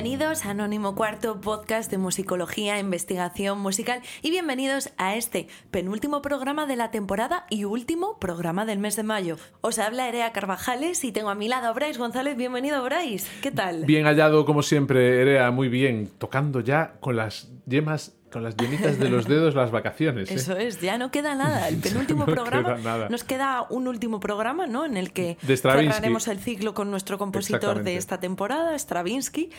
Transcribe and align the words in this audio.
Bienvenidos 0.00 0.46
a 0.46 0.50
Anónimo 0.50 0.94
Cuarto, 0.94 1.40
podcast 1.40 1.90
de 1.90 1.98
musicología, 1.98 2.78
investigación 2.78 3.58
musical 3.58 4.00
y 4.22 4.30
bienvenidos 4.30 4.90
a 4.96 5.16
este 5.16 5.48
penúltimo 5.72 6.22
programa 6.22 6.66
de 6.66 6.76
la 6.76 6.92
temporada 6.92 7.46
y 7.50 7.64
último 7.64 8.16
programa 8.20 8.64
del 8.64 8.78
mes 8.78 8.94
de 8.94 9.02
mayo. 9.02 9.38
Os 9.60 9.80
habla 9.80 10.08
Erea 10.08 10.30
Carvajales 10.30 11.02
y 11.02 11.10
tengo 11.10 11.30
a 11.30 11.34
mi 11.34 11.48
lado 11.48 11.66
a 11.66 11.72
Bryce 11.72 11.98
González. 11.98 12.36
Bienvenido, 12.36 12.84
Bryce. 12.84 13.26
¿Qué 13.42 13.50
tal? 13.50 13.86
Bien 13.86 14.04
hallado, 14.04 14.44
como 14.46 14.62
siempre, 14.62 15.20
Erea, 15.20 15.50
muy 15.50 15.68
bien, 15.68 16.08
tocando 16.16 16.60
ya 16.60 16.92
con 17.00 17.16
las 17.16 17.48
yemas 17.66 18.14
con 18.30 18.42
las 18.42 18.56
yemitas 18.56 18.98
de 18.98 19.08
los 19.08 19.26
dedos 19.26 19.54
las 19.54 19.70
vacaciones. 19.70 20.30
¿eh? 20.30 20.34
Eso 20.34 20.56
es, 20.56 20.80
ya 20.80 20.98
no 20.98 21.10
queda 21.10 21.34
nada. 21.34 21.66
El 21.68 21.76
penúltimo 21.80 22.26
programa. 22.26 23.08
Nos 23.08 23.24
queda 23.24 23.66
un 23.70 23.88
último 23.88 24.20
programa, 24.20 24.66
¿no? 24.66 24.84
En 24.84 24.96
el 24.96 25.12
que 25.12 25.38
cerraremos 25.42 26.28
el 26.28 26.38
ciclo 26.38 26.74
con 26.74 26.90
nuestro 26.90 27.18
compositor 27.18 27.82
de 27.82 27.96
esta 27.96 28.20
temporada, 28.20 28.78
Stravinsky. 28.78 29.50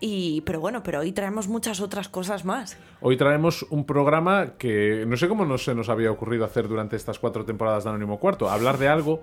Y, 0.00 0.40
pero 0.42 0.60
bueno, 0.60 0.82
pero 0.82 1.00
hoy 1.00 1.12
traemos 1.12 1.46
muchas 1.46 1.80
otras 1.80 2.08
cosas 2.08 2.44
más. 2.44 2.78
Hoy 3.02 3.16
traemos 3.16 3.64
un 3.68 3.84
programa 3.84 4.54
que 4.58 5.04
no 5.06 5.16
sé 5.16 5.28
cómo 5.28 5.44
no 5.44 5.58
se 5.58 5.74
nos 5.74 5.90
había 5.90 6.10
ocurrido 6.10 6.44
hacer 6.44 6.68
durante 6.68 6.96
estas 6.96 7.18
cuatro 7.18 7.44
temporadas 7.44 7.84
de 7.84 7.90
Anónimo 7.90 8.18
Cuarto. 8.18 8.48
Hablar 8.48 8.78
de 8.78 8.88
algo 8.88 9.22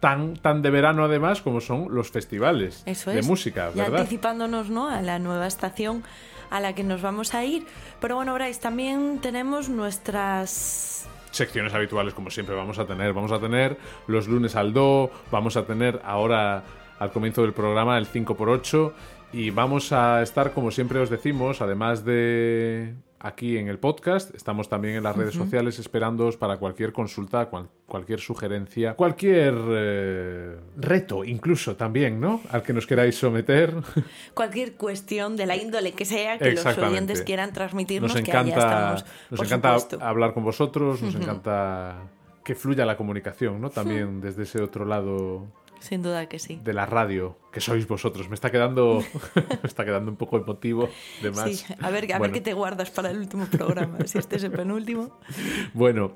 tan, 0.00 0.36
tan 0.36 0.60
de 0.60 0.70
verano 0.70 1.04
además 1.04 1.40
como 1.40 1.60
son 1.60 1.86
los 1.90 2.10
festivales 2.10 2.84
de 2.84 3.22
música, 3.22 3.70
¿verdad? 3.70 3.98
Y 3.98 4.00
anticipándonos 4.00 4.68
¿no? 4.68 4.88
a 4.88 5.00
la 5.00 5.18
nueva 5.18 5.46
estación 5.46 6.04
a 6.50 6.60
la 6.60 6.74
que 6.74 6.84
nos 6.84 7.02
vamos 7.02 7.34
a 7.34 7.44
ir. 7.44 7.66
Pero 8.00 8.16
bueno, 8.16 8.34
Bryce, 8.34 8.60
también 8.60 9.20
tenemos 9.20 9.68
nuestras 9.68 11.08
secciones 11.30 11.74
habituales 11.74 12.14
como 12.14 12.30
siempre 12.30 12.54
vamos 12.54 12.78
a 12.78 12.86
tener. 12.86 13.12
Vamos 13.12 13.32
a 13.32 13.40
tener 13.40 13.78
los 14.06 14.28
lunes 14.28 14.54
al 14.54 14.72
do, 14.72 15.10
vamos 15.30 15.56
a 15.56 15.64
tener 15.64 16.00
ahora 16.04 16.62
al 16.98 17.10
comienzo 17.12 17.42
del 17.42 17.52
programa 17.52 17.98
el 17.98 18.06
5x8 18.06 18.92
y 19.36 19.50
vamos 19.50 19.92
a 19.92 20.22
estar, 20.22 20.52
como 20.52 20.70
siempre 20.70 20.98
os 20.98 21.10
decimos, 21.10 21.60
además 21.60 22.06
de 22.06 22.94
aquí 23.20 23.58
en 23.58 23.68
el 23.68 23.78
podcast, 23.78 24.34
estamos 24.34 24.70
también 24.70 24.96
en 24.96 25.02
las 25.02 25.14
redes 25.14 25.34
sociales 25.34 25.78
esperándoos 25.78 26.38
para 26.38 26.56
cualquier 26.56 26.94
consulta, 26.94 27.50
cualquier 27.86 28.20
sugerencia, 28.20 28.94
cualquier 28.94 29.54
eh, 29.68 30.56
reto 30.78 31.22
incluso 31.22 31.76
también, 31.76 32.18
¿no? 32.18 32.40
Al 32.50 32.62
que 32.62 32.72
nos 32.72 32.86
queráis 32.86 33.18
someter. 33.18 33.74
Cualquier 34.32 34.72
cuestión 34.72 35.36
de 35.36 35.44
la 35.44 35.56
índole 35.56 35.92
que 35.92 36.06
sea 36.06 36.38
que 36.38 36.52
los 36.52 36.64
oyentes 36.64 37.20
quieran 37.20 37.52
transmitirnos, 37.52 38.14
nos 38.14 38.20
encanta, 38.20 39.04
Nos 39.28 39.52
encanta 39.52 39.76
hablar 40.00 40.32
con 40.32 40.44
vosotros, 40.44 41.02
nos 41.02 41.14
encanta 41.14 42.08
que 42.42 42.54
fluya 42.54 42.86
la 42.86 42.96
comunicación, 42.96 43.60
¿no? 43.60 43.68
También 43.68 44.22
desde 44.22 44.44
ese 44.44 44.62
otro 44.62 44.86
lado 44.86 45.46
sin 45.80 46.02
duda 46.02 46.28
que 46.28 46.38
sí. 46.38 46.60
De 46.62 46.72
la 46.72 46.86
radio, 46.86 47.38
que 47.52 47.60
sois 47.60 47.86
vosotros. 47.86 48.28
Me 48.28 48.34
está 48.34 48.50
quedando, 48.50 49.02
me 49.62 49.68
está 49.68 49.84
quedando 49.84 50.10
un 50.10 50.16
poco 50.16 50.38
emotivo 50.38 50.88
de 51.22 51.30
más. 51.30 51.50
Sí, 51.50 51.74
a 51.80 51.90
ver, 51.90 52.12
a 52.12 52.18
ver 52.18 52.32
qué 52.32 52.40
te 52.40 52.52
guardas 52.52 52.90
para 52.90 53.10
el 53.10 53.18
último 53.18 53.46
programa, 53.46 53.98
si 54.06 54.18
este 54.18 54.36
es 54.36 54.44
el 54.44 54.52
penúltimo. 54.52 55.18
Bueno, 55.74 56.12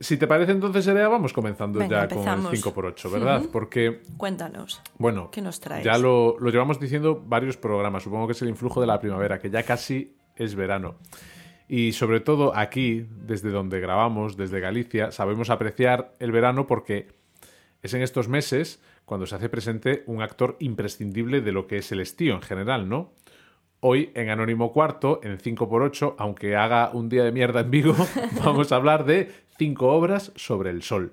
si 0.00 0.16
te 0.16 0.26
parece 0.26 0.52
entonces, 0.52 0.86
Erea, 0.86 1.08
vamos 1.08 1.32
comenzando 1.32 1.80
ya 1.80 2.08
con 2.08 2.18
el 2.18 2.62
5x8, 2.62 3.10
¿verdad? 3.10 3.42
Porque... 3.50 4.02
Cuéntanos. 4.16 4.82
Bueno, 4.98 5.30
¿qué 5.30 5.40
nos 5.40 5.60
traes? 5.60 5.84
Ya 5.84 5.96
lo, 5.98 6.36
lo 6.38 6.50
llevamos 6.50 6.78
diciendo 6.78 7.22
varios 7.24 7.56
programas, 7.56 8.02
supongo 8.02 8.26
que 8.26 8.32
es 8.32 8.42
el 8.42 8.48
influjo 8.48 8.80
de 8.80 8.86
la 8.86 9.00
primavera, 9.00 9.38
que 9.38 9.50
ya 9.50 9.62
casi 9.62 10.16
es 10.36 10.54
verano. 10.54 10.96
Y 11.68 11.92
sobre 11.92 12.20
todo 12.20 12.54
aquí, 12.54 13.06
desde 13.10 13.50
donde 13.50 13.80
grabamos, 13.80 14.36
desde 14.36 14.60
Galicia, 14.60 15.10
sabemos 15.12 15.50
apreciar 15.50 16.12
el 16.18 16.30
verano 16.30 16.66
porque 16.66 17.08
es 17.84 17.92
en 17.92 18.02
estos 18.02 18.28
meses 18.28 18.82
cuando 19.04 19.26
se 19.26 19.36
hace 19.36 19.50
presente 19.50 20.04
un 20.06 20.22
actor 20.22 20.56
imprescindible 20.58 21.42
de 21.42 21.52
lo 21.52 21.66
que 21.66 21.76
es 21.76 21.92
el 21.92 22.00
estío 22.00 22.34
en 22.34 22.40
general, 22.40 22.88
¿no? 22.88 23.12
Hoy 23.80 24.10
en 24.14 24.30
Anónimo 24.30 24.72
Cuarto, 24.72 25.20
en 25.22 25.38
5x8, 25.38 26.14
aunque 26.16 26.56
haga 26.56 26.90
un 26.94 27.10
día 27.10 27.22
de 27.22 27.32
mierda 27.32 27.60
en 27.60 27.70
Vigo, 27.70 27.94
vamos 28.44 28.72
a 28.72 28.76
hablar 28.76 29.04
de 29.04 29.30
cinco 29.58 29.88
obras 29.92 30.32
sobre 30.34 30.70
el 30.70 30.82
sol. 30.82 31.12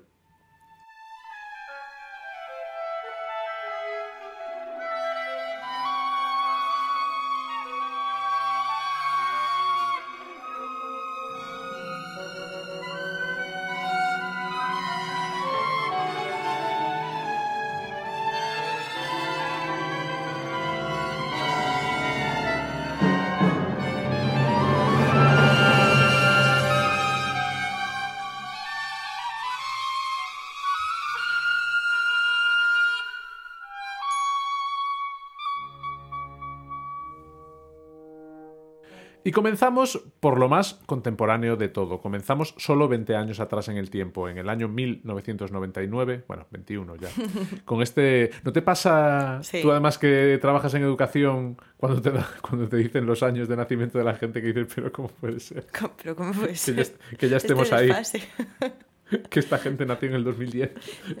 Y 39.32 39.34
comenzamos 39.34 39.98
por 40.20 40.38
lo 40.38 40.46
más 40.50 40.74
contemporáneo 40.84 41.56
de 41.56 41.70
todo. 41.70 42.02
Comenzamos 42.02 42.54
solo 42.58 42.86
20 42.86 43.16
años 43.16 43.40
atrás 43.40 43.66
en 43.68 43.78
el 43.78 43.88
tiempo, 43.88 44.28
en 44.28 44.36
el 44.36 44.50
año 44.50 44.68
1999, 44.68 46.24
bueno, 46.28 46.46
21 46.50 46.96
ya. 46.96 47.08
Con 47.64 47.80
este, 47.80 48.30
¿no 48.44 48.52
te 48.52 48.60
pasa 48.60 49.40
tú 49.62 49.70
además 49.70 49.96
que 49.96 50.38
trabajas 50.38 50.74
en 50.74 50.82
educación 50.82 51.56
cuando 51.78 52.02
te 52.02 52.12
cuando 52.42 52.68
te 52.68 52.76
dicen 52.76 53.06
los 53.06 53.22
años 53.22 53.48
de 53.48 53.56
nacimiento 53.56 53.96
de 53.96 54.04
la 54.04 54.16
gente 54.16 54.42
que 54.42 54.48
dices, 54.48 54.68
pero 54.74 54.92
cómo 54.92 55.08
puede 55.08 55.40
ser? 55.40 55.64
Pero 56.02 56.14
cómo 56.14 56.34
puede 56.34 56.54
ser? 56.54 56.92
Que 57.16 57.30
ya, 57.30 57.38
estemos 57.38 57.72
ahí. 57.72 57.90
que 59.30 59.40
esta 59.40 59.58
gente 59.58 59.86
nació 59.86 60.08
en 60.08 60.14
el 60.14 60.24
2010 60.24 60.70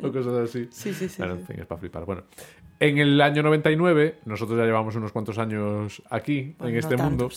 o 0.02 0.12
cosas 0.12 0.48
así. 0.48 0.68
Sí, 0.70 0.92
sí, 0.94 1.08
sí. 1.08 1.22
en 1.22 1.44
fin, 1.44 1.60
es 1.60 1.66
para 1.66 1.80
flipar. 1.80 2.04
Bueno, 2.04 2.24
en 2.80 2.98
el 2.98 3.20
año 3.20 3.42
99, 3.42 4.20
nosotros 4.24 4.58
ya 4.58 4.64
llevamos 4.64 4.96
unos 4.96 5.12
cuantos 5.12 5.38
años 5.38 6.02
aquí, 6.10 6.56
en 6.60 6.76
este 6.76 6.96
mundo. 6.96 7.28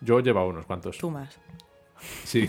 Yo 0.00 0.20
llevaba 0.20 0.46
unos 0.46 0.66
cuantos. 0.66 0.98
Tú 0.98 1.10
más. 1.10 1.38
Sí. 2.24 2.48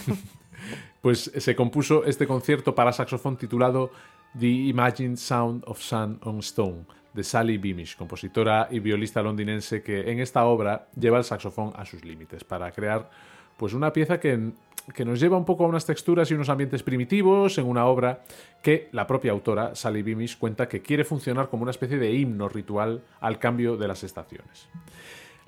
pues 1.01 1.31
se 1.35 1.55
compuso 1.55 2.03
este 2.05 2.27
concierto 2.27 2.75
para 2.75 2.91
saxofón 2.91 3.37
titulado 3.37 3.91
The 4.37 4.47
Imagined 4.47 5.17
Sound 5.17 5.63
of 5.65 5.79
Sun 5.79 6.19
on 6.23 6.39
Stone 6.39 6.85
de 7.13 7.23
Sally 7.23 7.57
Beamish, 7.57 7.95
compositora 7.95 8.67
y 8.69 8.79
violista 8.79 9.21
londinense 9.21 9.81
que 9.81 10.11
en 10.11 10.19
esta 10.19 10.45
obra 10.45 10.89
lleva 10.97 11.17
el 11.17 11.23
saxofón 11.23 11.73
a 11.75 11.85
sus 11.85 12.05
límites 12.05 12.43
para 12.43 12.71
crear 12.71 13.09
pues 13.59 13.73
una 13.73 13.93
pieza 13.93 14.19
que 14.19 14.53
que 14.93 15.05
nos 15.05 15.19
lleva 15.19 15.37
un 15.37 15.45
poco 15.45 15.65
a 15.65 15.67
unas 15.67 15.85
texturas 15.85 16.29
y 16.31 16.33
unos 16.33 16.49
ambientes 16.49 16.83
primitivos 16.83 17.57
en 17.57 17.67
una 17.67 17.85
obra 17.85 18.23
que 18.61 18.89
la 18.91 19.07
propia 19.07 19.31
autora, 19.31 19.75
Sally 19.75 20.01
Beamish, 20.01 20.37
cuenta 20.37 20.67
que 20.67 20.81
quiere 20.81 21.03
funcionar 21.03 21.49
como 21.49 21.63
una 21.63 21.71
especie 21.71 21.97
de 21.97 22.13
himno 22.13 22.49
ritual 22.49 23.03
al 23.19 23.39
cambio 23.39 23.77
de 23.77 23.87
las 23.87 24.03
estaciones. 24.03 24.67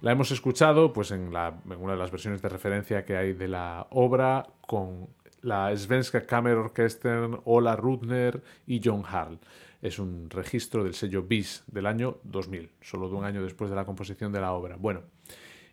La 0.02 0.12
hemos 0.12 0.32
escuchado 0.32 0.94
pues, 0.94 1.12
en, 1.12 1.28
una 1.28 1.94
de 1.94 1.98
las 1.98 2.12
versiones 2.12 2.42
de 2.42 2.50
referencia 2.50 3.06
que 3.06 3.18
hay 3.18 3.34
de 3.34 3.48
la 3.48 3.88
obra 3.92 4.48
con 4.66 5.08
la 5.42 5.76
Svenska 5.76 6.26
Kammerorchestern, 6.26 7.42
Ola 7.46 7.76
Rudner 7.76 8.42
y 8.66 8.82
John 8.84 9.04
Harl. 9.08 9.40
Es 9.82 9.98
un 9.98 10.30
registro 10.30 10.84
del 10.84 10.94
sello 10.94 11.24
BIS 11.24 11.64
del 11.68 11.88
año 11.88 12.18
2000, 12.24 12.70
solo 12.82 13.10
de 13.10 13.16
un 13.16 13.26
año 13.26 13.42
después 13.42 13.70
de 13.72 13.76
la 13.76 13.86
composición 13.86 14.32
de 14.32 14.40
la 14.40 14.54
obra. 14.54 14.76
Bueno, 14.76 15.02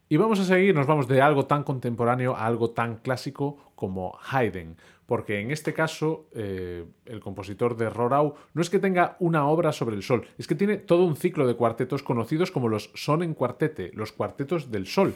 y 0.08 0.16
vamos 0.16 0.40
a 0.40 0.44
seguir, 0.44 0.74
nos 0.74 0.86
vamos 0.86 1.06
de 1.06 1.20
algo 1.20 1.46
tan 1.46 1.64
contemporáneo 1.64 2.34
a 2.34 2.46
algo 2.46 2.70
tan 2.70 2.96
clásico 2.96 3.72
como 3.74 4.18
Haydn, 4.30 4.76
porque 5.04 5.40
en 5.40 5.50
este 5.50 5.72
caso 5.72 6.26
eh, 6.34 6.84
el 7.06 7.20
compositor 7.20 7.76
de 7.76 7.90
Rorau 7.90 8.34
no 8.54 8.62
es 8.62 8.70
que 8.70 8.78
tenga 8.78 9.16
una 9.20 9.46
obra 9.46 9.72
sobre 9.72 9.96
el 9.96 10.02
sol, 10.02 10.26
es 10.36 10.46
que 10.46 10.54
tiene 10.54 10.76
todo 10.76 11.04
un 11.04 11.16
ciclo 11.16 11.46
de 11.46 11.54
cuartetos 11.54 12.02
conocidos 12.02 12.50
como 12.50 12.68
los 12.68 12.90
Sonnenquartette, 12.94 13.94
los 13.94 14.12
cuartetos 14.12 14.70
del 14.70 14.86
sol. 14.86 15.14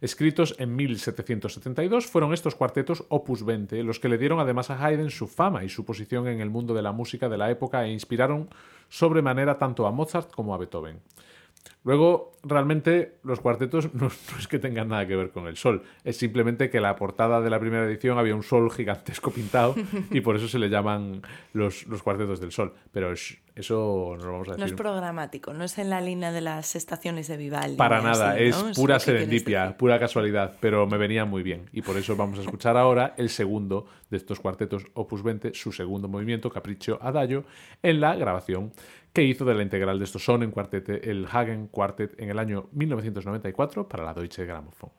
Escritos 0.00 0.54
en 0.58 0.76
1772, 0.76 2.06
fueron 2.06 2.32
estos 2.32 2.54
cuartetos 2.54 3.04
opus 3.08 3.44
20 3.44 3.82
los 3.82 4.00
que 4.00 4.08
le 4.08 4.18
dieron 4.18 4.38
además 4.38 4.70
a 4.70 4.84
Haydn 4.84 5.10
su 5.10 5.26
fama 5.26 5.64
y 5.64 5.68
su 5.68 5.84
posición 5.84 6.28
en 6.28 6.40
el 6.40 6.50
mundo 6.50 6.74
de 6.74 6.82
la 6.82 6.92
música 6.92 7.28
de 7.28 7.38
la 7.38 7.50
época 7.50 7.84
e 7.84 7.92
inspiraron 7.92 8.48
sobremanera 8.88 9.58
tanto 9.58 9.86
a 9.86 9.92
Mozart 9.92 10.30
como 10.30 10.54
a 10.54 10.58
Beethoven. 10.58 11.00
Luego, 11.84 12.32
realmente, 12.42 13.18
los 13.22 13.40
cuartetos 13.40 13.94
no, 13.94 14.08
es 14.38 14.48
que 14.48 14.58
tengan 14.58 14.88
nada 14.88 15.06
que 15.06 15.14
ver 15.16 15.30
con 15.30 15.46
el 15.46 15.56
sol, 15.56 15.82
es 16.04 16.16
simplemente 16.16 16.68
que 16.68 16.80
la 16.80 16.96
portada 16.96 17.40
de 17.40 17.48
la 17.48 17.60
primera 17.60 17.84
edición 17.84 18.18
había 18.18 18.34
un 18.34 18.42
sol 18.42 18.70
gigantesco 18.76 19.30
pintado 19.30 19.74
y 20.10 20.20
por 20.20 20.36
eso 20.36 20.48
se 20.48 20.58
le 20.58 20.68
llaman 20.68 21.22
los, 21.52 21.86
los 21.86 22.02
cuartetos 22.02 22.40
del 22.40 22.52
sol. 22.52 22.74
Pero 22.92 23.12
eso 23.54 24.16
no 24.18 24.24
lo 24.24 24.32
vamos 24.32 24.48
a 24.48 24.50
decir. 24.52 24.60
No 24.60 24.66
es 24.66 24.72
programático, 24.72 25.52
no 25.52 25.64
es 25.64 25.78
en 25.78 25.90
la 25.90 26.00
línea 26.00 26.32
de 26.32 26.40
las 26.40 26.76
estaciones 26.76 27.28
de 27.28 27.36
Vivaldi. 27.36 27.76
Para 27.76 28.00
nada, 28.00 28.38
es 28.38 28.56
pura 28.74 28.98
serendipia, 28.98 29.76
pura 29.76 29.98
casualidad, 29.98 30.56
pero 30.60 30.86
me 30.86 30.98
venía 30.98 31.24
muy 31.24 31.42
bien 31.42 31.70
y 31.72 31.82
por 31.82 31.96
eso 31.96 32.16
vamos 32.16 32.38
a 32.38 32.42
escuchar 32.42 32.76
ahora 32.76 33.14
el 33.16 33.28
segundo 33.28 33.86
de 34.10 34.16
estos 34.16 34.40
cuartetos 34.40 34.84
Opus 34.94 35.22
20, 35.22 35.54
su 35.54 35.72
segundo 35.72 36.08
movimiento, 36.08 36.50
Capriccio 36.50 36.98
Adagio, 37.02 37.44
en 37.82 38.00
la 38.00 38.14
grabación 38.14 38.72
que 39.16 39.22
hizo 39.22 39.46
de 39.46 39.54
la 39.54 39.62
integral 39.62 39.98
de 39.98 40.04
estos 40.04 40.22
son 40.22 40.42
en 40.42 40.50
cuartete 40.50 41.10
el 41.10 41.26
Hagen 41.32 41.68
Quartet 41.68 42.20
en 42.20 42.28
el 42.28 42.38
año 42.38 42.68
1994 42.72 43.88
para 43.88 44.04
la 44.04 44.12
Deutsche 44.12 44.44
Grammophon. 44.44 44.90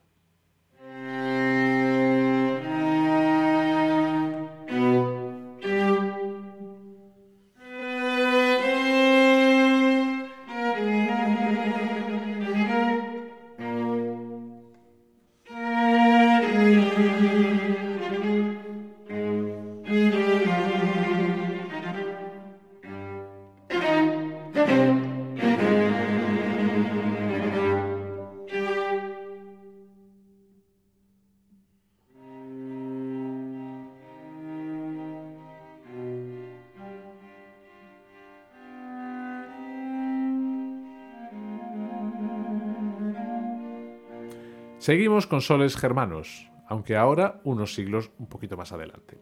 Seguimos 44.88 45.28
con 45.28 45.42
soles 45.42 45.76
germanos, 45.76 46.50
aunque 46.70 46.96
ahora 46.96 47.42
unos 47.44 47.74
siglos 47.74 48.10
un 48.20 48.28
poquito 48.28 48.56
más 48.56 48.72
adelante. 48.72 49.18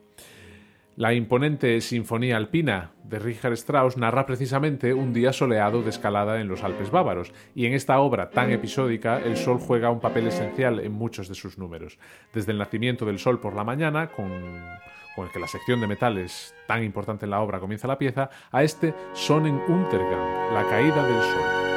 La 0.95 1.15
imponente 1.15 1.81
Sinfonía 1.81 2.37
Alpina 2.37 2.91
de 3.03 3.17
Richard 3.17 3.53
Strauss 3.53 3.97
narra 3.97 4.27
precisamente 4.27 4.93
un 4.93 5.11
día 5.11 5.33
soleado 5.33 5.81
de 5.81 5.89
escalada 5.89 6.39
en 6.39 6.47
los 6.49 6.63
Alpes 6.63 6.91
bávaros, 6.91 7.33
y 7.55 7.65
en 7.65 7.73
esta 7.73 7.99
obra 7.99 8.29
tan 8.29 8.51
episódica 8.51 9.17
el 9.17 9.37
sol 9.37 9.57
juega 9.57 9.89
un 9.89 10.01
papel 10.01 10.27
esencial 10.27 10.79
en 10.81 10.91
muchos 10.91 11.29
de 11.29 11.33
sus 11.33 11.57
números, 11.57 11.97
desde 12.31 12.51
el 12.51 12.59
nacimiento 12.59 13.03
del 13.03 13.17
sol 13.17 13.39
por 13.39 13.55
la 13.55 13.63
mañana, 13.63 14.11
con, 14.11 14.31
el 14.31 15.31
que 15.33 15.39
la 15.39 15.47
sección 15.47 15.81
de 15.81 15.87
metales 15.87 16.53
tan 16.67 16.83
importante 16.83 17.25
en 17.25 17.31
la 17.31 17.41
obra 17.41 17.59
comienza 17.59 17.87
la 17.87 17.97
pieza, 17.97 18.29
a 18.51 18.61
este 18.61 18.93
Sonnenuntergang, 19.13 20.53
la 20.53 20.63
caída 20.69 21.03
del 21.07 21.23
sol. 21.23 21.74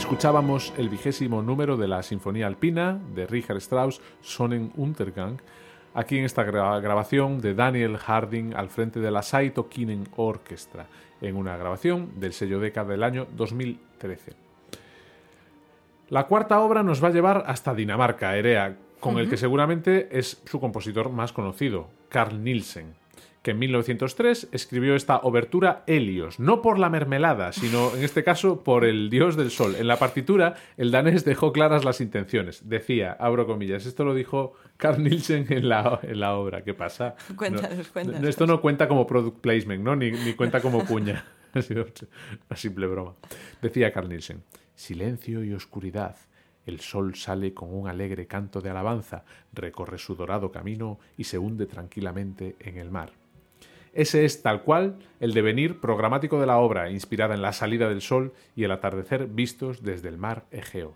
Escuchábamos 0.00 0.72
el 0.78 0.88
vigésimo 0.88 1.42
número 1.42 1.76
de 1.76 1.86
la 1.86 2.02
Sinfonía 2.02 2.46
Alpina 2.46 2.98
de 3.14 3.26
Richard 3.26 3.58
Strauss, 3.58 4.00
Sonnenuntergang, 4.22 5.36
aquí 5.92 6.16
en 6.16 6.24
esta 6.24 6.42
grabación 6.42 7.38
de 7.42 7.54
Daniel 7.54 7.98
Harding 7.98 8.54
al 8.54 8.70
frente 8.70 8.98
de 8.98 9.10
la 9.10 9.22
Saito 9.22 9.68
Kinen 9.68 10.08
Orchestra, 10.16 10.86
en 11.20 11.36
una 11.36 11.56
grabación 11.58 12.18
del 12.18 12.32
sello 12.32 12.60
Deca 12.60 12.82
del 12.82 13.02
año 13.02 13.26
2013. 13.36 14.32
La 16.08 16.26
cuarta 16.26 16.60
obra 16.60 16.82
nos 16.82 17.04
va 17.04 17.08
a 17.08 17.12
llevar 17.12 17.44
hasta 17.46 17.74
Dinamarca, 17.74 18.34
Erea, 18.36 18.78
con 19.00 19.18
el 19.18 19.28
que 19.28 19.36
seguramente 19.36 20.08
es 20.18 20.42
su 20.46 20.58
compositor 20.60 21.10
más 21.10 21.32
conocido, 21.32 21.88
Carl 22.08 22.42
Nielsen 22.42 22.99
que 23.42 23.52
en 23.52 23.58
1903 23.58 24.48
escribió 24.52 24.94
esta 24.94 25.18
obertura 25.18 25.82
Helios, 25.86 26.38
no 26.38 26.60
por 26.60 26.78
la 26.78 26.90
mermelada, 26.90 27.52
sino 27.52 27.94
en 27.94 28.04
este 28.04 28.22
caso 28.22 28.62
por 28.62 28.84
el 28.84 29.08
dios 29.08 29.36
del 29.36 29.50
sol. 29.50 29.76
En 29.78 29.88
la 29.88 29.98
partitura, 29.98 30.56
el 30.76 30.90
danés 30.90 31.24
dejó 31.24 31.52
claras 31.52 31.84
las 31.84 32.00
intenciones. 32.00 32.68
Decía, 32.68 33.12
abro 33.18 33.46
comillas, 33.46 33.86
esto 33.86 34.04
lo 34.04 34.14
dijo 34.14 34.52
Carl 34.76 35.02
Nielsen 35.02 35.46
en 35.48 35.68
la, 35.68 36.00
en 36.02 36.20
la 36.20 36.34
obra. 36.34 36.62
¿Qué 36.62 36.74
pasa? 36.74 37.14
Cuéntanos, 37.34 37.88
cuéntanos. 37.88 38.28
Esto 38.28 38.46
no 38.46 38.60
cuenta 38.60 38.88
como 38.88 39.06
product 39.06 39.40
placement, 39.40 39.82
¿no? 39.82 39.96
Ni, 39.96 40.10
ni 40.10 40.34
cuenta 40.34 40.60
como 40.60 40.84
sido 41.62 41.86
una 42.48 42.56
simple 42.56 42.86
broma. 42.86 43.14
Decía 43.62 43.92
Carl 43.92 44.08
Nielsen, 44.08 44.42
silencio 44.74 45.42
y 45.44 45.52
oscuridad. 45.54 46.16
El 46.66 46.80
sol 46.80 47.14
sale 47.14 47.54
con 47.54 47.74
un 47.74 47.88
alegre 47.88 48.26
canto 48.26 48.60
de 48.60 48.70
alabanza, 48.70 49.24
recorre 49.52 49.98
su 49.98 50.14
dorado 50.14 50.52
camino 50.52 50.98
y 51.16 51.24
se 51.24 51.38
hunde 51.38 51.66
tranquilamente 51.66 52.56
en 52.60 52.76
el 52.76 52.90
mar. 52.90 53.19
Ese 53.92 54.24
es 54.24 54.42
tal 54.42 54.62
cual 54.62 54.98
el 55.18 55.34
devenir 55.34 55.80
programático 55.80 56.40
de 56.40 56.46
la 56.46 56.58
obra, 56.58 56.90
inspirada 56.90 57.34
en 57.34 57.42
la 57.42 57.52
salida 57.52 57.88
del 57.88 58.02
sol 58.02 58.32
y 58.54 58.64
el 58.64 58.70
atardecer 58.70 59.26
vistos 59.26 59.82
desde 59.82 60.08
el 60.08 60.18
mar 60.18 60.44
Egeo. 60.50 60.94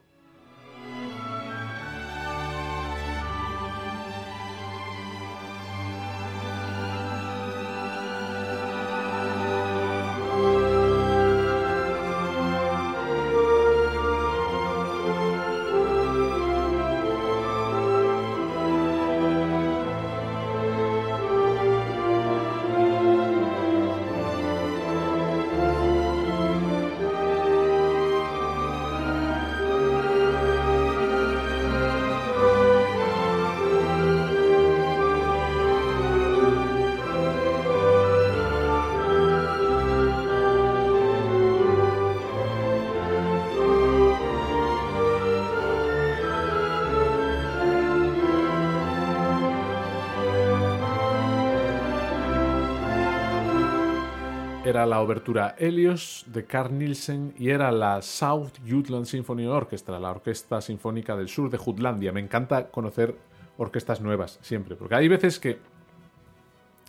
Era 54.75 54.87
la 54.87 55.01
obertura 55.01 55.55
Helios 55.57 56.25
de 56.27 56.47
Carl 56.47 56.77
Nielsen 56.77 57.33
y 57.39 57.51
era 57.51 57.71
la 57.71 58.03
South 58.03 58.55
Jutland 58.69 59.07
Symphony 59.07 59.47
Orchestra, 59.47 60.01
la 60.01 60.11
Orquesta 60.11 60.61
Sinfónica 60.61 61.15
del 61.15 61.29
Sur 61.29 61.49
de 61.49 61.59
Jutlandia. 61.59 62.11
Me 62.11 62.19
encanta 62.19 62.71
conocer 62.71 63.15
orquestas 63.57 64.01
nuevas, 64.01 64.41
siempre, 64.43 64.75
porque 64.75 64.97
hay 64.97 65.07
veces 65.07 65.39
que 65.39 65.61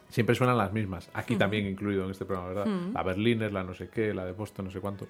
siempre 0.09 0.33
suenan 0.33 0.57
las 0.57 0.73
mismas. 0.73 1.11
Aquí 1.13 1.35
también 1.35 1.67
incluido 1.67 2.05
en 2.05 2.09
este 2.09 2.25
programa, 2.25 2.47
¿verdad? 2.47 2.91
La 2.91 3.03
Berliner, 3.03 3.53
la 3.53 3.63
no 3.63 3.75
sé 3.75 3.87
qué, 3.89 4.15
la 4.15 4.25
de 4.25 4.31
Boston, 4.31 4.65
no 4.65 4.71
sé 4.71 4.79
cuánto. 4.79 5.07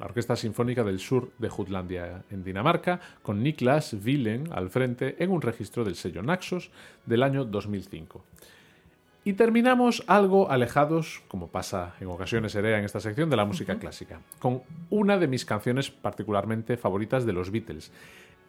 La 0.00 0.06
Orquesta 0.06 0.34
Sinfónica 0.34 0.82
del 0.82 0.98
Sur 0.98 1.30
de 1.38 1.48
Jutlandia 1.48 2.24
en 2.32 2.42
Dinamarca, 2.42 2.98
con 3.22 3.40
Niklas 3.40 3.94
Willen 4.04 4.48
al 4.52 4.68
frente 4.68 5.22
en 5.22 5.30
un 5.30 5.42
registro 5.42 5.84
del 5.84 5.94
sello 5.94 6.24
Naxos 6.24 6.72
del 7.06 7.22
año 7.22 7.44
2005. 7.44 8.24
Y 9.26 9.32
terminamos 9.32 10.04
algo 10.06 10.52
alejados, 10.52 11.20
como 11.26 11.48
pasa 11.48 11.96
en 11.98 12.06
ocasiones 12.06 12.52
seré 12.52 12.78
en 12.78 12.84
esta 12.84 13.00
sección, 13.00 13.28
de 13.28 13.34
la 13.34 13.44
música 13.44 13.76
clásica, 13.76 14.20
con 14.38 14.62
una 14.88 15.18
de 15.18 15.26
mis 15.26 15.44
canciones 15.44 15.90
particularmente 15.90 16.76
favoritas 16.76 17.26
de 17.26 17.32
los 17.32 17.50
Beatles. 17.50 17.90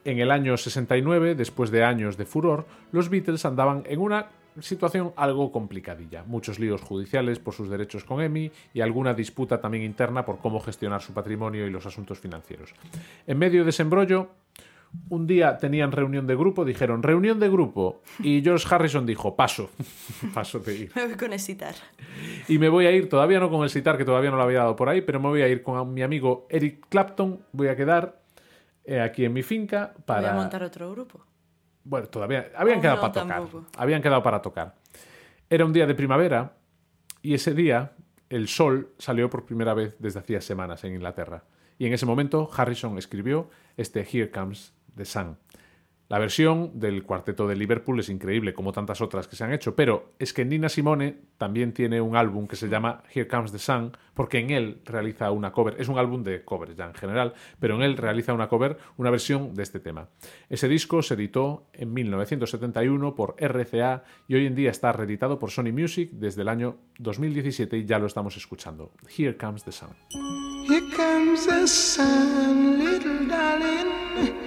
En 0.06 0.20
el 0.20 0.30
año 0.30 0.56
69, 0.56 1.34
después 1.34 1.72
de 1.72 1.84
años 1.84 2.16
de 2.16 2.28
furor, 2.28 2.68
los 2.92 3.10
Beatles 3.10 3.44
andaban 3.44 3.86
en 3.88 4.00
una 4.00 4.28
situación 4.60 5.14
algo 5.16 5.52
complicadilla. 5.52 6.24
Muchos 6.28 6.60
líos 6.60 6.84
judiciales 6.84 7.40
por 7.40 7.56
sus 7.56 7.72
derechos 7.72 8.04
con 8.04 8.22
EMI 8.22 8.52
y 8.76 8.82
alguna 8.82 9.16
disputa 9.16 9.60
también 9.60 9.84
interna 9.84 10.26
por 10.26 10.38
cómo 10.38 10.60
gestionar 10.60 11.02
su 11.02 11.12
patrimonio 11.12 11.66
y 11.66 11.72
los 11.72 11.88
asuntos 11.88 12.20
financieros. 12.20 12.76
En 13.26 13.40
medio 13.40 13.64
de 13.64 13.72
ese 13.72 13.82
embrollo, 13.82 14.30
un 15.10 15.28
día 15.28 15.58
tenían 15.58 15.92
reunión 15.92 16.28
de 16.28 16.36
grupo, 16.36 16.66
dijeron 16.66 17.04
reunión 17.04 17.40
de 17.40 17.50
grupo 17.50 18.02
y 18.20 18.42
George 18.42 18.68
Harrison 18.70 19.06
dijo 19.06 19.36
paso, 19.36 19.70
paso 20.34 20.60
de 20.60 20.76
ir. 20.76 20.92
Me 20.96 21.08
voy 21.08 21.16
con 21.16 21.34
el 21.34 21.40
sitar. 21.40 21.76
Y 22.48 22.58
me 22.58 22.70
voy 22.70 22.86
a 22.86 22.92
ir, 22.92 23.10
todavía 23.10 23.40
no 23.40 23.50
con 23.50 23.64
el 23.64 23.70
sitar 23.70 23.98
que 23.98 24.06
todavía 24.06 24.32
no 24.32 24.38
lo 24.38 24.44
había 24.44 24.60
dado 24.60 24.76
por 24.76 24.90
ahí, 24.90 25.02
pero 25.02 25.20
me 25.20 25.28
voy 25.28 25.42
a 25.42 25.48
ir 25.48 25.64
con 25.64 25.94
mi 25.94 26.02
amigo 26.02 26.48
Eric 26.50 26.86
Clapton, 26.90 27.40
voy 27.52 27.68
a 27.68 27.76
quedar 27.76 28.22
eh, 28.84 29.02
aquí 29.02 29.26
en 29.26 29.34
mi 29.34 29.44
finca 29.44 29.94
para... 30.06 30.22
Voy 30.22 30.30
a 30.30 30.34
montar 30.34 30.64
otro 30.64 30.92
grupo. 30.92 31.26
Bueno, 31.84 32.08
todavía 32.08 32.52
habían 32.56 32.82
quedado 32.82 33.00
para 33.00 33.14
tocar. 33.14 33.44
Habían 33.78 34.02
quedado 34.02 34.24
para 34.24 34.42
tocar. 34.42 34.76
Era 35.50 35.66
un 35.66 35.72
día 35.72 35.86
de 35.86 35.96
primavera 35.96 36.54
y 37.22 37.34
ese 37.34 37.54
día 37.54 37.94
el 38.30 38.50
sol 38.50 38.94
salió 38.98 39.30
por 39.30 39.46
primera 39.46 39.74
vez 39.74 39.96
desde 40.00 40.20
hacía 40.20 40.42
semanas 40.42 40.84
en 40.84 40.96
Inglaterra. 40.96 41.44
Y 41.80 41.86
en 41.86 41.94
ese 41.94 42.06
momento 42.06 42.50
Harrison 42.56 42.98
escribió 42.98 43.50
este 43.78 44.02
Here 44.02 44.30
Comes 44.32 44.74
the 44.98 45.06
Sun. 45.06 45.38
La 46.10 46.20
versión 46.20 46.80
del 46.80 47.04
cuarteto 47.04 47.50
de 47.50 47.58
Liverpool 47.58 48.00
es 48.00 48.08
increíble, 48.08 48.54
como 48.54 48.72
tantas 48.72 49.02
otras 49.02 49.28
que 49.28 49.36
se 49.36 49.44
han 49.44 49.52
hecho, 49.52 49.76
pero 49.76 50.14
es 50.20 50.32
que 50.32 50.46
Nina 50.46 50.70
Simone 50.70 51.18
también 51.38 51.74
tiene 51.74 52.00
un 52.00 52.16
álbum 52.16 52.48
que 52.48 52.56
se 52.56 52.70
llama 52.70 53.04
Here 53.14 53.28
Comes 53.28 53.52
the 53.52 53.60
Sun, 53.60 53.92
porque 54.14 54.40
en 54.40 54.52
él 54.52 54.82
realiza 54.86 55.32
una 55.32 55.52
cover, 55.52 55.76
es 55.80 55.90
un 55.90 55.98
álbum 55.98 56.24
de 56.24 56.46
covers 56.46 56.78
ya 56.78 56.86
en 56.86 56.94
general, 56.94 57.34
pero 57.60 57.76
en 57.76 57.82
él 57.82 57.98
realiza 57.98 58.34
una 58.34 58.48
cover, 58.48 58.78
una 58.96 59.10
versión 59.10 59.54
de 59.54 59.64
este 59.64 59.82
tema. 59.82 60.08
Ese 60.50 60.70
disco 60.70 61.02
se 61.02 61.16
editó 61.16 61.68
en 61.74 61.94
1971 61.94 63.14
por 63.14 63.36
RCA 63.38 64.06
y 64.30 64.36
hoy 64.36 64.46
en 64.46 64.56
día 64.56 64.72
está 64.72 64.94
reeditado 64.94 65.40
por 65.40 65.52
Sony 65.52 65.74
Music 65.74 66.12
desde 66.14 66.44
el 66.44 66.48
año 66.48 66.78
2017 67.00 67.80
y 67.80 67.86
ya 67.86 68.00
lo 68.00 68.06
estamos 68.06 68.38
escuchando. 68.38 68.94
Here 69.18 69.36
Comes 69.36 69.66
the 69.66 69.74
Sun. 69.74 69.90
Here 70.70 70.86
comes 70.96 71.46
the 71.46 71.68
sun, 71.68 72.78
little 72.78 73.28
darling. 73.28 74.47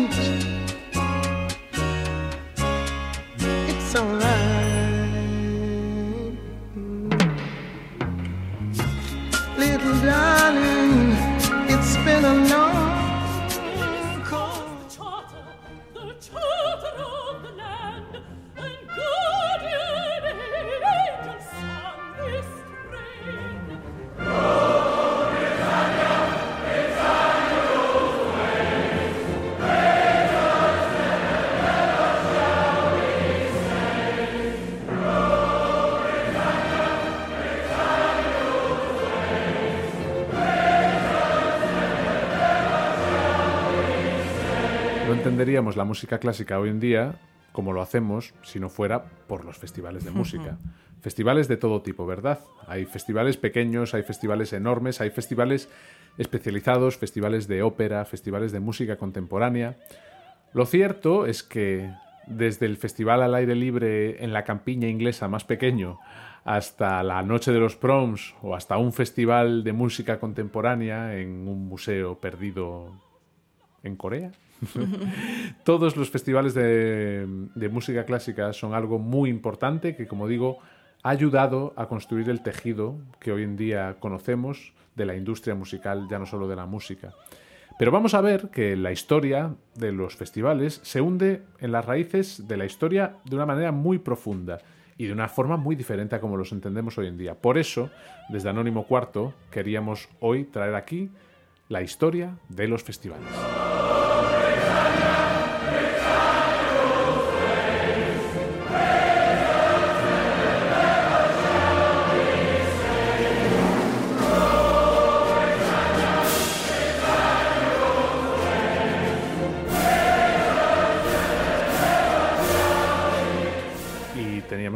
Darling, 10.01 10.70
entenderíamos 45.41 45.75
la 45.75 45.85
música 45.85 46.19
clásica 46.19 46.59
hoy 46.59 46.69
en 46.69 46.79
día 46.79 47.15
como 47.51 47.73
lo 47.73 47.81
hacemos 47.81 48.35
si 48.43 48.59
no 48.59 48.69
fuera 48.69 49.05
por 49.27 49.43
los 49.43 49.57
festivales 49.57 50.05
de 50.05 50.11
música. 50.21 50.59
festivales 51.01 51.47
de 51.47 51.57
todo 51.57 51.81
tipo, 51.81 52.05
¿verdad? 52.05 52.41
Hay 52.67 52.85
festivales 52.85 53.37
pequeños, 53.37 53.95
hay 53.95 54.03
festivales 54.03 54.53
enormes, 54.53 55.01
hay 55.01 55.09
festivales 55.09 55.67
especializados, 56.19 56.97
festivales 56.97 57.47
de 57.47 57.63
ópera, 57.63 58.05
festivales 58.05 58.51
de 58.51 58.59
música 58.59 58.97
contemporánea. 58.97 59.77
Lo 60.53 60.67
cierto 60.67 61.25
es 61.25 61.41
que 61.41 61.91
desde 62.27 62.67
el 62.67 62.77
festival 62.77 63.23
al 63.23 63.33
aire 63.33 63.55
libre 63.55 64.23
en 64.23 64.33
la 64.33 64.43
campiña 64.43 64.89
inglesa 64.89 65.27
más 65.27 65.43
pequeño 65.43 65.97
hasta 66.43 67.01
la 67.01 67.23
Noche 67.23 67.51
de 67.51 67.59
los 67.59 67.75
Proms 67.75 68.35
o 68.43 68.53
hasta 68.53 68.77
un 68.77 68.93
festival 68.93 69.63
de 69.63 69.73
música 69.73 70.19
contemporánea 70.19 71.17
en 71.17 71.47
un 71.47 71.67
museo 71.67 72.19
perdido 72.19 72.91
en 73.83 73.95
Corea, 73.95 74.31
Todos 75.63 75.95
los 75.97 76.09
festivales 76.09 76.53
de, 76.53 77.69
música 77.71 78.05
clásica 78.05 78.53
son 78.53 78.73
algo 78.73 78.99
muy 78.99 79.29
importante 79.29 79.95
que, 79.95 80.07
como 80.07 80.27
digo, 80.27 80.59
ha 81.03 81.09
ayudado 81.09 81.73
a 81.75 81.87
construir 81.87 82.29
el 82.29 82.41
tejido 82.41 82.97
que 83.19 83.31
hoy 83.31 83.43
en 83.43 83.57
día 83.57 83.97
conocemos 83.99 84.73
de 84.95 85.05
la 85.05 85.15
industria 85.15 85.55
musical, 85.55 86.07
ya 86.09 86.19
no 86.19 86.25
solo 86.25 86.47
de 86.47 86.55
la 86.55 86.65
música. 86.65 87.13
Pero 87.79 87.91
vamos 87.91 88.13
a 88.13 88.21
ver 88.21 88.49
que 88.49 88.75
la 88.75 88.91
historia 88.91 89.55
de 89.75 89.91
los 89.91 90.15
festivales 90.15 90.81
se 90.83 91.01
hunde 91.01 91.43
en 91.59 91.71
las 91.71 91.85
raíces 91.85 92.47
de 92.47 92.57
la 92.57 92.65
historia 92.65 93.15
de 93.25 93.35
una 93.35 93.45
manera 93.45 93.71
muy 93.71 93.97
profunda 93.97 94.59
y 94.97 95.07
de 95.07 95.13
una 95.13 95.27
forma 95.27 95.57
muy 95.57 95.75
diferente 95.75 96.15
a 96.15 96.21
como 96.21 96.37
los 96.37 96.51
entendemos 96.51 96.97
hoy 96.99 97.07
en 97.07 97.17
día. 97.17 97.33
Por 97.33 97.57
eso, 97.57 97.89
desde 98.29 98.49
Anónimo 98.49 98.85
Cuarto, 98.85 99.33
queríamos 99.49 100.09
hoy 100.19 100.43
traer 100.43 100.75
aquí 100.75 101.09
la 101.69 101.81
historia 101.81 102.37
de 102.49 102.67
los 102.67 102.83
festivales. 102.83 103.25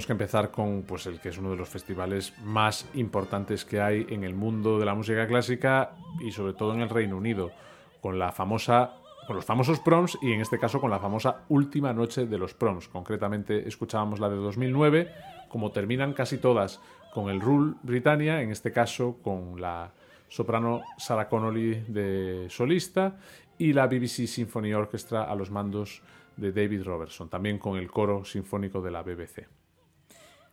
Que 0.06 0.12
empezar 0.12 0.52
con 0.52 0.84
pues, 0.84 1.06
el 1.06 1.20
que 1.20 1.30
es 1.30 1.38
uno 1.38 1.52
de 1.52 1.58
los 1.58 1.70
festivales 1.70 2.34
más 2.44 2.90
importantes 2.94 3.66
que 3.66 3.80
hay 3.80 4.06
en 4.10 4.24
el 4.24 4.34
mundo 4.34 4.80
de 4.80 4.86
la 4.86 4.96
música 4.96 5.28
clásica 5.28 5.92
y 6.20 6.32
sobre 6.32 6.54
todo 6.54 6.74
en 6.74 6.82
el 6.82 6.90
Reino 6.90 7.18
Unido, 7.18 7.52
con 8.02 8.20
la 8.20 8.32
famosa 8.32 8.96
con 9.28 9.36
los 9.36 9.46
famosos 9.46 9.80
proms 9.80 10.18
y 10.22 10.34
en 10.34 10.42
este 10.42 10.60
caso 10.60 10.80
con 10.80 10.92
la 10.92 11.00
famosa 11.00 11.46
última 11.50 11.94
noche 11.94 12.28
de 12.28 12.38
los 12.38 12.54
proms. 12.54 12.88
Concretamente 12.88 13.68
escuchábamos 13.68 14.20
la 14.20 14.30
de 14.30 14.36
2009, 14.36 15.12
como 15.50 15.72
terminan 15.72 16.14
casi 16.14 16.38
todas 16.38 16.80
con 17.12 17.30
el 17.30 17.42
Rule 17.42 17.74
Britannia, 17.82 18.42
en 18.42 18.52
este 18.52 18.72
caso 18.72 19.18
con 19.24 19.60
la 19.60 19.92
soprano 20.28 20.82
Sarah 20.98 21.28
Connolly 21.28 21.86
de 21.88 22.48
solista 22.50 23.18
y 23.58 23.74
la 23.74 23.88
BBC 23.88 24.28
Symphony 24.28 24.74
Orchestra 24.74 25.24
a 25.24 25.34
los 25.34 25.50
mandos 25.50 26.02
de 26.38 26.52
David 26.52 26.84
Robertson, 26.84 27.30
también 27.30 27.58
con 27.58 27.78
el 27.78 27.90
coro 27.90 28.26
sinfónico 28.26 28.82
de 28.82 28.92
la 28.92 29.02
BBC. 29.02 29.48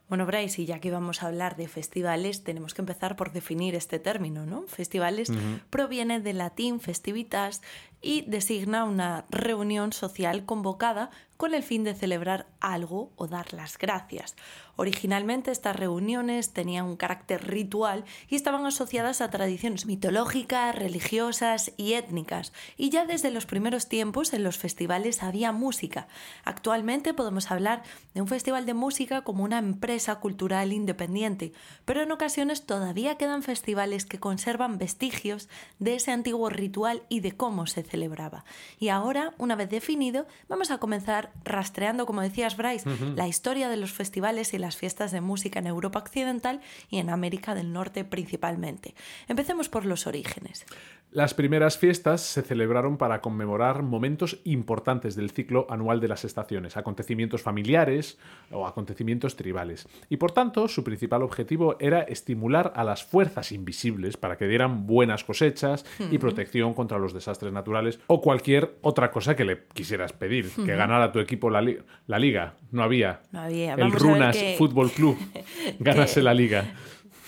Bueno, 0.09 0.25
Bryce, 0.25 0.61
y 0.61 0.65
ya 0.65 0.79
que 0.79 0.91
vamos 0.91 1.23
a 1.23 1.27
hablar 1.27 1.55
de 1.55 1.67
festivales, 1.67 2.43
tenemos 2.43 2.73
que 2.73 2.81
empezar 2.81 3.15
por 3.15 3.31
definir 3.31 3.73
este 3.73 3.99
término, 3.99 4.45
¿no? 4.45 4.63
Festivales 4.67 5.31
proviene 5.69 6.19
del 6.19 6.37
latín 6.37 6.79
festivitas, 6.79 7.61
y 8.03 8.21
designa 8.27 8.83
una 8.83 9.25
reunión 9.29 9.93
social 9.93 10.45
convocada 10.45 11.09
con 11.37 11.53
el 11.53 11.63
fin 11.63 11.83
de 11.83 11.93
celebrar 11.93 12.45
algo 12.61 13.11
o 13.15 13.27
dar 13.27 13.53
las 13.53 13.77
gracias. 13.77 14.35
Originalmente 14.75 15.51
estas 15.51 15.75
reuniones 15.75 16.51
tenían 16.51 16.85
un 16.85 16.95
carácter 16.95 17.45
ritual 17.47 18.05
y 18.27 18.35
estaban 18.35 18.65
asociadas 18.65 19.21
a 19.21 19.29
tradiciones 19.29 19.85
mitológicas, 19.85 20.73
religiosas 20.73 21.73
y 21.77 21.93
étnicas, 21.93 22.53
y 22.75 22.89
ya 22.89 23.05
desde 23.05 23.29
los 23.29 23.45
primeros 23.45 23.87
tiempos 23.87 24.33
en 24.33 24.43
los 24.43 24.57
festivales 24.57 25.21
había 25.21 25.51
música. 25.51 26.07
Actualmente 26.43 27.13
podemos 27.13 27.51
hablar 27.51 27.83
de 28.13 28.21
un 28.21 28.27
festival 28.27 28.65
de 28.65 28.73
música 28.73 29.21
como 29.21 29.43
una 29.43 29.59
empresa 29.59 30.15
cultural 30.15 30.73
independiente, 30.73 31.53
pero 31.85 32.01
en 32.01 32.11
ocasiones 32.11 32.65
todavía 32.65 33.17
quedan 33.17 33.43
festivales 33.43 34.05
que 34.05 34.19
conservan 34.19 34.77
vestigios 34.77 35.49
de 35.77 35.95
ese 35.95 36.11
antiguo 36.11 36.49
ritual 36.49 37.03
y 37.09 37.19
de 37.19 37.33
cómo 37.33 37.67
se 37.67 37.83
celebraba. 37.93 38.43
Y 38.79 38.89
ahora, 38.89 39.35
una 39.37 39.55
vez 39.55 39.69
definido, 39.69 40.25
vamos 40.49 40.71
a 40.71 40.79
comenzar 40.79 41.31
rastreando, 41.43 42.07
como 42.07 42.21
decías 42.21 42.57
Bryce, 42.57 42.89
la 43.15 43.27
historia 43.27 43.69
de 43.69 43.77
los 43.77 43.91
festivales 43.91 44.55
y 44.55 44.57
las 44.57 44.77
fiestas 44.77 45.11
de 45.11 45.21
música 45.21 45.59
en 45.59 45.67
Europa 45.67 45.99
Occidental 45.99 46.59
y 46.89 46.97
en 46.97 47.11
América 47.11 47.53
del 47.53 47.71
Norte 47.71 48.03
principalmente. 48.03 48.95
Empecemos 49.27 49.69
por 49.69 49.85
los 49.85 50.07
orígenes. 50.07 50.65
Las 51.13 51.35
primeras 51.35 51.77
fiestas 51.77 52.21
se 52.21 52.41
celebraron 52.41 52.97
para 52.97 53.21
conmemorar 53.21 53.83
momentos 53.83 54.39
importantes 54.45 55.15
del 55.15 55.29
ciclo 55.29 55.67
anual 55.69 55.99
de 55.99 56.07
las 56.07 56.25
estaciones, 56.25 56.75
acontecimientos 56.75 57.43
familiares 57.43 58.17
o 58.49 58.65
acontecimientos 58.65 59.35
tribales. 59.35 59.87
Y 60.09 60.17
por 60.17 60.31
tanto, 60.31 60.67
su 60.67 60.83
principal 60.83 61.21
objetivo 61.21 61.75
era 61.79 62.01
estimular 62.01 62.73
a 62.75 62.83
las 62.83 63.03
fuerzas 63.03 63.51
invisibles 63.51 64.17
para 64.17 64.37
que 64.37 64.47
dieran 64.47 64.87
buenas 64.87 65.23
cosechas 65.23 65.85
y 66.09 66.17
protección 66.17 66.73
contra 66.73 66.97
los 66.97 67.13
desastres 67.13 67.53
naturales 67.53 67.99
o 68.07 68.19
cualquier 68.19 68.77
otra 68.81 69.11
cosa 69.11 69.35
que 69.35 69.45
le 69.45 69.65
quisieras 69.71 70.13
pedir. 70.13 70.49
Que 70.65 70.75
ganara 70.75 71.11
tu 71.11 71.19
equipo 71.19 71.51
la, 71.51 71.61
liga. 71.61 72.55
No 72.71 72.81
había. 72.81 73.19
No 73.31 73.41
había. 73.41 73.75
El 73.75 73.91
Runas 73.91 74.35
Fútbol 74.57 74.89
Club. 74.89 75.15
Ganase 75.79 76.23
la 76.23 76.33
liga 76.33 76.73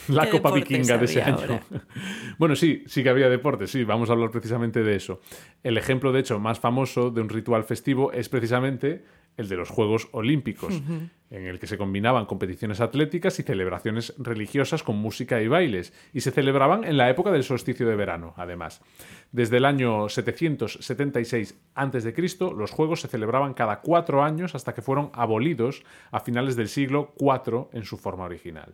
la 0.08 0.30
Copa 0.30 0.52
Vikinga 0.52 0.98
de 0.98 1.06
ese 1.06 1.22
año. 1.22 1.60
bueno, 2.38 2.56
sí, 2.56 2.84
sí 2.88 3.04
que 3.04 3.10
había 3.10 3.30
deporte, 3.30 3.68
sí, 3.68 3.84
vamos 3.84 4.10
a 4.10 4.14
hablar 4.14 4.32
precisamente 4.32 4.84
de 4.84 4.96
eso. 4.96 5.22
El 5.64 5.78
ejemplo, 5.78 6.12
de 6.12 6.20
hecho, 6.20 6.40
más 6.40 6.60
famoso 6.60 7.12
de 7.12 7.22
un 7.22 7.30
ritual 7.30 7.64
festivo 7.64 8.12
es 8.12 8.30
precisamente 8.30 9.04
el 9.38 9.50
de 9.50 9.58
los 9.58 9.70
Juegos 9.70 10.08
Olímpicos, 10.12 10.82
en 11.30 11.46
el 11.46 11.60
que 11.60 11.68
se 11.68 11.78
combinaban 11.78 12.26
competiciones 12.26 12.80
atléticas 12.80 13.38
y 13.40 13.44
celebraciones 13.44 14.14
religiosas 14.18 14.82
con 14.82 14.98
música 14.98 15.42
y 15.42 15.48
bailes, 15.48 15.94
y 16.14 16.22
se 16.22 16.32
celebraban 16.32 16.86
en 16.86 16.98
la 16.98 17.10
época 17.10 17.32
del 17.32 17.44
solsticio 17.44 17.88
de 17.88 17.96
verano, 17.96 18.34
además. 18.38 18.82
Desde 19.32 19.58
el 19.58 19.66
año 19.66 20.08
776 20.08 21.60
a.C., 21.76 22.14
los 22.56 22.72
Juegos 22.72 23.02
se 23.02 23.08
celebraban 23.08 23.54
cada 23.54 23.82
cuatro 23.82 24.24
años 24.24 24.56
hasta 24.56 24.74
que 24.74 24.82
fueron 24.82 25.10
abolidos 25.14 25.84
a 26.12 26.22
finales 26.22 26.56
del 26.56 26.70
siglo 26.70 27.14
IV 27.20 27.68
en 27.74 27.84
su 27.84 27.98
forma 27.98 28.24
original 28.24 28.74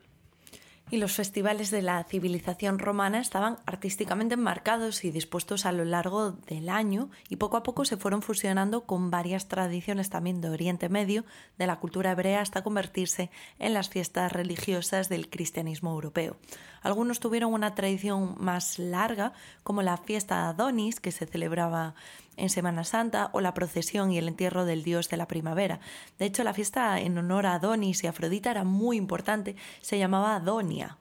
y 0.91 0.97
los 0.97 1.13
festivales 1.13 1.71
de 1.71 1.81
la 1.81 2.03
civilización 2.03 2.77
romana 2.77 3.19
estaban 3.19 3.57
artísticamente 3.65 4.33
enmarcados 4.35 5.05
y 5.05 5.11
dispuestos 5.11 5.65
a 5.65 5.71
lo 5.71 5.85
largo 5.85 6.31
del 6.31 6.69
año 6.69 7.09
y 7.29 7.37
poco 7.37 7.55
a 7.55 7.63
poco 7.63 7.85
se 7.85 7.95
fueron 7.95 8.21
fusionando 8.21 8.85
con 8.85 9.09
varias 9.09 9.47
tradiciones 9.47 10.09
también 10.09 10.41
de 10.41 10.49
Oriente 10.49 10.89
Medio, 10.89 11.23
de 11.57 11.65
la 11.65 11.79
cultura 11.79 12.11
hebrea, 12.11 12.41
hasta 12.41 12.61
convertirse 12.61 13.31
en 13.57 13.73
las 13.73 13.89
fiestas 13.89 14.33
religiosas 14.33 15.07
del 15.07 15.29
cristianismo 15.29 15.91
europeo. 15.91 16.35
Algunos 16.81 17.19
tuvieron 17.19 17.53
una 17.53 17.75
tradición 17.75 18.35
más 18.39 18.79
larga, 18.79 19.33
como 19.63 19.81
la 19.81 19.97
fiesta 19.97 20.49
Adonis, 20.49 20.99
que 20.99 21.11
se 21.11 21.25
celebraba 21.25 21.93
en 22.37 22.49
Semana 22.49 22.83
Santa, 22.83 23.29
o 23.33 23.41
la 23.41 23.53
procesión 23.53 24.11
y 24.11 24.17
el 24.17 24.27
entierro 24.27 24.65
del 24.65 24.83
dios 24.83 25.09
de 25.09 25.17
la 25.17 25.27
primavera. 25.27 25.79
De 26.17 26.25
hecho, 26.25 26.43
la 26.43 26.53
fiesta 26.53 26.99
en 26.99 27.17
honor 27.17 27.45
a 27.45 27.55
Adonis 27.55 28.03
y 28.03 28.07
Afrodita 28.07 28.51
era 28.51 28.63
muy 28.63 28.97
importante, 28.97 29.55
se 29.81 29.99
llamaba 29.99 30.35
Adonia. 30.35 30.97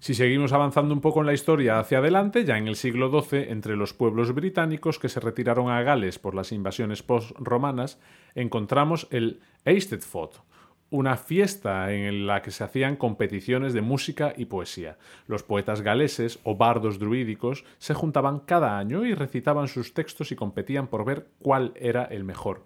Si 0.00 0.14
seguimos 0.14 0.54
avanzando 0.54 0.94
un 0.94 1.02
poco 1.02 1.20
en 1.20 1.26
la 1.26 1.34
historia 1.34 1.78
hacia 1.78 1.98
adelante, 1.98 2.46
ya 2.46 2.56
en 2.56 2.68
el 2.68 2.76
siglo 2.76 3.10
XII, 3.10 3.50
entre 3.50 3.76
los 3.76 3.92
pueblos 3.92 4.34
británicos 4.34 4.98
que 4.98 5.10
se 5.10 5.20
retiraron 5.20 5.70
a 5.70 5.82
Gales 5.82 6.18
por 6.18 6.34
las 6.34 6.52
invasiones 6.52 7.02
post-romanas, 7.02 7.98
encontramos 8.34 9.08
el 9.10 9.40
Eisteddfod, 9.66 10.30
una 10.90 11.16
fiesta 11.16 11.92
en 11.92 12.26
la 12.26 12.42
que 12.42 12.50
se 12.50 12.64
hacían 12.64 12.96
competiciones 12.96 13.72
de 13.72 13.80
música 13.80 14.34
y 14.36 14.46
poesía. 14.46 14.98
Los 15.26 15.42
poetas 15.42 15.82
galeses 15.82 16.40
o 16.42 16.56
bardos 16.56 16.98
druídicos 16.98 17.64
se 17.78 17.94
juntaban 17.94 18.40
cada 18.40 18.78
año 18.78 19.04
y 19.04 19.14
recitaban 19.14 19.68
sus 19.68 19.94
textos 19.94 20.32
y 20.32 20.36
competían 20.36 20.88
por 20.88 21.04
ver 21.04 21.28
cuál 21.38 21.72
era 21.76 22.04
el 22.04 22.24
mejor. 22.24 22.64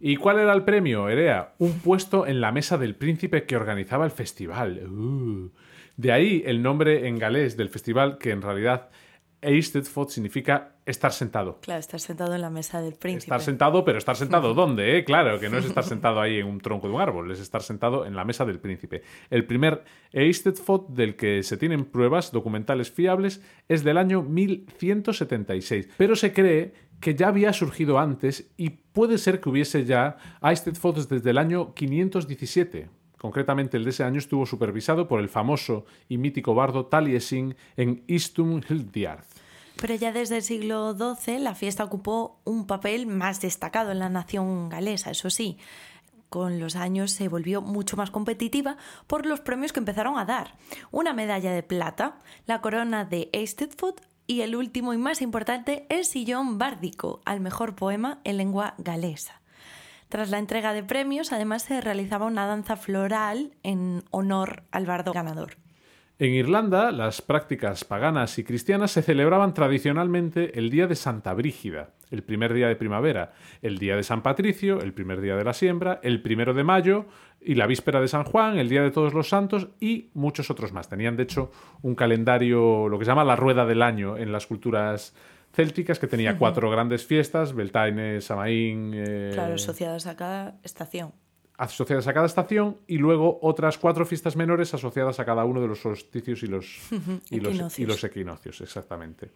¿Y 0.00 0.16
cuál 0.16 0.40
era 0.40 0.52
el 0.52 0.64
premio, 0.64 1.08
Erea? 1.08 1.54
Un 1.58 1.78
puesto 1.78 2.26
en 2.26 2.40
la 2.40 2.50
mesa 2.50 2.78
del 2.78 2.96
príncipe 2.96 3.44
que 3.44 3.56
organizaba 3.56 4.04
el 4.04 4.10
festival. 4.10 4.88
Uh. 4.90 5.50
De 5.96 6.10
ahí 6.10 6.42
el 6.46 6.62
nombre 6.62 7.06
en 7.06 7.18
galés 7.18 7.56
del 7.56 7.68
festival, 7.68 8.18
que 8.18 8.30
en 8.30 8.42
realidad 8.42 8.88
Eisteddfod 9.42 10.08
significa 10.08 10.76
estar 10.86 11.12
sentado. 11.12 11.58
Claro, 11.60 11.80
estar 11.80 12.00
sentado 12.00 12.34
en 12.34 12.40
la 12.40 12.50
mesa 12.50 12.80
del 12.80 12.94
príncipe. 12.94 13.24
Estar 13.24 13.40
sentado, 13.40 13.84
pero 13.84 13.98
estar 13.98 14.16
sentado 14.16 14.54
¿dónde? 14.54 14.98
Eh? 14.98 15.04
Claro, 15.04 15.38
que 15.38 15.48
no 15.48 15.58
es 15.58 15.64
estar 15.66 15.84
sentado 15.84 16.20
ahí 16.20 16.38
en 16.38 16.46
un 16.46 16.60
tronco 16.60 16.88
de 16.88 16.94
un 16.94 17.00
árbol, 17.00 17.30
es 17.30 17.40
estar 17.40 17.62
sentado 17.62 18.06
en 18.06 18.14
la 18.14 18.24
mesa 18.24 18.44
del 18.44 18.60
príncipe. 18.60 19.02
El 19.30 19.44
primer 19.44 19.84
Eisteddfod 20.12 20.90
del 20.90 21.16
que 21.16 21.42
se 21.42 21.56
tienen 21.56 21.84
pruebas 21.84 22.32
documentales 22.32 22.90
fiables 22.90 23.42
es 23.68 23.84
del 23.84 23.98
año 23.98 24.22
1176, 24.22 25.88
pero 25.96 26.16
se 26.16 26.32
cree 26.32 26.72
que 27.00 27.14
ya 27.16 27.28
había 27.28 27.52
surgido 27.52 27.98
antes 27.98 28.52
y 28.56 28.70
puede 28.70 29.18
ser 29.18 29.40
que 29.40 29.48
hubiese 29.48 29.84
ya 29.84 30.16
Eisteddfods 30.40 31.08
desde 31.08 31.30
el 31.30 31.38
año 31.38 31.74
517. 31.74 33.01
Concretamente, 33.22 33.76
el 33.76 33.84
de 33.84 33.90
ese 33.90 34.02
año 34.02 34.18
estuvo 34.18 34.46
supervisado 34.46 35.06
por 35.06 35.20
el 35.20 35.28
famoso 35.28 35.86
y 36.08 36.18
mítico 36.18 36.56
bardo 36.56 36.86
Taliesin 36.86 37.54
en 37.76 38.02
Istum 38.08 38.60
Hildiard. 38.68 39.22
Pero 39.80 39.94
ya 39.94 40.10
desde 40.10 40.38
el 40.38 40.42
siglo 40.42 40.92
XII 40.96 41.38
la 41.38 41.54
fiesta 41.54 41.84
ocupó 41.84 42.40
un 42.42 42.66
papel 42.66 43.06
más 43.06 43.40
destacado 43.40 43.92
en 43.92 44.00
la 44.00 44.08
nación 44.08 44.68
galesa, 44.68 45.12
eso 45.12 45.30
sí. 45.30 45.56
Con 46.30 46.58
los 46.58 46.74
años 46.74 47.12
se 47.12 47.28
volvió 47.28 47.62
mucho 47.62 47.96
más 47.96 48.10
competitiva 48.10 48.76
por 49.06 49.24
los 49.24 49.38
premios 49.38 49.72
que 49.72 49.78
empezaron 49.78 50.18
a 50.18 50.24
dar. 50.24 50.56
Una 50.90 51.12
medalla 51.12 51.52
de 51.52 51.62
plata, 51.62 52.18
la 52.46 52.60
corona 52.60 53.04
de 53.04 53.30
Eisteddfod 53.32 54.00
y 54.26 54.40
el 54.40 54.56
último 54.56 54.94
y 54.94 54.98
más 54.98 55.22
importante, 55.22 55.86
el 55.90 56.04
sillón 56.04 56.58
bárdico 56.58 57.20
al 57.24 57.38
mejor 57.38 57.76
poema 57.76 58.18
en 58.24 58.38
lengua 58.38 58.74
galesa. 58.78 59.41
Tras 60.12 60.28
la 60.28 60.38
entrega 60.38 60.74
de 60.74 60.82
premios, 60.82 61.32
además 61.32 61.62
se 61.62 61.80
realizaba 61.80 62.26
una 62.26 62.44
danza 62.44 62.76
floral 62.76 63.52
en 63.62 64.04
honor 64.10 64.64
al 64.70 64.84
bardo 64.84 65.14
ganador. 65.14 65.52
En 66.18 66.34
Irlanda, 66.34 66.92
las 66.92 67.22
prácticas 67.22 67.84
paganas 67.84 68.38
y 68.38 68.44
cristianas 68.44 68.90
se 68.90 69.00
celebraban 69.00 69.54
tradicionalmente 69.54 70.58
el 70.58 70.68
día 70.68 70.86
de 70.86 70.96
Santa 70.96 71.32
Brígida, 71.32 71.94
el 72.10 72.22
primer 72.22 72.52
día 72.52 72.68
de 72.68 72.76
primavera, 72.76 73.32
el 73.62 73.78
día 73.78 73.96
de 73.96 74.02
San 74.02 74.22
Patricio, 74.22 74.82
el 74.82 74.92
primer 74.92 75.22
día 75.22 75.34
de 75.34 75.44
la 75.44 75.54
siembra, 75.54 75.98
el 76.02 76.20
primero 76.20 76.52
de 76.52 76.62
mayo 76.62 77.06
y 77.40 77.54
la 77.54 77.66
víspera 77.66 78.02
de 78.02 78.08
San 78.08 78.24
Juan, 78.24 78.58
el 78.58 78.68
día 78.68 78.82
de 78.82 78.90
todos 78.90 79.14
los 79.14 79.30
santos 79.30 79.68
y 79.80 80.10
muchos 80.12 80.50
otros 80.50 80.74
más. 80.74 80.90
Tenían, 80.90 81.16
de 81.16 81.22
hecho, 81.22 81.50
un 81.80 81.94
calendario, 81.94 82.86
lo 82.86 82.98
que 82.98 83.06
se 83.06 83.10
llama 83.10 83.24
la 83.24 83.34
rueda 83.34 83.64
del 83.64 83.80
año 83.80 84.18
en 84.18 84.30
las 84.30 84.46
culturas 84.46 85.14
célticas 85.52 85.98
que 85.98 86.06
tenía 86.06 86.38
cuatro 86.38 86.70
grandes 86.70 87.04
fiestas, 87.06 87.54
Beltaine, 87.54 88.20
Samaín... 88.20 88.92
Eh, 88.94 89.30
claro, 89.34 89.54
asociadas 89.54 90.06
a 90.06 90.16
cada 90.16 90.58
estación. 90.62 91.12
Asociadas 91.58 92.06
a 92.06 92.14
cada 92.14 92.26
estación 92.26 92.78
y 92.86 92.96
luego 92.96 93.38
otras 93.42 93.78
cuatro 93.78 94.06
fiestas 94.06 94.34
menores 94.34 94.72
asociadas 94.74 95.20
a 95.20 95.24
cada 95.24 95.44
uno 95.44 95.60
de 95.60 95.68
los 95.68 95.80
solsticios 95.80 96.42
y 96.42 96.46
los, 96.46 96.78
y 97.30 97.40
los, 97.40 97.78
y 97.78 97.86
los 97.86 98.02
equinoccios, 98.02 98.60
exactamente. 98.62 99.30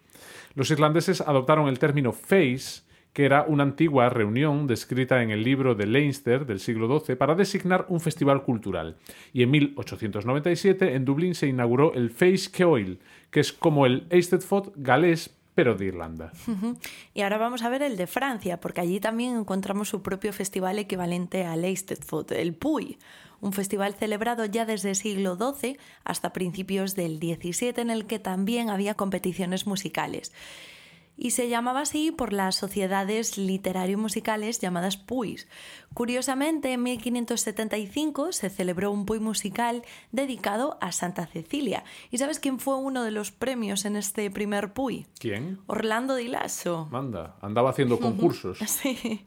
Los 0.55 0.71
irlandeses 0.71 1.21
adoptaron 1.21 1.69
el 1.69 1.79
término 1.79 2.13
face, 2.13 2.83
que 3.13 3.25
era 3.25 3.45
una 3.49 3.63
antigua 3.63 4.09
reunión 4.09 4.67
descrita 4.67 5.23
en 5.23 5.31
el 5.31 5.43
libro 5.43 5.75
de 5.75 5.87
Leinster 5.87 6.47
del 6.47 6.61
siglo 6.61 7.01
XII 7.01 7.17
para 7.17 7.35
designar 7.35 7.87
un 7.89 8.01
festival 8.01 8.43
cultural. 8.43 8.97
Y 9.33 9.43
en 9.43 9.51
1897 9.53 10.95
en 10.95 11.05
Dublín 11.05 11.35
se 11.35 11.47
inauguró 11.47 11.95
el 11.95 12.11
Face 12.11 12.51
Ceoil, 12.53 12.99
que 13.31 13.41
es 13.41 13.53
como 13.53 13.87
el 13.87 14.07
Eisteddfod 14.11 14.73
galés 14.77 15.37
pero 15.57 15.75
de 15.75 15.87
Irlanda. 15.87 16.33
Y 17.15 17.23
ahora 17.23 17.39
vamos 17.39 17.63
a 17.63 17.71
ver 17.71 17.81
el 17.81 17.97
de 17.97 18.07
Francia, 18.07 18.61
porque 18.61 18.83
allí 18.83 19.01
también 19.01 19.39
encontramos 19.39 19.89
su 19.89 20.03
propio 20.03 20.35
festival 20.35 20.79
equivalente 20.79 21.47
al 21.47 21.65
Eisteddfod, 21.65 22.33
el 22.33 22.55
Puy, 22.55 22.99
un 23.41 23.55
festival 23.55 23.95
celebrado 23.95 24.45
ya 24.45 24.67
desde 24.67 24.91
el 24.91 24.97
siglo 24.97 25.37
XII 25.37 25.79
hasta 26.05 26.35
principios 26.35 26.95
del 26.95 27.17
XVII, 27.17 27.73
en 27.79 27.89
el 27.89 28.07
que 28.07 28.19
también 28.19 28.69
había 28.69 28.95
competiciones 28.95 29.67
musicales. 29.67 30.31
Y 31.17 31.31
se 31.31 31.49
llamaba 31.49 31.81
así 31.81 32.11
por 32.11 32.33
las 32.33 32.57
sociedades 32.57 33.39
literario-musicales 33.39 34.61
llamadas 34.61 34.97
PUIs. 34.97 35.49
Curiosamente, 35.95 36.73
en 36.73 36.83
1575 36.83 38.33
se 38.33 38.51
celebró 38.51 38.91
un 38.91 39.07
PUI 39.07 39.19
musical 39.19 39.83
dedicado 40.13 40.77
a 40.81 40.93
Santa 40.93 41.27
Cecilia. 41.27 41.85
¿Y 42.11 42.19
sabes 42.19 42.39
quién 42.39 42.59
fue 42.59 42.77
uno 42.77 43.03
de 43.03 43.11
los 43.11 43.33
premios 43.33 43.85
en 43.87 43.97
este 43.97 44.31
primer 44.31 44.75
PUI? 44.75 45.07
¿Quién? 45.19 45.59
Orlando 45.67 46.17
Di 46.17 46.29
Lasso. 46.29 46.89
Manda, 46.91 47.37
andaba 47.41 47.71
haciendo 47.71 47.99
concursos. 47.99 48.59
Sí. 48.67 49.25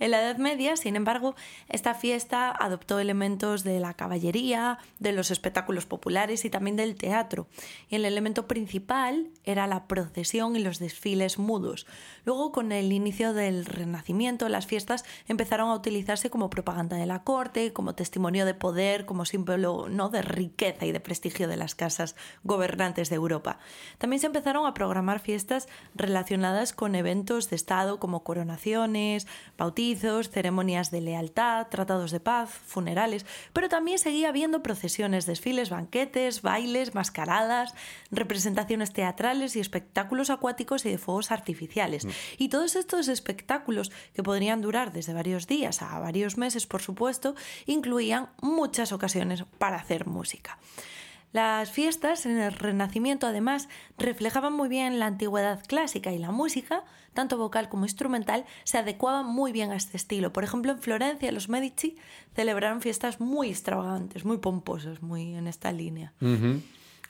En 0.00 0.10
la 0.10 0.20
Edad 0.20 0.36
Media, 0.38 0.76
sin 0.76 0.96
embargo, 0.96 1.34
esta 1.68 1.94
fiesta 1.94 2.50
adoptó 2.50 2.98
elementos 2.98 3.64
de 3.64 3.80
la 3.80 3.94
caballería, 3.94 4.78
de 4.98 5.12
los 5.12 5.30
espectáculos 5.30 5.86
populares 5.86 6.44
y 6.44 6.50
también 6.50 6.76
del 6.76 6.96
teatro. 6.96 7.46
Y 7.88 7.96
el 7.96 8.04
elemento 8.04 8.46
principal 8.46 9.30
era 9.44 9.66
la 9.66 9.86
procesión 9.86 10.56
y 10.56 10.58
los 10.58 10.78
desfiles 10.78 11.21
mudos. 11.38 11.86
Luego, 12.24 12.52
con 12.52 12.72
el 12.72 12.92
inicio 12.92 13.32
del 13.32 13.64
Renacimiento, 13.64 14.48
las 14.48 14.66
fiestas 14.66 15.04
empezaron 15.28 15.70
a 15.70 15.74
utilizarse 15.74 16.30
como 16.30 16.50
propaganda 16.50 16.96
de 16.96 17.06
la 17.06 17.22
corte, 17.22 17.72
como 17.72 17.94
testimonio 17.94 18.44
de 18.44 18.54
poder, 18.54 19.06
como 19.06 19.24
símbolo 19.24 19.88
¿no? 19.88 20.08
de 20.08 20.22
riqueza 20.22 20.86
y 20.86 20.92
de 20.92 21.00
prestigio 21.00 21.48
de 21.48 21.56
las 21.56 21.74
casas 21.74 22.16
gobernantes 22.44 23.10
de 23.10 23.16
Europa. 23.16 23.58
También 23.98 24.20
se 24.20 24.26
empezaron 24.26 24.66
a 24.66 24.74
programar 24.74 25.20
fiestas 25.20 25.68
relacionadas 25.94 26.72
con 26.72 26.94
eventos 26.94 27.50
de 27.50 27.56
Estado 27.56 27.98
como 27.98 28.24
coronaciones, 28.24 29.26
bautizos, 29.56 30.30
ceremonias 30.30 30.90
de 30.90 31.00
lealtad, 31.00 31.66
tratados 31.68 32.10
de 32.10 32.20
paz, 32.20 32.50
funerales, 32.50 33.26
pero 33.52 33.68
también 33.68 33.98
seguía 33.98 34.28
habiendo 34.28 34.62
procesiones, 34.62 35.26
desfiles, 35.26 35.70
banquetes, 35.70 36.42
bailes, 36.42 36.94
mascaradas, 36.94 37.74
representaciones 38.10 38.92
teatrales 38.92 39.56
y 39.56 39.60
espectáculos 39.60 40.30
acuáticos 40.30 40.84
y 40.86 40.90
de 40.90 40.98
fuegos 41.12 41.30
artificiales. 41.30 42.06
Mm. 42.06 42.10
Y 42.38 42.48
todos 42.48 42.74
estos 42.74 43.08
espectáculos, 43.08 43.92
que 44.14 44.22
podrían 44.22 44.62
durar 44.62 44.92
desde 44.92 45.12
varios 45.12 45.46
días 45.46 45.82
a 45.82 45.98
varios 46.00 46.38
meses, 46.38 46.66
por 46.66 46.80
supuesto, 46.80 47.34
incluían 47.66 48.30
muchas 48.40 48.92
ocasiones 48.92 49.44
para 49.58 49.76
hacer 49.76 50.06
música. 50.06 50.58
Las 51.32 51.70
fiestas 51.70 52.26
en 52.26 52.38
el 52.38 52.52
Renacimiento 52.52 53.26
además 53.26 53.68
reflejaban 53.98 54.52
muy 54.52 54.68
bien 54.68 54.98
la 54.98 55.06
antigüedad 55.06 55.62
clásica 55.66 56.12
y 56.12 56.18
la 56.18 56.30
música, 56.30 56.84
tanto 57.14 57.38
vocal 57.38 57.68
como 57.68 57.84
instrumental, 57.84 58.44
se 58.64 58.78
adecuaban 58.78 59.26
muy 59.26 59.52
bien 59.52 59.70
a 59.70 59.76
este 59.76 59.96
estilo. 59.96 60.32
Por 60.32 60.44
ejemplo, 60.44 60.72
en 60.72 60.78
Florencia 60.78 61.32
los 61.32 61.48
Medici 61.48 61.96
celebraron 62.34 62.82
fiestas 62.82 63.20
muy 63.20 63.48
extravagantes, 63.48 64.24
muy 64.24 64.38
pomposas, 64.38 65.02
muy 65.02 65.34
en 65.34 65.46
esta 65.46 65.72
línea. 65.72 66.12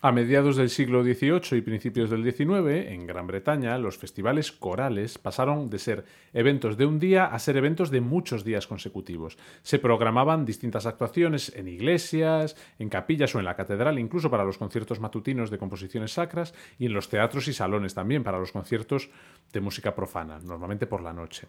A 0.05 0.11
mediados 0.11 0.57
del 0.57 0.69
siglo 0.69 1.05
XVIII 1.05 1.57
y 1.57 1.61
principios 1.61 2.11
del 2.11 2.25
XIX, 2.25 2.91
en 2.91 3.07
Gran 3.07 3.29
Bretaña, 3.29 3.79
los 3.79 3.97
festivales 3.97 4.51
corales 4.51 5.17
pasaron 5.17 5.71
de 5.71 5.79
ser 5.79 6.05
eventos 6.33 6.77
de 6.77 6.87
un 6.87 6.99
día 6.99 7.27
a 7.27 7.39
ser 7.39 7.57
eventos 7.57 7.93
de 7.93 8.01
muchos 8.01 8.43
días 8.43 8.67
consecutivos. 8.67 9.39
Se 9.63 9.79
programaban 9.79 10.45
distintas 10.45 10.87
actuaciones 10.87 11.53
en 11.55 11.69
iglesias, 11.69 12.57
en 12.81 12.89
capillas 12.89 13.33
o 13.37 13.39
en 13.39 13.45
la 13.45 13.55
catedral, 13.55 13.97
incluso 14.01 14.29
para 14.29 14.43
los 14.43 14.59
conciertos 14.59 14.99
matutinos 14.99 15.51
de 15.51 15.59
composiciones 15.59 16.11
sacras, 16.11 16.53
y 16.81 16.87
en 16.87 16.95
los 16.95 17.09
teatros 17.09 17.47
y 17.47 17.53
salones 17.53 17.95
también 17.95 18.25
para 18.25 18.41
los 18.41 18.51
conciertos 18.51 19.09
de 19.53 19.61
música 19.61 19.95
profana, 19.95 20.41
normalmente 20.43 20.89
por 20.89 21.01
la 21.01 21.13
noche. 21.13 21.47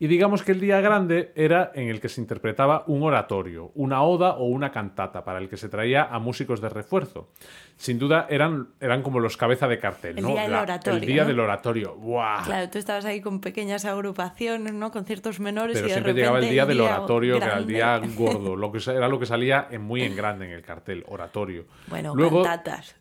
Y 0.00 0.08
digamos 0.08 0.42
que 0.42 0.50
el 0.50 0.58
día 0.58 0.80
grande 0.80 1.30
era 1.36 1.70
en 1.72 1.88
el 1.88 2.00
que 2.00 2.08
se 2.08 2.20
interpretaba 2.20 2.82
un 2.88 3.04
oratorio, 3.04 3.70
una 3.76 4.02
oda 4.02 4.32
o 4.38 4.46
una 4.46 4.72
cantata, 4.72 5.24
para 5.24 5.38
el 5.38 5.48
que 5.48 5.56
se 5.56 5.68
traía 5.68 6.02
a 6.02 6.18
músicos 6.18 6.60
de 6.60 6.68
refuerzo 6.68 7.28
sin 7.82 7.98
duda 7.98 8.28
eran, 8.30 8.68
eran 8.78 9.02
como 9.02 9.18
los 9.18 9.36
cabeza 9.36 9.66
de 9.66 9.80
cartel, 9.80 10.16
el 10.16 10.22
¿no? 10.22 10.28
Día 10.28 10.42
del 10.42 10.54
oratorio, 10.54 11.00
el 11.00 11.04
día 11.04 11.24
del 11.24 11.40
oratorio. 11.40 11.96
Claro, 12.44 12.70
tú 12.70 12.78
estabas 12.78 13.04
ahí 13.04 13.20
con 13.20 13.40
pequeñas 13.40 13.84
agrupaciones, 13.86 14.72
¿no? 14.72 14.92
Con 14.92 15.04
ciertos 15.04 15.40
menores 15.40 15.74
Pero 15.74 15.88
y 15.88 15.90
siempre 15.90 16.14
llegaba 16.14 16.38
el 16.38 16.48
día 16.48 16.64
del 16.64 16.80
oratorio, 16.80 17.40
que 17.40 17.44
era 17.44 17.58
el 17.58 17.66
día 17.66 18.00
gordo, 18.14 18.54
lo 18.54 18.70
que 18.70 18.78
era 18.88 19.08
lo 19.08 19.18
que 19.18 19.26
salía 19.26 19.66
en 19.68 19.82
muy 19.82 20.02
en 20.02 20.14
grande 20.16 20.46
en 20.46 20.52
el 20.52 20.62
cartel, 20.62 21.04
oratorio. 21.08 21.64
Bueno, 21.88 22.14
Luego, 22.14 22.44
cantatas. 22.44 22.94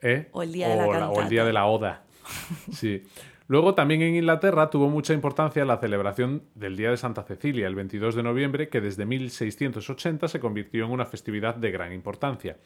¿eh? 0.00 0.30
O 0.32 0.42
el 0.42 0.50
día 0.50 0.70
de 0.70 0.76
la, 0.76 0.84
cantata. 0.84 1.10
o 1.10 1.20
el 1.20 1.28
día 1.28 1.44
de 1.44 1.52
la 1.52 1.66
oda. 1.66 2.02
Sí. 2.72 3.04
Luego 3.52 3.74
también 3.74 4.00
en 4.00 4.14
Inglaterra 4.14 4.70
tuvo 4.70 4.88
mucha 4.88 5.12
importancia 5.12 5.66
la 5.66 5.76
celebración 5.76 6.44
del 6.54 6.74
Día 6.74 6.88
de 6.88 6.96
Santa 6.96 7.22
Cecilia, 7.22 7.66
el 7.66 7.74
22 7.74 8.14
de 8.14 8.22
noviembre, 8.22 8.70
que 8.70 8.80
desde 8.80 9.04
1680 9.04 10.26
se 10.26 10.40
convirtió 10.40 10.86
en 10.86 10.90
una 10.90 11.04
festividad 11.04 11.56
de 11.56 11.70
gran 11.70 11.92
importancia. 11.92 12.56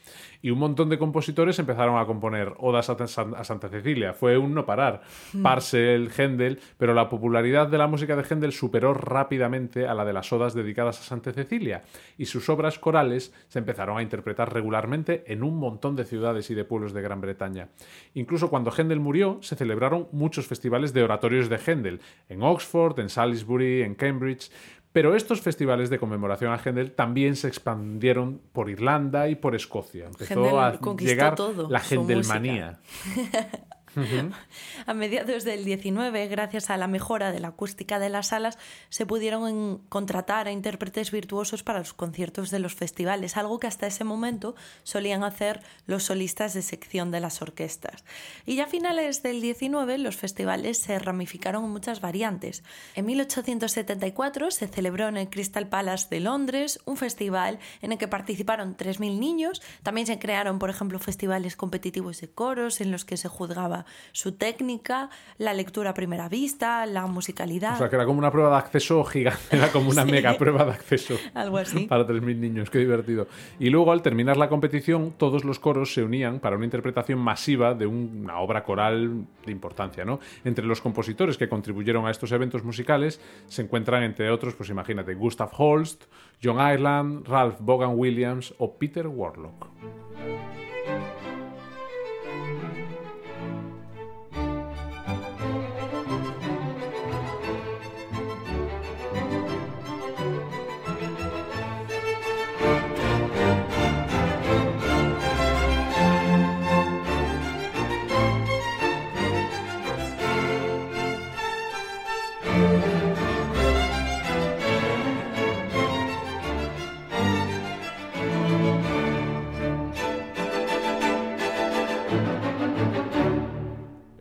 Y 0.43 0.51
un 0.51 0.61
montón 0.61 0.89
de 0.89 0.97
compositores 0.97 1.59
empezaron 1.59 1.99
a 1.99 2.07
componer 2.07 2.55
odas 2.59 2.89
a 2.89 3.45
Santa 3.45 3.69
Cecilia. 3.69 4.13
Fue 4.13 4.39
un 4.39 4.55
no 4.55 4.65
parar. 4.65 5.03
Mm. 5.33 5.43
Parcel, 5.43 6.09
Händel, 6.17 6.61
pero 6.79 6.95
la 6.95 7.09
popularidad 7.09 7.67
de 7.67 7.79
la 7.79 7.89
música 7.89 8.15
de 8.15 8.23
Händel 8.23 8.53
superó 8.53 8.95
rápidamente 8.95 9.89
a 9.89 9.95
la 9.95 10.05
de 10.05 10.13
las 10.13 10.33
odas 10.33 10.55
dedicadas 10.55 11.01
a 11.01 11.03
Santa 11.03 11.33
Cecilia, 11.33 11.83
y 12.17 12.27
sus 12.27 12.49
obras 12.49 12.79
corales 12.79 13.35
se 13.49 13.59
empezaron 13.59 13.99
a 13.99 14.03
interpretar 14.03 14.55
regularmente 14.55 15.25
en 15.27 15.43
un 15.43 15.59
montón 15.59 15.97
de 15.97 16.05
ciudades 16.05 16.49
y 16.51 16.55
de 16.55 16.65
pueblos 16.65 16.93
de 16.93 17.03
Gran 17.03 17.21
Bretaña. 17.21 17.71
Incluso 18.15 18.51
cuando 18.51 18.71
Händel 18.71 19.01
murió, 19.01 19.39
se 19.43 19.57
celebraron 19.57 20.07
muchos 20.13 20.47
festivales 20.47 20.76
de 20.93 21.03
oratorios 21.03 21.49
de 21.49 21.59
Händel, 21.59 22.01
en 22.29 22.43
Oxford, 22.43 22.99
en 23.01 23.09
Salisbury, 23.09 23.83
en 23.83 23.95
Cambridge. 23.95 24.51
Pero 24.93 25.15
estos 25.15 25.43
festivales 25.43 25.91
de 25.91 25.99
conmemoración 25.99 26.53
a 26.53 26.59
Händel 26.59 26.93
también 26.93 27.37
se 27.37 27.49
expandieron 27.49 28.41
por 28.53 28.71
Irlanda 28.71 29.29
y 29.29 29.35
por 29.35 29.55
Escocia. 29.55 30.07
Empezó 30.07 30.59
a 30.59 30.79
llegar 30.99 31.39
la 31.69 31.83
Händelmanía. 31.91 32.81
A 34.87 34.95
mediados 34.95 35.45
del 35.45 35.65
19, 35.65 36.29
gracias 36.29 36.71
a 36.71 36.77
la 36.77 36.87
mejora 36.87 37.33
de 37.33 37.41
la 37.41 37.49
acústica 37.49 37.99
de 37.99 38.11
las 38.11 38.29
salas, 38.29 38.59
se 38.91 39.07
pudieron 39.07 39.79
contratar 39.89 40.49
a 40.49 40.53
intérpretes 40.53 41.11
virtuosos 41.11 41.63
para 41.63 41.79
los 41.79 41.95
conciertos 41.95 42.51
de 42.51 42.59
los 42.59 42.75
festivales, 42.75 43.37
algo 43.37 43.59
que 43.59 43.67
hasta 43.67 43.87
ese 43.87 44.05
momento 44.05 44.55
solían 44.83 45.25
hacer 45.25 45.63
los 45.87 46.05
solistas 46.05 46.53
de 46.53 46.63
sección 46.63 47.11
de 47.11 47.21
las 47.21 47.41
orquestas. 47.41 48.05
Y 48.45 48.57
ya 48.57 48.65
a 48.65 48.69
finales 48.69 49.23
del 49.23 49.41
19, 49.41 49.99
los 49.99 50.17
festivales 50.17 50.79
se 50.79 50.99
ramificaron 50.99 51.65
en 51.65 51.71
muchas 51.71 52.01
variantes. 52.01 52.65
En 52.95 53.07
1874 53.07 54.51
se 54.51 54.69
celebró 54.69 55.09
en 55.09 55.17
el 55.17 55.31
Crystal 55.31 55.69
Palace 55.69 56.09
de 56.11 56.21
Londres 56.21 56.81
un 56.85 56.97
festival 56.97 57.59
en 57.81 57.93
el 57.93 57.99
que 57.99 58.09
participaron 58.09 58.77
3.000 58.77 59.19
niños. 59.19 59.63
También 59.83 60.07
se 60.07 60.19
crearon, 60.19 60.59
por 60.59 60.69
ejemplo, 60.69 60.99
festivales 60.99 61.57
competitivos 61.57 62.21
de 62.21 62.29
coros 62.29 62.81
en 62.81 62.91
los 62.91 63.05
que 63.05 63.17
se 63.17 63.29
juzgaba 63.29 63.86
su 64.13 64.33
técnica, 64.33 65.11
la 65.39 65.55
lectura 65.55 65.91
a 65.91 65.95
primera 65.95 66.29
vista, 66.29 66.87
la 66.87 67.07
musicalidad. 67.07 67.75
O 67.75 67.79
sea, 67.79 67.89
que 67.89 67.97
era 67.97 68.05
como 68.05 68.19
una 68.19 68.31
prueba 68.31 68.51
de 68.51 68.57
acceso 68.57 69.05
gigante, 69.05 69.57
era 69.57 69.71
como 69.71 69.91
una 69.91 70.05
mega 70.07 70.37
prueba 70.37 70.65
de 70.65 70.73
acceso. 70.73 71.15
Algo 71.35 71.59
así. 71.59 71.87
Para 71.89 72.07
3.000 72.07 72.37
niños, 72.37 72.71
qué 72.71 72.79
divertido. 72.79 73.27
Y 73.59 73.71
luego, 73.71 73.93
al 73.93 74.03
terminar 74.03 74.37
la 74.37 74.49
competición, 74.49 75.15
todos 75.17 75.45
los 75.45 75.59
coros 75.59 75.93
se 75.95 76.03
unían 76.03 76.41
para 76.41 76.57
una 76.57 76.65
interpretación 76.65 77.19
masiva 77.19 77.75
de 77.75 77.87
una 77.87 78.39
obra 78.41 78.63
coral 78.63 79.27
de 79.45 79.53
importancia, 79.53 80.05
¿no? 80.05 80.21
Entre 80.45 80.65
los 80.65 80.81
compositores 80.81 81.37
que 81.37 81.49
contribuyeron 81.49 82.07
a 82.07 82.11
estos 82.11 82.33
eventos 82.33 82.65
musicales 82.65 83.21
se 83.47 83.63
encuentran, 83.63 84.03
entre 84.03 84.31
otros, 84.31 84.55
pues 84.55 84.69
imagínate, 84.71 85.15
Gustav 85.15 85.51
Holst, 85.57 86.05
John 86.43 86.57
Ireland, 86.57 87.27
Ralph 87.27 87.57
Vaughan 87.61 87.99
Williams 87.99 88.55
o 88.59 88.77
Peter 88.79 89.07
Warlock. 89.07 90.06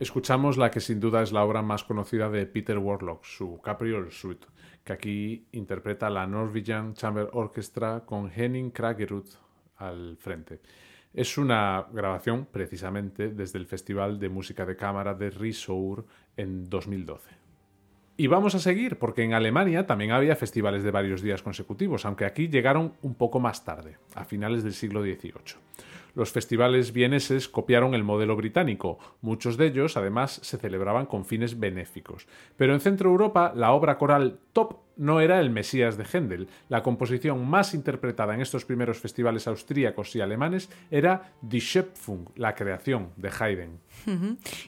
Escuchamos 0.05 0.55
la 0.57 0.69
que 0.69 0.81
sin 0.81 0.99
duda 0.99 1.23
es 1.23 1.31
la 1.31 1.43
obra 1.43 1.63
más 1.63 1.83
conocida 1.83 2.29
de 2.29 2.45
Peter 2.45 2.77
Warlock, 2.77 3.23
su 3.23 3.59
Capriol 3.59 4.11
Suite, 4.11 4.45
que 4.83 4.93
aquí 4.93 5.47
interpreta 5.51 6.11
la 6.11 6.27
Norwegian 6.27 6.93
Chamber 6.93 7.27
Orchestra 7.33 8.03
con 8.05 8.31
Henning 8.31 8.69
Kragerud 8.69 9.27
al 9.77 10.15
frente. 10.17 10.61
Es 11.11 11.39
una 11.39 11.87
grabación 11.91 12.45
precisamente 12.51 13.29
desde 13.29 13.57
el 13.57 13.65
Festival 13.65 14.19
de 14.19 14.29
Música 14.29 14.63
de 14.63 14.75
Cámara 14.75 15.15
de 15.15 15.31
Risour 15.31 16.05
en 16.37 16.69
2012. 16.69 17.31
Y 18.17 18.27
vamos 18.27 18.53
a 18.53 18.59
seguir, 18.59 18.99
porque 18.99 19.23
en 19.23 19.33
Alemania 19.33 19.87
también 19.87 20.11
había 20.11 20.35
festivales 20.35 20.83
de 20.83 20.91
varios 20.91 21.23
días 21.23 21.41
consecutivos, 21.41 22.05
aunque 22.05 22.25
aquí 22.25 22.47
llegaron 22.47 22.93
un 23.01 23.15
poco 23.15 23.39
más 23.39 23.65
tarde, 23.65 23.97
a 24.13 24.23
finales 24.23 24.63
del 24.63 24.73
siglo 24.73 25.01
XVIII. 25.01 25.33
Los 26.15 26.31
festivales 26.31 26.93
vieneses 26.93 27.49
copiaron 27.49 27.93
el 27.93 28.03
modelo 28.03 28.35
británico. 28.35 28.97
Muchos 29.21 29.57
de 29.57 29.67
ellos, 29.67 29.97
además, 29.97 30.39
se 30.41 30.57
celebraban 30.57 31.05
con 31.05 31.25
fines 31.25 31.59
benéficos. 31.59 32.27
Pero 32.55 32.73
en 32.73 32.79
Centro 32.79 33.09
Europa, 33.09 33.51
la 33.55 33.73
obra 33.73 33.97
coral 33.97 34.39
top 34.53 34.85
no 34.97 35.19
era 35.19 35.39
el 35.41 35.49
Mesías 35.49 35.97
de 35.97 36.05
Händel. 36.05 36.47
La 36.69 36.83
composición 36.83 37.45
más 37.45 37.73
interpretada 37.73 38.33
en 38.33 38.41
estos 38.41 38.63
primeros 38.63 38.99
festivales 38.99 39.47
austríacos 39.47 40.15
y 40.15 40.21
alemanes 40.21 40.69
era 40.89 41.33
Die 41.41 41.59
Schöpfung, 41.59 42.29
la 42.35 42.55
creación 42.55 43.09
de 43.17 43.29
Haydn. 43.37 43.79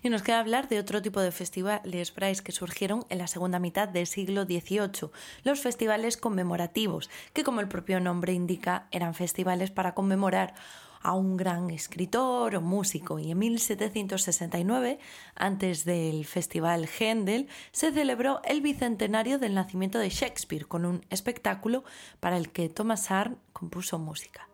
Y 0.03 0.09
nos 0.09 0.23
queda 0.23 0.39
hablar 0.39 0.67
de 0.67 0.79
otro 0.79 1.01
tipo 1.01 1.21
de 1.21 1.31
festivales, 1.31 2.13
Bryce, 2.13 2.43
que 2.43 2.51
surgieron 2.51 3.05
en 3.09 3.19
la 3.19 3.27
segunda 3.27 3.59
mitad 3.59 3.87
del 3.87 4.07
siglo 4.07 4.43
XVIII, 4.43 5.11
los 5.43 5.61
festivales 5.61 6.17
conmemorativos, 6.17 7.09
que 7.33 7.43
como 7.43 7.61
el 7.61 7.67
propio 7.67 7.99
nombre 7.99 8.33
indica, 8.33 8.87
eran 8.91 9.13
festivales 9.13 9.71
para 9.71 9.93
conmemorar 9.93 10.53
a 11.01 11.13
un 11.13 11.37
gran 11.37 11.69
escritor 11.69 12.55
o 12.55 12.61
músico 12.61 13.19
y 13.19 13.31
en 13.31 13.39
1769, 13.39 14.99
antes 15.35 15.85
del 15.85 16.25
Festival 16.25 16.87
Händel, 16.87 17.47
se 17.71 17.91
celebró 17.91 18.41
el 18.43 18.61
bicentenario 18.61 19.39
del 19.39 19.53
nacimiento 19.53 19.99
de 19.99 20.09
Shakespeare 20.09 20.67
con 20.67 20.85
un 20.85 21.05
espectáculo 21.09 21.83
para 22.19 22.37
el 22.37 22.49
que 22.49 22.69
Thomas 22.69 23.11
Arne 23.11 23.37
compuso 23.53 23.99
música. 23.99 24.46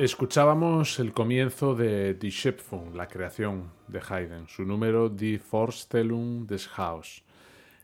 Escuchábamos 0.00 0.98
el 0.98 1.12
comienzo 1.12 1.74
de 1.74 2.14
Die 2.14 2.30
Schöpfung, 2.30 2.94
la 2.94 3.06
creación 3.06 3.70
de 3.86 4.00
Haydn, 4.00 4.48
su 4.48 4.64
número 4.64 5.10
Die 5.10 5.36
Vorstellung 5.36 6.46
des 6.46 6.70
Haus. 6.78 7.22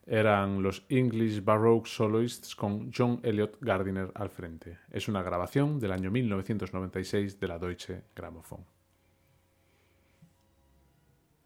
Eran 0.07 0.63
los 0.63 0.83
English 0.89 1.45
Baroque 1.45 1.87
Soloists 1.87 2.57
con 2.57 2.91
John 2.91 3.21
Elliot 3.23 3.59
Gardiner 3.61 4.13
al 4.15 4.31
frente. 4.31 4.79
Es 4.91 5.09
una 5.09 5.23
grabación 5.23 5.79
del 5.79 5.93
año 5.93 6.11
1996 6.11 7.39
de 7.39 7.49
la 7.49 7.59
Deutsche 7.59 8.05
Grammophon. 8.15 8.76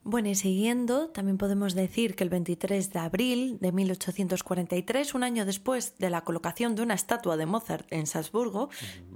Bueno, 0.02 0.30
y 0.30 0.34
siguiendo, 0.34 1.10
también 1.10 1.36
podemos 1.36 1.74
decir 1.74 2.16
que 2.16 2.24
el 2.24 2.30
23 2.30 2.90
de 2.90 2.98
abril 2.98 3.58
de 3.60 3.70
1843, 3.70 5.14
un 5.14 5.22
año 5.22 5.44
después 5.44 5.98
de 5.98 6.08
la 6.08 6.22
colocación 6.22 6.74
de 6.74 6.82
una 6.82 6.94
estatua 6.94 7.36
de 7.36 7.44
Mozart 7.44 7.86
en 7.90 8.06
Salzburgo, 8.06 8.70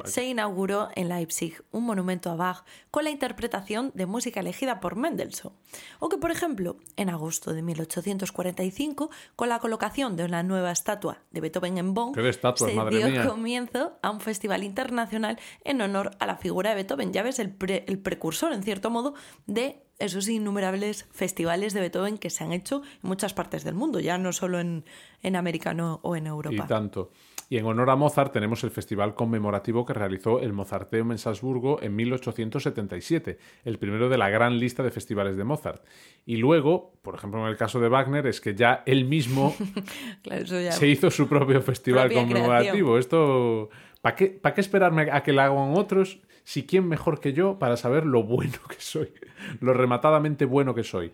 se 0.05 0.27
inauguró 0.27 0.91
en 0.95 1.09
Leipzig 1.09 1.65
un 1.71 1.85
monumento 1.85 2.31
a 2.31 2.37
Bach 2.37 2.65
con 2.91 3.05
la 3.05 3.11
interpretación 3.11 3.93
de 3.95 4.05
música 4.05 4.41
elegida 4.41 4.81
por 4.81 4.97
Mendelssohn. 4.97 5.55
O 6.01 6.11
que, 6.11 6.19
por 6.19 6.31
ejemplo, 6.31 6.77
en 6.97 7.09
agosto 7.09 7.55
de 7.55 7.63
1845, 7.63 9.11
con 9.37 9.49
la 9.49 9.61
colocación 9.61 10.17
de 10.17 10.27
una 10.27 10.43
nueva 10.43 10.71
estatua 10.71 11.23
de 11.31 11.41
Beethoven 11.41 11.79
en 11.79 11.95
Bonn, 11.95 12.13
se 12.15 12.73
dio 12.91 13.27
comienzo 13.27 13.99
a 14.03 14.11
un 14.11 14.21
festival 14.21 14.63
internacional 14.63 15.39
en 15.65 15.81
honor 15.81 16.11
a 16.19 16.27
la 16.27 16.37
figura 16.37 16.71
de 16.71 16.77
Beethoven. 16.77 17.15
Ya 17.15 17.23
ves, 17.23 17.39
el, 17.39 17.57
el 17.87 17.99
precursor, 18.01 18.53
en 18.53 18.63
cierto 18.63 18.91
modo, 18.91 19.15
de 19.47 19.84
esos 19.99 20.29
innumerables 20.29 21.07
festivales 21.13 21.73
de 21.73 21.81
Beethoven 21.81 22.19
que 22.19 22.31
se 22.31 22.45
han 22.45 22.53
hecho 22.53 22.83
en 23.03 23.09
muchas 23.09 23.35
partes 23.35 23.65
del 23.65 23.75
mundo, 23.75 24.01
ya 24.01 24.19
no 24.19 24.33
solo 24.33 24.59
en, 24.59 24.85
en 25.23 25.37
América 25.37 25.75
o 26.03 26.17
en 26.17 26.27
Europa. 26.27 26.65
Y 26.65 26.69
tanto. 26.69 27.11
Y 27.49 27.59
en 27.59 27.67
honor 27.67 27.91
a 27.91 27.97
Mozart 27.97 28.33
tenemos 28.33 28.65
el 28.65 28.71
festival 28.71 29.15
conmemorativo 29.15 29.85
que 29.85 29.93
realizó 29.93 30.41
el 30.41 30.53
Mozarteum 30.53 31.13
en 31.13 31.19
Salzburgo 31.19 31.81
en 31.83 31.95
1877, 31.95 33.39
el 33.65 33.79
primero 33.79 34.09
de 34.09 34.19
la 34.19 34.31
gran 34.31 34.59
lista 34.59 34.83
de 34.83 34.91
festivales 34.91 35.37
de 35.37 35.45
Mozart. 35.45 35.85
Y 36.25 36.37
luego, 36.37 36.95
por 37.03 37.15
ejemplo, 37.15 37.41
en 37.43 37.49
el 37.49 37.57
caso 37.57 37.81
de 37.81 37.89
Wagner, 37.89 38.27
es 38.27 38.41
que 38.41 38.55
ya 38.55 38.83
él 38.87 39.05
mismo 39.05 39.55
se 40.71 40.87
hizo 40.89 41.11
su 41.11 41.29
propio 41.29 41.61
festival 41.61 42.13
conmemorativo. 42.13 42.99
Esto, 42.99 43.69
¿para 44.01 44.17
qué, 44.17 44.27
¿para 44.29 44.55
qué 44.55 44.61
esperarme 44.61 45.11
a 45.13 45.23
que 45.23 45.33
lo 45.33 45.43
hagan 45.43 45.75
otros? 45.77 46.21
Si 46.45 46.65
quién 46.65 46.87
mejor 46.87 47.21
que 47.21 47.33
yo 47.33 47.59
para 47.59 47.77
saber 47.77 48.07
lo 48.07 48.23
bueno 48.23 48.59
que 48.69 48.77
soy, 48.79 49.13
lo 49.61 49.73
rematadamente 49.73 50.45
bueno 50.45 50.75
que 50.75 50.85
soy. 50.85 51.13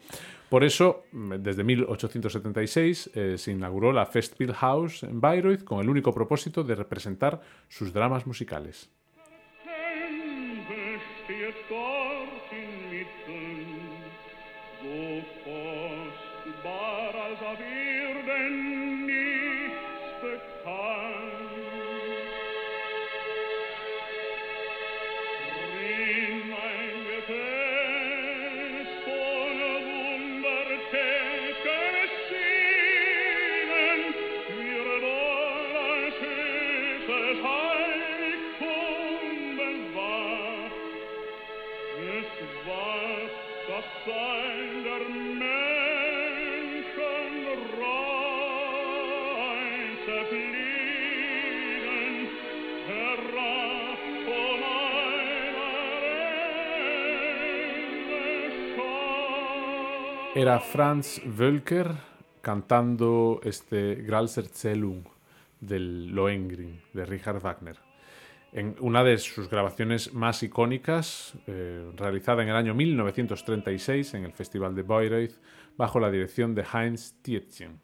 Por 0.48 0.64
eso, 0.64 1.04
desde 1.12 1.62
1876 1.62 3.10
eh, 3.14 3.38
se 3.38 3.52
inauguró 3.52 3.92
la 3.92 4.04
Festspielhaus 4.04 5.04
en 5.04 5.20
Bayreuth 5.20 5.62
con 5.62 5.80
el 5.80 5.88
único 5.88 6.12
propósito 6.12 6.64
de 6.64 6.74
representar 6.74 7.40
sus 7.68 7.92
dramas 7.92 8.26
musicales. 8.26 8.90
Era 60.34 60.60
Franz 60.60 61.20
Wölker 61.24 61.92
cantando 62.40 63.40
este 63.42 63.96
Gralserzählung 63.96 65.04
del 65.60 66.06
Lohengrin 66.06 66.80
de 66.92 67.04
Richard 67.04 67.40
Wagner. 67.40 67.76
En 68.52 68.76
una 68.80 69.02
de 69.02 69.18
sus 69.18 69.50
grabaciones 69.50 70.12
más 70.12 70.42
icónicas, 70.42 71.34
eh, 71.46 71.90
realizada 71.96 72.42
en 72.42 72.48
el 72.48 72.56
año 72.56 72.74
1936 72.74 74.14
en 74.14 74.24
el 74.24 74.32
Festival 74.32 74.74
de 74.74 74.82
Bayreuth, 74.82 75.34
bajo 75.76 75.98
la 75.98 76.10
dirección 76.10 76.54
de 76.54 76.64
Heinz 76.72 77.14
Tietjen. 77.22 77.80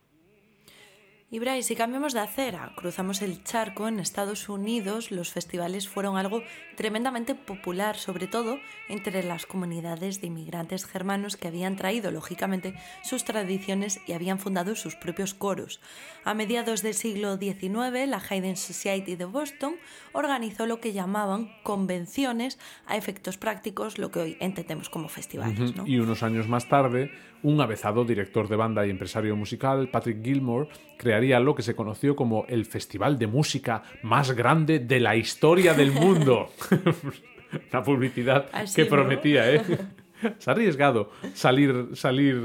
Y 1.28 1.40
Bryce, 1.40 1.64
si 1.64 1.74
cambiamos 1.74 2.12
de 2.12 2.20
acera, 2.20 2.70
cruzamos 2.76 3.20
el 3.20 3.42
charco, 3.42 3.88
en 3.88 3.98
Estados 3.98 4.48
Unidos 4.48 5.10
los 5.10 5.32
festivales 5.32 5.88
fueron 5.88 6.16
algo 6.16 6.42
tremendamente 6.76 7.34
popular, 7.34 7.96
sobre 7.96 8.28
todo 8.28 8.60
entre 8.88 9.24
las 9.24 9.44
comunidades 9.44 10.20
de 10.20 10.28
inmigrantes 10.28 10.86
germanos 10.86 11.36
que 11.36 11.48
habían 11.48 11.74
traído, 11.74 12.12
lógicamente, 12.12 12.74
sus 13.02 13.24
tradiciones 13.24 13.98
y 14.06 14.12
habían 14.12 14.38
fundado 14.38 14.76
sus 14.76 14.94
propios 14.94 15.34
coros. 15.34 15.80
A 16.22 16.32
mediados 16.32 16.82
del 16.82 16.94
siglo 16.94 17.38
XIX, 17.38 18.06
la 18.06 18.22
Haydn 18.30 18.56
Society 18.56 19.16
de 19.16 19.24
Boston 19.24 19.74
organizó 20.12 20.66
lo 20.66 20.78
que 20.78 20.92
llamaban 20.92 21.50
convenciones 21.64 22.56
a 22.86 22.96
efectos 22.96 23.36
prácticos, 23.36 23.98
lo 23.98 24.12
que 24.12 24.20
hoy 24.20 24.36
entendemos 24.38 24.88
como 24.88 25.08
festivales. 25.08 25.74
Y 25.86 25.98
unos 25.98 26.22
años 26.22 26.46
más 26.46 26.68
tarde, 26.68 27.10
un 27.42 27.60
avezado 27.60 28.04
director 28.04 28.48
de 28.48 28.56
banda 28.56 28.86
y 28.86 28.90
empresario 28.90 29.34
musical, 29.36 29.88
Patrick 29.90 30.24
Gilmore, 30.24 30.68
crearía 31.16 31.40
lo 31.40 31.54
que 31.54 31.62
se 31.62 31.74
conoció 31.74 32.14
como 32.14 32.44
el 32.46 32.66
festival 32.66 33.18
de 33.18 33.26
música 33.26 33.82
más 34.02 34.32
grande 34.32 34.80
de 34.80 35.00
la 35.00 35.16
historia 35.16 35.72
del 35.72 35.90
mundo. 35.90 36.50
Una 37.72 37.82
publicidad 37.82 38.50
que 38.74 38.84
prometía, 38.84 39.50
¿eh? 39.50 39.62
Se 40.38 40.50
ha 40.50 40.52
arriesgado 40.52 41.10
salir, 41.32 41.90
salir 41.94 42.38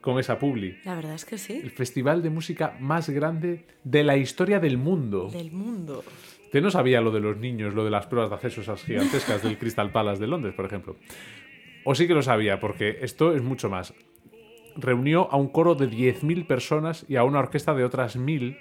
con 0.00 0.18
esa 0.18 0.38
publi. 0.38 0.78
La 0.84 0.94
verdad 0.94 1.14
es 1.14 1.26
que 1.26 1.36
sí. 1.36 1.60
El 1.62 1.70
festival 1.70 2.22
de 2.22 2.30
música 2.30 2.76
más 2.80 3.10
grande 3.10 3.66
de 3.84 4.02
la 4.02 4.16
historia 4.16 4.60
del 4.60 4.78
mundo. 4.78 5.28
Del 5.30 5.52
mundo. 5.52 6.02
Usted 6.44 6.62
no 6.62 6.70
sabía 6.70 7.02
lo 7.02 7.10
de 7.10 7.20
los 7.20 7.36
niños, 7.36 7.74
lo 7.74 7.84
de 7.84 7.90
las 7.90 8.06
pruebas 8.06 8.30
de 8.30 8.36
acceso 8.36 8.62
esas 8.62 8.82
gigantescas 8.82 9.42
del 9.42 9.58
Crystal 9.58 9.90
Palace 9.92 10.20
de 10.20 10.26
Londres, 10.26 10.54
por 10.54 10.64
ejemplo. 10.64 10.96
o 11.84 11.94
sí 11.94 12.06
que 12.06 12.14
lo 12.14 12.22
sabía, 12.22 12.60
porque 12.60 12.98
esto 13.02 13.34
es 13.34 13.42
mucho 13.42 13.68
más. 13.68 13.92
Reunió 14.76 15.30
a 15.30 15.36
un 15.36 15.48
coro 15.48 15.74
de 15.74 15.88
10.000 15.88 16.46
personas 16.46 17.04
y 17.08 17.16
a 17.16 17.24
una 17.24 17.38
orquesta 17.38 17.74
de 17.74 17.84
otras 17.84 18.16
1.000 18.18 18.58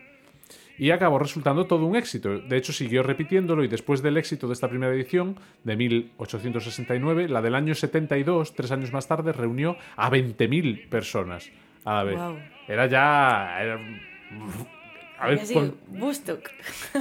y 0.78 0.92
acabó 0.92 1.20
resultando 1.20 1.68
todo 1.68 1.86
un 1.86 1.96
éxito. 1.96 2.40
De 2.40 2.58
hecho, 2.58 2.74
siguió 2.74 3.04
repitiéndolo 3.04 3.64
y 3.64 3.68
después 3.68 4.02
del 4.02 4.18
éxito 4.18 4.48
de 4.48 4.54
esta 4.54 4.70
primera 4.70 4.94
edición, 4.94 5.38
de 5.64 5.76
1869, 5.76 7.30
la 7.30 7.42
del 7.42 7.56
año 7.56 7.76
72, 7.76 8.54
tres 8.54 8.72
años 8.72 8.92
más 8.92 9.08
tarde, 9.08 9.32
reunió 9.32 9.78
a 9.96 10.10
20.000 10.10 10.90
personas 10.90 11.50
a 11.86 11.94
la 11.94 12.04
vez. 12.04 12.20
Era 12.68 12.88
ya... 12.88 13.58
a 13.58 13.64
ver, 13.64 13.80
Bustock. 15.88 16.50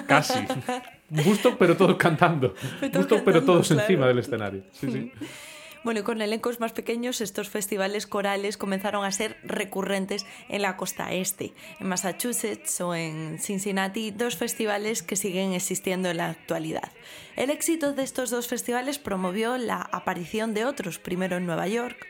Casi. 0.06 0.38
Bustock, 1.10 1.56
pero 1.58 1.76
todos 1.76 1.96
cantando. 1.96 2.54
Bustock, 2.92 3.22
pero 3.24 3.42
todos 3.42 3.70
encima 3.70 4.06
del 4.06 4.18
escenario. 4.20 4.62
Sí, 4.72 4.90
sí. 4.90 5.12
Bueno, 5.84 6.02
con 6.02 6.22
elencos 6.22 6.60
más 6.60 6.72
pequeños, 6.72 7.20
estos 7.20 7.50
festivales 7.50 8.06
corales 8.06 8.56
comenzaron 8.56 9.04
a 9.04 9.12
ser 9.12 9.36
recurrentes 9.44 10.24
en 10.48 10.62
la 10.62 10.78
costa 10.78 11.12
este. 11.12 11.52
En 11.78 11.88
Massachusetts 11.88 12.80
o 12.80 12.94
en 12.94 13.38
Cincinnati, 13.38 14.10
dos 14.10 14.36
festivales 14.36 15.02
que 15.02 15.16
siguen 15.16 15.52
existiendo 15.52 16.08
en 16.08 16.16
la 16.16 16.30
actualidad. 16.30 16.90
El 17.36 17.50
éxito 17.50 17.92
de 17.92 18.02
estos 18.02 18.30
dos 18.30 18.48
festivales 18.48 18.98
promovió 18.98 19.58
la 19.58 19.76
aparición 19.92 20.54
de 20.54 20.64
otros, 20.64 20.98
primero 20.98 21.36
en 21.36 21.44
Nueva 21.44 21.68
York 21.68 22.06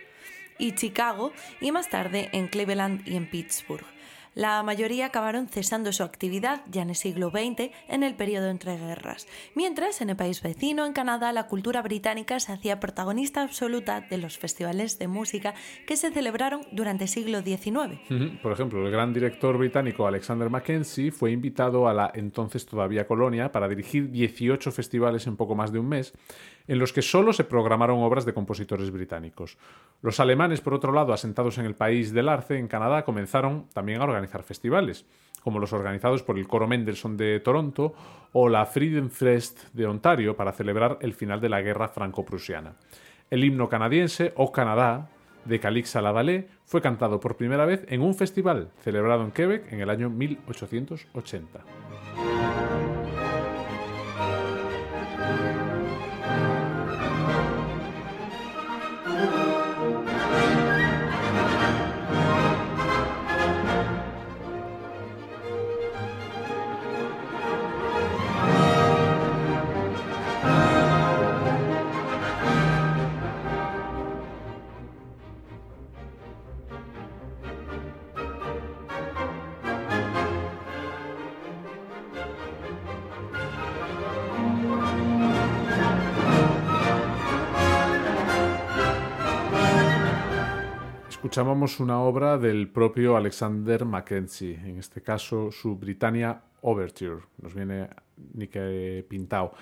y 0.56 0.76
Chicago, 0.76 1.32
y 1.60 1.72
más 1.72 1.90
tarde 1.90 2.28
en 2.32 2.46
Cleveland 2.46 3.02
y 3.08 3.16
en 3.16 3.28
Pittsburgh. 3.28 3.86
La 4.34 4.62
mayoría 4.64 5.06
acabaron 5.06 5.46
cesando 5.46 5.92
su 5.92 6.02
actividad 6.02 6.62
ya 6.68 6.82
en 6.82 6.90
el 6.90 6.96
siglo 6.96 7.30
XX, 7.30 7.70
en 7.88 8.02
el 8.02 8.14
periodo 8.14 8.48
entre 8.48 8.76
guerras, 8.76 9.28
mientras 9.54 10.00
en 10.00 10.10
el 10.10 10.16
país 10.16 10.42
vecino, 10.42 10.86
en 10.86 10.92
Canadá, 10.92 11.32
la 11.32 11.46
cultura 11.46 11.82
británica 11.82 12.40
se 12.40 12.52
hacía 12.52 12.80
protagonista 12.80 13.42
absoluta 13.42 14.00
de 14.00 14.18
los 14.18 14.36
festivales 14.36 14.98
de 14.98 15.06
música 15.06 15.54
que 15.86 15.96
se 15.96 16.10
celebraron 16.10 16.62
durante 16.72 17.04
el 17.04 17.10
siglo 17.10 17.42
XIX. 17.42 18.00
Por 18.42 18.52
ejemplo, 18.52 18.84
el 18.84 18.90
gran 18.90 19.12
director 19.12 19.56
británico 19.56 20.06
Alexander 20.06 20.50
Mackenzie 20.50 21.12
fue 21.12 21.30
invitado 21.30 21.86
a 21.86 21.94
la 21.94 22.10
entonces 22.14 22.66
todavía 22.66 23.06
colonia 23.06 23.52
para 23.52 23.68
dirigir 23.68 24.10
18 24.10 24.72
festivales 24.72 25.28
en 25.28 25.36
poco 25.36 25.54
más 25.54 25.72
de 25.72 25.78
un 25.78 25.88
mes, 25.88 26.12
en 26.66 26.78
los 26.78 26.92
que 26.92 27.02
solo 27.02 27.32
se 27.32 27.44
programaron 27.44 28.02
obras 28.02 28.24
de 28.24 28.34
compositores 28.34 28.90
británicos. 28.90 29.58
Los 30.02 30.18
alemanes, 30.18 30.60
por 30.60 30.74
otro 30.74 30.92
lado, 30.92 31.12
asentados 31.12 31.58
en 31.58 31.66
el 31.66 31.74
país 31.74 32.12
del 32.12 32.28
arce, 32.28 32.58
en 32.58 32.68
Canadá, 32.68 33.04
comenzaron 33.04 33.68
también 33.72 34.00
a 34.00 34.04
organizar 34.04 34.23
festivales, 34.42 35.06
como 35.42 35.58
los 35.58 35.72
organizados 35.72 36.22
por 36.22 36.38
el 36.38 36.48
Coro 36.48 36.66
Mendelssohn 36.66 37.16
de 37.16 37.38
Toronto 37.40 37.94
o 38.32 38.48
la 38.48 38.66
Friedenfest 38.66 39.72
de 39.72 39.86
Ontario 39.86 40.36
para 40.36 40.52
celebrar 40.52 40.98
el 41.00 41.14
final 41.14 41.40
de 41.40 41.48
la 41.48 41.60
Guerra 41.60 41.88
Franco-Prusiana. 41.88 42.74
El 43.30 43.44
himno 43.44 43.68
canadiense, 43.68 44.32
O 44.36 44.52
Canadá, 44.52 45.10
de 45.44 45.60
Calixa 45.60 46.00
Lavallee, 46.00 46.46
fue 46.64 46.80
cantado 46.80 47.20
por 47.20 47.36
primera 47.36 47.66
vez 47.66 47.84
en 47.88 48.00
un 48.02 48.14
festival 48.14 48.70
celebrado 48.80 49.24
en 49.24 49.30
Quebec 49.30 49.72
en 49.72 49.80
el 49.80 49.90
año 49.90 50.10
1880. 50.10 51.60
Escuchábamos 91.34 91.80
una 91.80 92.00
obra 92.00 92.38
del 92.38 92.68
propio 92.68 93.16
Alexander 93.16 93.84
Mackenzie, 93.84 94.54
en 94.54 94.78
este 94.78 95.02
caso 95.02 95.50
su 95.50 95.74
Britannia 95.74 96.40
Overture, 96.60 97.22
nos 97.42 97.52
viene 97.52 97.88
ni 98.34 98.46
que 98.46 99.04
pintado. 99.08 99.52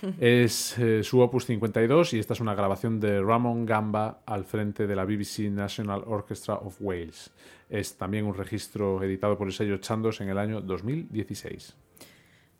Es 0.20 0.78
eh, 0.78 1.02
su 1.02 1.18
opus 1.18 1.46
52 1.46 2.14
y 2.14 2.20
esta 2.20 2.34
es 2.34 2.40
una 2.40 2.54
grabación 2.54 3.00
de 3.00 3.20
Ramon 3.20 3.66
Gamba 3.66 4.22
al 4.24 4.44
frente 4.44 4.86
de 4.86 4.94
la 4.94 5.04
BBC 5.04 5.50
National 5.50 6.04
Orchestra 6.06 6.54
of 6.54 6.76
Wales. 6.78 7.32
Es 7.68 7.98
también 7.98 8.24
un 8.24 8.34
registro 8.34 9.02
editado 9.02 9.36
por 9.36 9.48
el 9.48 9.52
sello 9.52 9.78
Chandos 9.78 10.20
en 10.20 10.28
el 10.28 10.38
año 10.38 10.60
2016. 10.60 11.74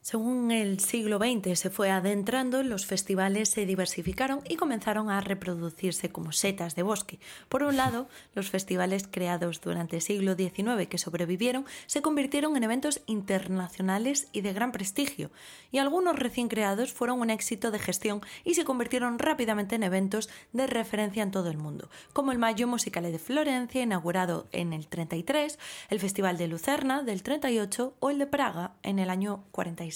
Según 0.03 0.51
el 0.51 0.81
siglo 0.81 1.19
XX 1.19 1.59
se 1.59 1.69
fue 1.69 1.91
adentrando, 1.91 2.63
los 2.63 2.87
festivales 2.87 3.51
se 3.51 3.67
diversificaron 3.67 4.41
y 4.49 4.57
comenzaron 4.57 5.11
a 5.11 5.21
reproducirse 5.21 6.09
como 6.09 6.33
setas 6.33 6.75
de 6.75 6.83
bosque. 6.83 7.21
Por 7.51 7.63
un 7.63 7.77
lado, 7.77 8.09
los 8.35 8.49
festivales 8.49 9.07
creados 9.09 9.61
durante 9.61 9.97
el 9.97 10.03
siglo 10.03 10.37
XIX 10.37 10.89
que 10.89 10.97
sobrevivieron 10.97 11.67
se 11.85 12.01
convirtieron 12.01 12.57
en 12.57 12.65
eventos 12.65 13.03
internacionales 13.05 14.29
y 14.33 14.41
de 14.41 14.55
gran 14.55 14.73
prestigio, 14.73 15.31
y 15.71 15.77
algunos 15.77 16.19
recién 16.19 16.49
creados 16.49 16.95
fueron 16.95 17.21
un 17.21 17.29
éxito 17.29 17.71
de 17.71 17.79
gestión 17.79 18.23
y 18.43 18.55
se 18.55 18.65
convirtieron 18.65 19.19
rápidamente 19.19 19.75
en 19.75 19.83
eventos 19.83 20.31
de 20.55 20.67
referencia 20.67 21.23
en 21.23 21.31
todo 21.31 21.51
el 21.51 21.59
mundo, 21.59 21.91
como 22.15 22.33
el 22.33 22.39
Mayo 22.39 22.67
Musicale 22.67 23.13
de 23.13 23.19
Florencia, 23.19 23.83
inaugurado 23.83 24.49
en 24.53 24.73
el 24.73 24.89
33, 24.89 25.59
el 25.91 26.01
Festival 26.01 26.39
de 26.39 26.49
Lucerna 26.49 27.03
del 27.03 27.23
38 27.23 27.95
o 28.01 28.11
el 28.11 28.19
de 28.19 28.27
Praga 28.27 28.73
en 28.83 28.99
el 28.99 29.11
año 29.11 29.45
46. 29.53 29.89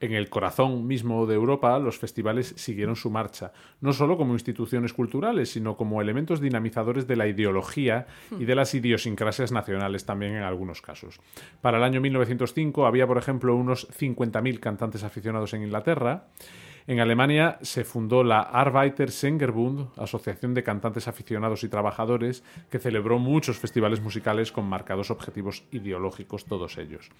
En 0.00 0.12
el 0.12 0.28
corazón 0.28 0.86
mismo 0.86 1.26
de 1.26 1.34
Europa, 1.34 1.78
los 1.78 1.98
festivales 1.98 2.54
siguieron 2.56 2.96
su 2.96 3.10
marcha, 3.10 3.52
no 3.80 3.92
solo 3.92 4.16
como 4.16 4.32
instituciones 4.32 4.92
culturales, 4.92 5.50
sino 5.50 5.76
como 5.76 6.00
elementos 6.00 6.40
dinamizadores 6.40 7.06
de 7.06 7.16
la 7.16 7.26
ideología 7.26 8.06
y 8.38 8.44
de 8.44 8.54
las 8.54 8.74
idiosincrasias 8.74 9.52
nacionales 9.52 10.04
también 10.04 10.34
en 10.34 10.42
algunos 10.42 10.82
casos. 10.82 11.20
Para 11.60 11.78
el 11.78 11.84
año 11.84 12.00
1905 12.00 12.86
había, 12.86 13.06
por 13.06 13.18
ejemplo, 13.18 13.54
unos 13.54 13.88
50.000 13.90 14.60
cantantes 14.60 15.04
aficionados 15.04 15.54
en 15.54 15.62
Inglaterra. 15.62 16.24
En 16.86 16.98
Alemania 16.98 17.58
se 17.62 17.84
fundó 17.84 18.24
la 18.24 18.40
Arbeiter 18.40 19.12
Sängerbund, 19.12 19.90
asociación 19.96 20.52
de 20.52 20.64
cantantes 20.64 21.06
aficionados 21.06 21.62
y 21.62 21.68
trabajadores, 21.68 22.42
que 22.70 22.80
celebró 22.80 23.20
muchos 23.20 23.56
festivales 23.56 24.00
musicales 24.00 24.50
con 24.50 24.64
marcados 24.64 25.10
objetivos 25.10 25.62
ideológicos, 25.70 26.44
todos 26.44 26.78
ellos. 26.78 27.10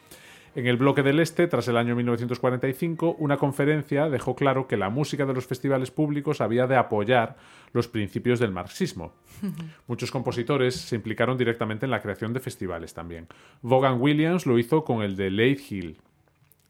En 0.54 0.66
el 0.66 0.76
bloque 0.76 1.02
del 1.02 1.18
Este, 1.18 1.46
tras 1.46 1.66
el 1.68 1.78
año 1.78 1.96
1945, 1.96 3.16
una 3.18 3.38
conferencia 3.38 4.10
dejó 4.10 4.36
claro 4.36 4.66
que 4.68 4.76
la 4.76 4.90
música 4.90 5.24
de 5.24 5.32
los 5.32 5.46
festivales 5.46 5.90
públicos 5.90 6.42
había 6.42 6.66
de 6.66 6.76
apoyar 6.76 7.38
los 7.72 7.88
principios 7.88 8.38
del 8.38 8.52
marxismo. 8.52 9.14
Muchos 9.86 10.10
compositores 10.10 10.74
se 10.74 10.94
implicaron 10.94 11.38
directamente 11.38 11.86
en 11.86 11.90
la 11.90 12.02
creación 12.02 12.34
de 12.34 12.40
festivales 12.40 12.92
también. 12.92 13.28
Vaughan 13.62 13.98
Williams 13.98 14.44
lo 14.44 14.58
hizo 14.58 14.84
con 14.84 15.00
el 15.00 15.16
de 15.16 15.30
Leith 15.30 15.72
Hill, 15.72 15.96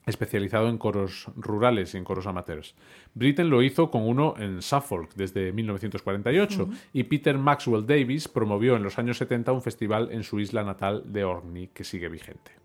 especializado 0.06 0.68
en 0.68 0.78
coros 0.78 1.26
rurales 1.34 1.94
y 1.94 1.96
en 1.96 2.04
coros 2.04 2.28
amateurs. 2.28 2.76
Britten 3.14 3.50
lo 3.50 3.64
hizo 3.64 3.90
con 3.90 4.06
uno 4.06 4.36
en 4.38 4.62
Suffolk 4.62 5.12
desde 5.16 5.50
1948 5.50 6.68
y 6.92 7.02
Peter 7.02 7.36
Maxwell 7.36 7.84
Davis 7.84 8.28
promovió 8.28 8.76
en 8.76 8.84
los 8.84 9.00
años 9.00 9.18
70 9.18 9.50
un 9.50 9.62
festival 9.62 10.10
en 10.12 10.22
su 10.22 10.38
isla 10.38 10.62
natal 10.62 11.02
de 11.12 11.24
Orkney 11.24 11.70
que 11.74 11.82
sigue 11.82 12.08
vigente 12.08 12.62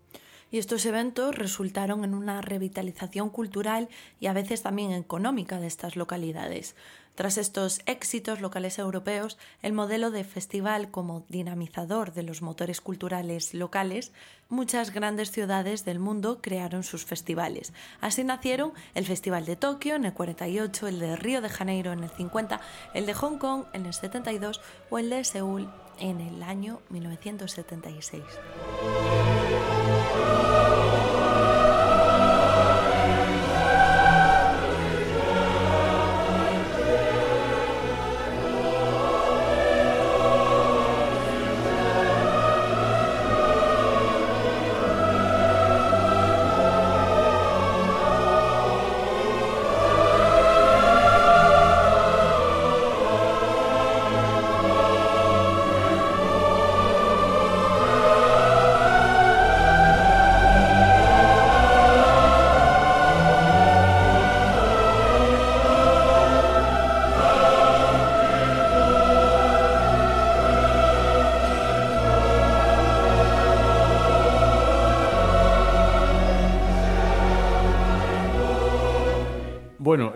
y 0.50 0.58
estos 0.58 0.86
eventos 0.86 1.34
resultaron 1.34 2.04
en 2.04 2.14
una 2.14 2.40
revitalización 2.40 3.30
cultural 3.30 3.88
y 4.20 4.26
a 4.26 4.32
veces 4.32 4.62
también 4.62 4.92
económica 4.92 5.60
de 5.60 5.66
estas 5.66 5.96
localidades. 5.96 6.74
Tras 7.18 7.36
estos 7.36 7.80
éxitos 7.86 8.40
locales 8.40 8.78
europeos, 8.78 9.38
el 9.62 9.72
modelo 9.72 10.12
de 10.12 10.22
festival 10.22 10.92
como 10.92 11.24
dinamizador 11.28 12.12
de 12.12 12.22
los 12.22 12.42
motores 12.42 12.80
culturales 12.80 13.54
locales, 13.54 14.12
muchas 14.48 14.92
grandes 14.92 15.32
ciudades 15.32 15.84
del 15.84 15.98
mundo 15.98 16.38
crearon 16.40 16.84
sus 16.84 17.04
festivales. 17.04 17.72
Así 18.00 18.22
nacieron 18.22 18.72
el 18.94 19.04
Festival 19.04 19.46
de 19.46 19.56
Tokio 19.56 19.96
en 19.96 20.04
el 20.04 20.12
48, 20.12 20.86
el 20.86 21.00
de 21.00 21.16
Río 21.16 21.40
de 21.40 21.48
Janeiro 21.48 21.92
en 21.92 22.04
el 22.04 22.10
50, 22.10 22.60
el 22.94 23.04
de 23.04 23.14
Hong 23.14 23.38
Kong 23.38 23.64
en 23.72 23.86
el 23.86 23.94
72 23.94 24.60
o 24.88 24.98
el 25.00 25.10
de 25.10 25.24
Seúl 25.24 25.68
en 26.00 26.20
el 26.20 26.42
año 26.42 26.80
1976. 26.90 28.22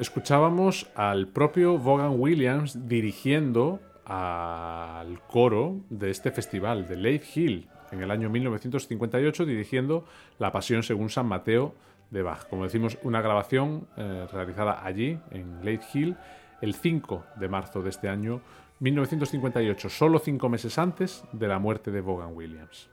Escuchábamos 0.03 0.89
al 0.97 1.29
propio 1.29 1.79
Vaughan 1.79 2.19
Williams 2.19 2.89
dirigiendo 2.89 3.81
al 4.05 5.21
coro 5.29 5.81
de 5.91 6.11
este 6.11 6.33
festival, 6.33 6.89
de 6.89 6.97
Lake 6.97 7.25
Hill, 7.35 7.69
en 7.93 8.03
el 8.03 8.11
año 8.11 8.29
1958, 8.29 9.47
dirigiendo 9.47 10.05
La 10.39 10.51
Pasión 10.51 10.83
según 10.83 11.09
San 11.09 11.27
Mateo 11.27 11.75
de 12.11 12.23
Bach. 12.23 12.49
Como 12.49 12.65
decimos, 12.65 12.99
una 13.05 13.23
grabación 13.23 13.87
eh, 13.97 14.27
realizada 14.33 14.85
allí, 14.85 15.19
en 15.31 15.65
Lake 15.65 15.87
Hill, 15.95 16.17
el 16.61 16.75
5 16.75 17.25
de 17.37 17.49
marzo 17.49 17.81
de 17.83 17.91
este 17.91 18.09
año 18.09 18.41
1958, 18.81 19.89
solo 19.89 20.19
cinco 20.19 20.49
meses 20.49 20.77
antes 20.79 21.23
de 21.33 21.47
la 21.47 21.61
muerte 21.61 21.93
de 21.93 22.01
Vaughan 22.01 22.35
Williams. 22.35 22.92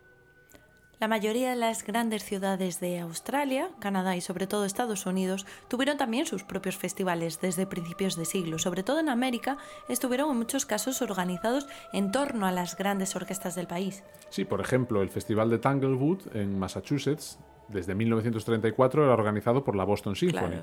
La 1.00 1.08
mayoría 1.08 1.52
de 1.52 1.56
las 1.56 1.86
grandes 1.86 2.26
ciudades 2.26 2.82
de 2.82 3.00
Australia, 3.00 3.70
Canadá 3.80 4.18
y 4.18 4.22
sobre 4.22 4.47
todo 4.47 4.66
Estados 4.66 5.06
Unidos 5.06 5.45
tuvieron 5.70 5.97
también 5.97 6.26
sus 6.26 6.43
propios 6.43 6.76
festivales 6.76 7.39
desde 7.39 7.66
principios 7.66 8.18
de 8.18 8.26
siglo. 8.26 8.60
Sobre 8.60 8.84
todo 8.84 9.00
en 9.00 9.08
América 9.08 9.58
estuvieron 9.88 10.30
en 10.32 10.38
muchos 10.38 10.66
casos 10.66 11.02
organizados 11.02 11.70
en 11.93 12.12
torno 12.12 12.47
a 12.47 12.52
las 12.52 12.76
grandes 12.76 13.16
orquestas 13.16 13.56
del 13.56 13.66
país. 13.66 14.04
Sí, 14.30 14.43
por 14.43 14.60
ejemplo, 14.60 15.02
el 15.02 15.08
Festival 15.08 15.50
de 15.50 15.60
Tanglewood 15.60 16.36
en 16.36 16.60
Massachusetts 16.60 17.39
desde 17.70 17.95
1934 17.95 19.06
era 19.06 19.14
organizado 19.14 19.64
por 19.64 19.78
la 19.78 19.86
Boston 19.86 20.18
Symphony. 20.18 20.60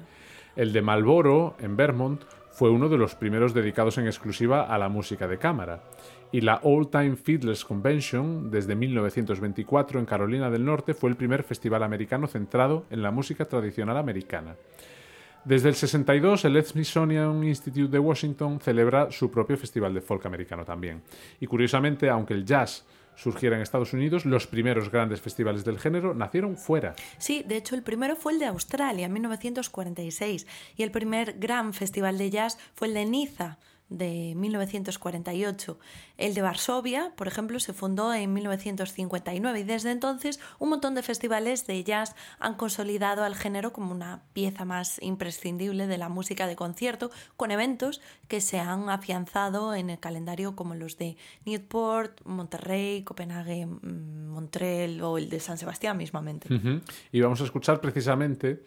El 0.54 0.74
de 0.74 0.82
Marlboro 0.82 1.56
en 1.60 1.78
Vermont 1.78 2.22
fue 2.50 2.68
uno 2.68 2.90
de 2.90 2.98
los 2.98 3.14
primeros 3.14 3.54
dedicados 3.54 3.96
en 3.96 4.06
exclusiva 4.06 4.64
a 4.64 4.76
la 4.76 4.90
música 4.90 5.26
de 5.28 5.38
cámara 5.38 5.82
y 6.32 6.40
la 6.40 6.60
Old 6.62 6.90
Time 6.90 7.16
Fiddlers 7.16 7.64
Convention 7.64 8.50
desde 8.50 8.74
1924 8.74 9.98
en 9.98 10.06
Carolina 10.06 10.50
del 10.50 10.64
Norte 10.64 10.94
fue 10.94 11.10
el 11.10 11.16
primer 11.16 11.42
festival 11.42 11.82
americano 11.82 12.26
centrado 12.26 12.84
en 12.90 13.02
la 13.02 13.10
música 13.10 13.44
tradicional 13.44 13.96
americana. 13.96 14.56
Desde 15.44 15.68
el 15.68 15.76
62, 15.76 16.44
el 16.44 16.64
Smithsonian 16.64 17.44
Institute 17.44 17.88
de 17.88 18.00
Washington 18.00 18.58
celebra 18.60 19.12
su 19.12 19.30
propio 19.30 19.56
festival 19.56 19.94
de 19.94 20.00
folk 20.00 20.26
americano 20.26 20.64
también. 20.64 21.02
Y 21.40 21.46
curiosamente, 21.46 22.10
aunque 22.10 22.34
el 22.34 22.44
jazz 22.44 22.84
surgiera 23.14 23.56
en 23.56 23.62
Estados 23.62 23.92
Unidos, 23.92 24.24
los 24.26 24.46
primeros 24.46 24.90
grandes 24.90 25.20
festivales 25.20 25.64
del 25.64 25.78
género 25.78 26.14
nacieron 26.14 26.56
fuera. 26.56 26.94
Sí, 27.18 27.44
de 27.46 27.56
hecho 27.56 27.74
el 27.74 27.82
primero 27.82 28.16
fue 28.16 28.32
el 28.32 28.38
de 28.38 28.46
Australia 28.46 29.06
en 29.06 29.12
1946 29.12 30.46
y 30.76 30.82
el 30.82 30.90
primer 30.90 31.38
gran 31.38 31.72
festival 31.72 32.18
de 32.18 32.30
jazz 32.30 32.58
fue 32.74 32.88
el 32.88 32.94
de 32.94 33.06
Niza 33.06 33.58
de 33.88 34.34
1948. 34.36 35.78
El 36.18 36.34
de 36.34 36.42
Varsovia, 36.42 37.12
por 37.16 37.28
ejemplo, 37.28 37.60
se 37.60 37.72
fundó 37.72 38.12
en 38.12 38.32
1959 38.32 39.60
y 39.60 39.62
desde 39.62 39.90
entonces 39.90 40.40
un 40.58 40.70
montón 40.70 40.94
de 40.94 41.02
festivales 41.02 41.66
de 41.66 41.82
jazz 41.84 42.16
han 42.38 42.54
consolidado 42.54 43.22
al 43.22 43.36
género 43.36 43.72
como 43.72 43.92
una 43.92 44.22
pieza 44.32 44.64
más 44.64 45.00
imprescindible 45.02 45.86
de 45.86 45.98
la 45.98 46.08
música 46.08 46.46
de 46.46 46.56
concierto, 46.56 47.10
con 47.36 47.50
eventos 47.50 48.00
que 48.28 48.40
se 48.40 48.58
han 48.58 48.88
afianzado 48.88 49.74
en 49.74 49.90
el 49.90 50.00
calendario 50.00 50.56
como 50.56 50.74
los 50.74 50.98
de 50.98 51.16
Newport, 51.44 52.24
Monterrey, 52.24 53.04
Copenhague, 53.04 53.66
mm, 53.66 54.28
Montreal 54.28 55.00
o 55.02 55.18
el 55.18 55.30
de 55.30 55.40
San 55.40 55.58
Sebastián 55.58 55.96
mismamente. 55.96 56.48
Y 57.12 57.20
vamos 57.20 57.40
a 57.40 57.44
escuchar 57.44 57.80
precisamente 57.80 58.64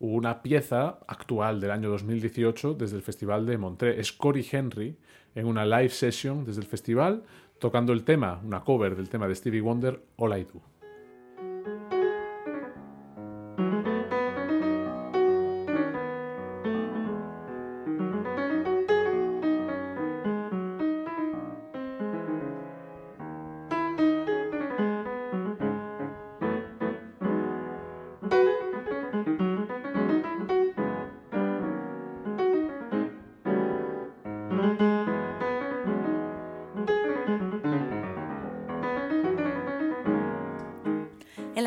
una 0.00 0.42
pieza 0.42 0.98
actual 1.06 1.60
del 1.60 1.70
año 1.70 1.90
2018 1.90 2.74
desde 2.74 2.96
el 2.96 3.02
Festival 3.02 3.46
de 3.46 3.58
Montreux. 3.58 3.98
Es 3.98 4.12
Cory 4.12 4.46
Henry 4.50 4.96
en 5.34 5.46
una 5.46 5.64
live 5.64 5.90
session 5.90 6.44
desde 6.44 6.62
el 6.62 6.66
festival 6.66 7.22
tocando 7.58 7.92
el 7.92 8.02
tema, 8.02 8.40
una 8.42 8.60
cover 8.60 8.96
del 8.96 9.10
tema 9.10 9.28
de 9.28 9.34
Stevie 9.34 9.60
Wonder, 9.60 10.02
All 10.16 10.38
I 10.38 10.44
Do. 10.44 10.69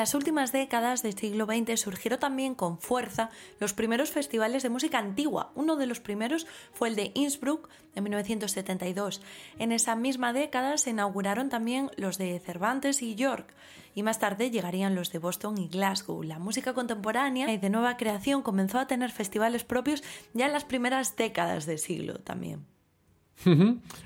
Las 0.04 0.16
últimas 0.16 0.52
décadas 0.52 1.02
del 1.02 1.18
siglo 1.18 1.46
XX 1.46 1.80
surgieron 1.80 2.20
también 2.20 2.56
con 2.56 2.78
fuerza 2.78 3.30
los 3.62 3.74
primeros 3.74 4.12
festivales 4.12 4.62
de 4.62 4.68
música 4.70 4.98
antigua. 5.00 5.54
Uno 5.56 5.78
de 5.78 5.86
los 5.86 6.02
primeros 6.02 6.46
fue 6.74 6.90
el 6.90 6.98
de 6.98 7.12
Innsbruck 7.14 7.70
en 7.96 8.04
1972. 8.04 9.22
En 9.60 9.72
esa 9.72 9.96
misma 9.96 10.34
década 10.34 10.78
se 10.78 10.90
inauguraron 10.90 11.48
también 11.48 11.90
los 11.96 12.18
de 12.18 12.38
Cervantes 12.42 13.02
y 13.02 13.16
York 13.16 13.54
y 13.96 14.04
más 14.04 14.20
tarde 14.20 14.52
llegarían 14.52 14.94
los 14.94 15.10
de 15.14 15.20
Boston 15.20 15.58
y 15.58 15.70
Glasgow. 15.70 16.22
La 16.22 16.38
música 16.38 16.74
contemporánea 16.74 17.50
y 17.54 17.58
de 17.58 17.70
nueva 17.70 17.96
creación 17.96 18.42
comenzó 18.42 18.80
a 18.80 18.88
tener 18.88 19.10
festivales 19.10 19.64
propios 19.64 20.04
ya 20.34 20.48
en 20.48 20.52
las 20.52 20.66
primeras 20.66 21.16
décadas 21.16 21.66
del 21.66 21.80
siglo 21.80 22.20
también. 22.20 22.73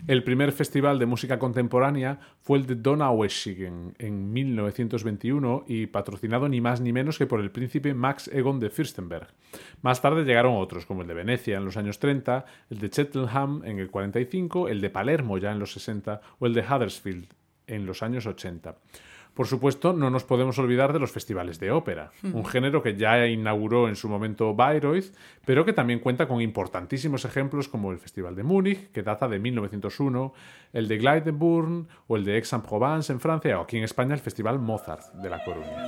El 0.08 0.24
primer 0.24 0.52
festival 0.52 1.00
de 1.00 1.06
música 1.06 1.38
contemporánea 1.38 2.20
fue 2.42 2.58
el 2.58 2.66
de 2.66 2.76
Donaueschingen 2.76 3.94
en 4.00 4.34
1921 4.34 5.66
y 5.68 5.88
patrocinado 5.88 6.50
ni 6.50 6.60
más 6.60 6.82
ni 6.82 6.92
menos 6.92 7.18
que 7.18 7.28
por 7.28 7.40
el 7.40 7.52
príncipe 7.52 7.94
Max 7.94 8.30
Egon 8.34 8.60
de 8.60 8.70
Fürstenberg. 8.70 9.28
Más 9.82 10.02
tarde 10.02 10.24
llegaron 10.24 10.58
otros, 10.58 10.86
como 10.86 11.02
el 11.02 11.08
de 11.08 11.14
Venecia 11.14 11.58
en 11.58 11.66
los 11.66 11.78
años 11.78 12.00
30, 12.00 12.46
el 12.70 12.80
de 12.80 12.90
Cheltenham 12.90 13.62
en 13.64 13.80
el 13.80 13.92
45, 13.92 14.70
el 14.70 14.82
de 14.82 14.90
Palermo 14.90 15.38
ya 15.38 15.52
en 15.52 15.60
los 15.60 15.74
60 15.74 16.22
o 16.40 16.46
el 16.48 16.54
de 16.54 16.62
Huddersfield 16.62 17.28
en 17.68 17.86
los 17.86 18.02
años 18.02 18.26
80. 18.26 18.76
Por 19.38 19.46
supuesto, 19.46 19.94
no 19.94 20.10
nos 20.10 20.24
podemos 20.24 20.58
olvidar 20.58 20.94
de 20.94 20.98
los 20.98 21.12
festivales 21.12 21.60
de 21.60 21.70
ópera, 21.70 22.12
un 22.24 22.44
género 22.44 22.82
que 22.82 22.96
ya 22.96 23.28
inauguró 23.28 23.88
en 23.88 23.96
su 23.96 24.10
momento 24.10 24.56
Bayreuth, 24.56 25.14
pero 25.46 25.64
que 25.64 25.74
también 25.74 26.00
cuenta 26.00 26.28
con 26.28 26.42
importantísimos 26.42 27.24
ejemplos 27.24 27.68
como 27.68 27.92
el 27.92 28.00
Festival 28.00 28.36
de 28.36 28.42
Múnich, 28.42 28.92
que 28.92 29.04
data 29.04 29.28
de 29.28 29.38
1901, 29.38 30.34
el 30.74 30.88
de 30.88 30.98
Glydenburg 30.98 31.86
o 32.08 32.18
el 32.18 32.26
de 32.26 32.34
Aix-en-Provence 32.34 33.14
en 33.14 33.20
Francia, 33.20 33.60
o 33.60 33.62
aquí 33.62 33.78
en 33.78 33.84
España 33.84 34.16
el 34.16 34.22
Festival 34.22 34.58
Mozart 34.58 35.14
de 35.14 35.30
La 35.30 35.44
Coruña. 35.44 35.86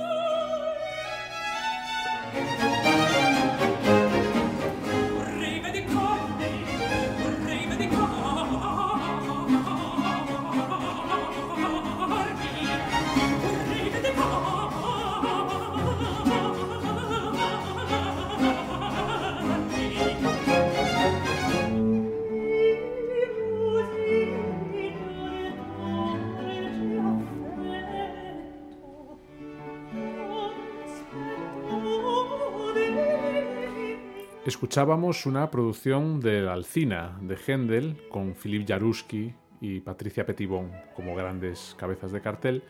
Escuchábamos 34.70 35.26
una 35.26 35.50
producción 35.50 36.20
de 36.20 36.48
Alcina 36.48 37.18
de 37.22 37.36
Händel 37.36 38.06
con 38.08 38.36
Philippe 38.36 38.72
Jaruski 38.72 39.34
y 39.60 39.80
Patricia 39.80 40.24
Petitbon 40.24 40.70
como 40.94 41.16
grandes 41.16 41.74
cabezas 41.76 42.12
de 42.12 42.20
cartel 42.20 42.62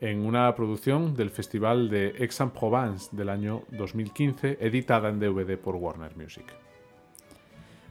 en 0.00 0.24
una 0.24 0.54
producción 0.54 1.16
del 1.16 1.30
Festival 1.30 1.90
de 1.90 2.14
Aix-en-Provence 2.20 3.08
del 3.10 3.28
año 3.28 3.64
2015 3.72 4.58
editada 4.60 5.08
en 5.08 5.18
DVD 5.18 5.58
por 5.58 5.74
Warner 5.74 6.16
Music. 6.16 6.44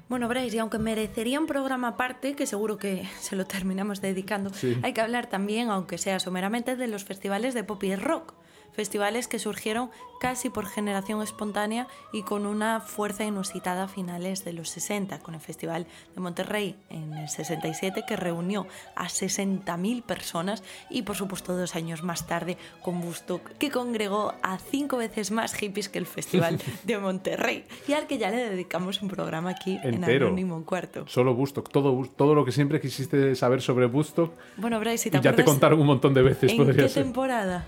Bueno, 0.07 0.29
Bryce, 0.29 0.55
y 0.55 0.59
aunque 0.59 0.79
merecería 0.79 1.37
un 1.37 1.45
programa 1.45 1.89
aparte, 1.89 2.37
que 2.37 2.45
seguro 2.45 2.77
que 2.77 3.03
se 3.19 3.35
lo 3.35 3.45
terminamos 3.45 3.99
dedicando, 3.99 4.49
hay 4.81 4.93
que 4.93 5.01
hablar 5.01 5.27
también, 5.27 5.69
aunque 5.69 5.97
sea 5.97 6.21
someramente, 6.21 6.77
de 6.77 6.87
los 6.87 7.03
festivales 7.03 7.53
de 7.53 7.65
pop 7.65 7.83
y 7.83 7.97
rock 7.97 8.33
festivales 8.73 9.27
que 9.27 9.39
surgieron 9.39 9.89
casi 10.21 10.51
por 10.51 10.67
generación 10.67 11.21
espontánea 11.23 11.87
y 12.13 12.21
con 12.21 12.45
una 12.45 12.79
fuerza 12.79 13.25
inusitada 13.25 13.83
a 13.83 13.87
finales 13.87 14.45
de 14.45 14.53
los 14.53 14.69
60, 14.69 15.17
con 15.19 15.33
el 15.33 15.41
Festival 15.41 15.87
de 16.13 16.21
Monterrey 16.21 16.75
en 16.89 17.13
el 17.13 17.27
67 17.27 18.03
que 18.07 18.15
reunió 18.15 18.67
a 18.95 19.05
60.000 19.05 20.03
personas 20.03 20.63
y 20.91 21.01
por 21.01 21.15
supuesto 21.15 21.57
dos 21.57 21.75
años 21.75 22.03
más 22.03 22.27
tarde 22.27 22.57
con 22.83 23.01
Woodstock 23.01 23.57
que 23.57 23.71
congregó 23.71 24.35
a 24.43 24.59
cinco 24.59 24.97
veces 24.97 25.31
más 25.31 25.55
hippies 25.55 25.89
que 25.89 25.97
el 25.97 26.05
Festival 26.05 26.59
de 26.83 26.97
Monterrey 26.99 27.65
y 27.87 27.93
al 27.93 28.05
que 28.05 28.19
ya 28.19 28.29
le 28.29 28.47
dedicamos 28.47 29.01
un 29.01 29.09
programa 29.09 29.49
aquí 29.49 29.79
en 29.81 30.03
Anónimo 30.03 30.63
Cuarto. 30.65 31.07
Solo 31.07 31.33
Woodstock, 31.33 31.71
todo, 31.71 32.07
todo 32.15 32.35
lo 32.35 32.45
que 32.45 32.51
siempre 32.51 32.79
quisiste 32.79 33.35
saber 33.35 33.63
sobre 33.63 33.87
Woodstock. 33.87 34.31
Bueno, 34.57 34.79
Bryce, 34.79 35.05
si 35.05 35.09
te 35.09 35.17
y 35.17 35.21
ya 35.21 35.35
te 35.35 35.43
contaron 35.43 35.79
un 35.79 35.87
montón 35.87 36.13
de 36.13 36.21
veces. 36.21 36.51
¿En 36.51 36.75
qué 36.75 36.89
temporada? 36.89 37.65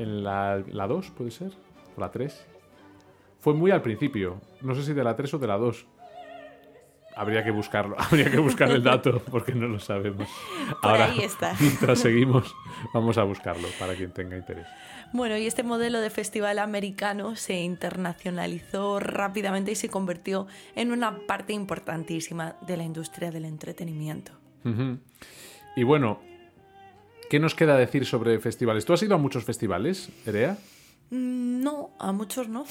En 0.00 0.24
la, 0.24 0.62
2, 0.88 1.10
¿puede 1.10 1.30
ser? 1.30 1.52
¿O 1.94 2.00
la 2.00 2.10
3? 2.10 2.46
fue 3.38 3.52
muy 3.52 3.70
al 3.70 3.82
principio. 3.82 4.40
No 4.62 4.74
sé 4.74 4.82
si 4.82 4.94
de 4.94 5.04
la 5.04 5.14
3 5.14 5.34
o 5.34 5.38
de 5.38 5.46
la 5.46 5.58
2. 5.58 5.86
Habría 7.16 7.44
que 7.44 7.50
buscarlo, 7.50 7.96
habría 7.98 8.30
que 8.30 8.38
buscar 8.38 8.70
el 8.70 8.82
dato 8.82 9.20
porque 9.30 9.52
no 9.54 9.68
lo 9.68 9.78
sabemos. 9.78 10.26
Por 10.80 10.90
Ahora, 10.90 11.04
ahí 11.06 11.20
está. 11.20 11.54
mientras 11.60 11.98
seguimos, 11.98 12.54
vamos 12.94 13.18
a 13.18 13.24
buscarlo 13.24 13.68
para 13.78 13.94
quien 13.94 14.10
tenga 14.10 14.38
interés. 14.38 14.66
Bueno, 15.12 15.36
y 15.36 15.46
este 15.46 15.64
modelo 15.64 16.00
de 16.00 16.08
festival 16.08 16.58
americano 16.60 17.36
se 17.36 17.60
internacionalizó 17.60 19.00
rápidamente 19.00 19.72
y 19.72 19.74
se 19.74 19.90
convirtió 19.90 20.46
en 20.76 20.92
una 20.92 21.26
parte 21.26 21.52
importantísima 21.52 22.56
de 22.66 22.78
la 22.78 22.84
industria 22.84 23.30
del 23.30 23.44
entretenimiento. 23.44 24.32
Y 25.76 25.82
bueno, 25.82 26.20
¿qué 27.30 27.38
nos 27.40 27.54
queda 27.54 27.76
decir 27.78 28.04
sobre 28.04 28.38
festivales? 28.40 28.84
¿Tú 28.84 28.92
has 28.92 29.02
ido 29.02 29.14
a 29.14 29.18
muchos 29.18 29.44
festivales, 29.44 30.10
Erea? 30.26 30.58
Mm, 31.10 31.62
No, 31.62 31.90
a 31.98 32.12
muchos 32.12 32.48
no. 32.48 32.64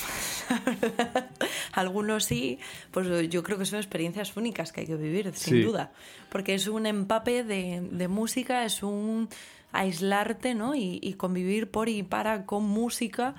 Algunos 1.73 2.25
sí, 2.25 2.59
pues 2.91 3.29
yo 3.29 3.43
creo 3.43 3.57
que 3.57 3.65
son 3.65 3.79
experiencias 3.79 4.35
únicas 4.37 4.71
que 4.71 4.81
hay 4.81 4.87
que 4.87 4.95
vivir, 4.95 5.31
sin 5.35 5.55
Sí. 5.55 5.61
duda. 5.63 5.91
Porque 6.29 6.53
es 6.55 6.67
un 6.67 6.85
empape 6.85 7.43
de, 7.43 7.81
de 7.91 8.07
música, 8.07 8.65
es 8.65 8.83
un 8.83 9.29
aislarte, 9.71 10.55
¿no? 10.55 10.75
Y, 10.75 10.99
y 11.01 11.13
convivir 11.13 11.69
por 11.69 11.89
y 11.89 12.03
para 12.03 12.45
con 12.45 12.63
música. 12.63 13.35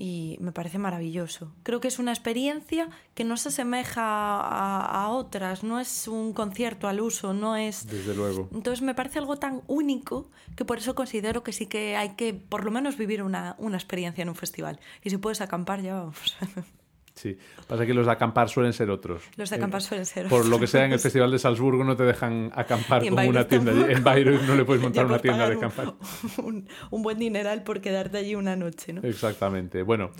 Y 0.00 0.36
me 0.40 0.52
parece 0.52 0.78
maravilloso. 0.78 1.52
Creo 1.64 1.80
que 1.80 1.88
es 1.88 1.98
una 1.98 2.12
experiencia 2.12 2.88
que 3.14 3.24
no 3.24 3.36
se 3.36 3.48
asemeja 3.48 4.02
a, 4.04 5.04
a 5.04 5.08
otras, 5.08 5.64
no 5.64 5.80
es 5.80 6.06
un 6.06 6.32
concierto 6.32 6.86
al 6.86 7.00
uso, 7.00 7.34
no 7.34 7.56
es... 7.56 7.86
Desde 7.88 8.14
luego. 8.14 8.48
Entonces 8.52 8.80
me 8.80 8.94
parece 8.94 9.18
algo 9.18 9.38
tan 9.38 9.62
único 9.66 10.30
que 10.54 10.64
por 10.64 10.78
eso 10.78 10.94
considero 10.94 11.42
que 11.42 11.52
sí 11.52 11.66
que 11.66 11.96
hay 11.96 12.10
que 12.10 12.32
por 12.32 12.64
lo 12.64 12.70
menos 12.70 12.96
vivir 12.96 13.24
una, 13.24 13.56
una 13.58 13.76
experiencia 13.76 14.22
en 14.22 14.28
un 14.28 14.36
festival. 14.36 14.78
Y 15.02 15.10
si 15.10 15.16
puedes 15.16 15.40
acampar 15.40 15.82
ya 15.82 15.94
vamos. 15.94 16.36
Sí. 17.18 17.36
Pasa 17.66 17.84
que 17.84 17.92
los 17.94 18.06
de 18.06 18.12
acampar 18.12 18.48
suelen 18.48 18.72
ser 18.72 18.90
otros. 18.90 19.24
Los 19.36 19.50
de 19.50 19.56
acampar 19.56 19.82
suelen 19.82 20.06
ser 20.06 20.28
Por 20.28 20.46
lo 20.46 20.60
que 20.60 20.66
sea, 20.68 20.82
en 20.82 20.86
el 20.86 20.92
otros. 20.92 21.02
Festival 21.02 21.30
de 21.32 21.38
Salzburgo 21.40 21.82
no 21.82 21.96
te 21.96 22.04
dejan 22.04 22.50
acampar 22.54 23.02
como 23.08 23.28
una 23.28 23.46
tienda. 23.48 23.72
allí. 23.72 23.80
En 23.80 23.86
tampoco. 23.88 24.04
Bayreuth 24.04 24.42
no 24.42 24.54
le 24.54 24.64
puedes 24.64 24.82
montar 24.84 25.06
una 25.06 25.18
tienda 25.18 25.48
de 25.48 25.56
acampar. 25.56 25.94
Un, 26.44 26.68
un- 26.90 27.02
buen 27.02 27.18
dineral 27.18 27.62
por 27.64 27.80
quedarte 27.80 28.18
allí 28.18 28.34
una 28.36 28.54
noche, 28.54 28.92
¿no? 28.92 29.02
Exactamente. 29.02 29.82
Bueno, 29.82 30.10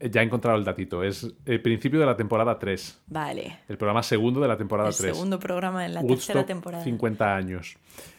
ya 0.00 0.20
he 0.20 0.24
encontrado 0.24 0.58
el 0.58 0.64
datito. 0.64 1.02
Es 1.02 1.26
el 1.46 1.62
principio 1.62 1.98
de 2.00 2.06
la 2.06 2.16
temporada 2.16 2.58
3. 2.58 3.02
Vale. 3.06 3.60
El 3.68 3.78
programa 3.78 4.02
segundo 4.02 4.40
de 4.40 4.48
la 4.48 4.56
temporada 4.58 4.90
El 4.90 4.94
3. 4.96 5.14
segundo 5.14 5.38
programa 5.38 5.86
en 5.86 5.94
la 5.94 6.00
Woodstock, 6.00 6.18
tercera 6.18 6.44
temporada. 6.46 6.84
50 6.84 7.34
años. 7.36 7.76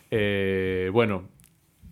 Eh, 0.10 0.90
bueno, 0.94 1.28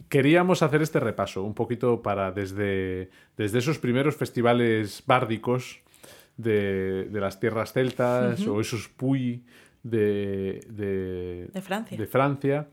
queríamos 0.09 0.61
hacer 0.61 0.81
este 0.81 0.99
repaso 0.99 1.43
un 1.43 1.53
poquito 1.53 2.01
para 2.01 2.31
desde, 2.31 3.09
desde 3.37 3.59
esos 3.59 3.79
primeros 3.79 4.15
festivales 4.15 5.03
bárdicos 5.05 5.81
de, 6.37 7.07
de 7.11 7.19
las 7.21 7.39
tierras 7.39 7.73
celtas 7.73 8.45
o 8.47 8.59
esos 8.61 8.87
puy 8.89 9.43
de, 9.83 10.65
de, 10.69 11.49
De 11.53 11.61
Francia. 11.61 11.97
de 11.97 12.07
Francia, 12.07 12.67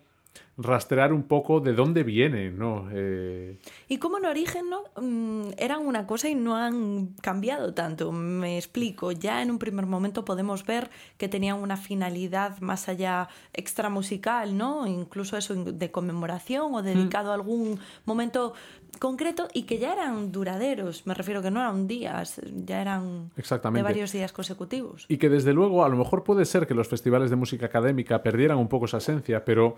rastrear 0.59 1.13
un 1.13 1.23
poco 1.23 1.61
de 1.61 1.73
dónde 1.73 2.03
vienen, 2.03 2.59
¿no? 2.59 2.89
Eh, 2.93 3.59
Y 3.89 3.99
como 3.99 4.19
en 4.19 4.27
origen 4.27 4.69
no 4.69 4.79
Mm, 5.01 5.51
eran 5.59 5.87
una 5.87 6.07
cosa 6.07 6.29
y 6.29 6.35
no 6.35 6.57
han 6.57 7.09
cambiado 7.21 7.75
tanto. 7.75 8.11
Me 8.13 8.57
explico. 8.59 9.13
Ya 9.13 9.43
en 9.43 9.51
un 9.51 9.59
primer 9.59 9.87
momento 9.87 10.25
podemos 10.25 10.65
ver 10.67 10.91
que 11.17 11.29
tenían 11.29 11.59
una 11.59 11.77
finalidad 11.77 12.59
más 12.61 12.89
allá 12.89 13.29
extramusical, 13.53 14.57
¿no? 14.57 14.87
Incluso 14.87 15.37
eso 15.37 15.55
de 15.55 15.91
conmemoración 15.91 16.75
o 16.75 16.83
dedicado 16.83 17.31
a 17.31 17.35
algún 17.35 17.79
momento 18.05 18.55
concreto 18.99 19.49
y 19.55 19.63
que 19.63 19.79
ya 19.79 19.93
eran 19.93 20.33
duraderos. 20.33 21.07
Me 21.07 21.15
refiero 21.15 21.41
que 21.43 21.51
no 21.51 21.61
eran 21.61 21.87
días, 21.87 22.41
ya 22.67 22.81
eran 22.81 23.31
Exactamente. 23.37 23.79
de 23.79 23.85
varios 23.85 24.13
días 24.13 24.33
consecutivos. 24.33 25.05
Y 25.09 25.19
que 25.19 25.29
desde 25.29 25.53
luego 25.53 25.85
a 25.85 25.89
lo 25.89 25.97
mejor 25.97 26.25
puede 26.25 26.45
ser 26.45 26.67
que 26.67 26.75
los 26.75 26.89
festivales 26.89 27.31
de 27.31 27.37
música 27.37 27.67
académica 27.67 28.23
perdieran 28.23 28.59
un 28.59 28.69
poco 28.69 28.87
esa 28.87 28.99
esencia, 28.99 29.45
pero 29.45 29.77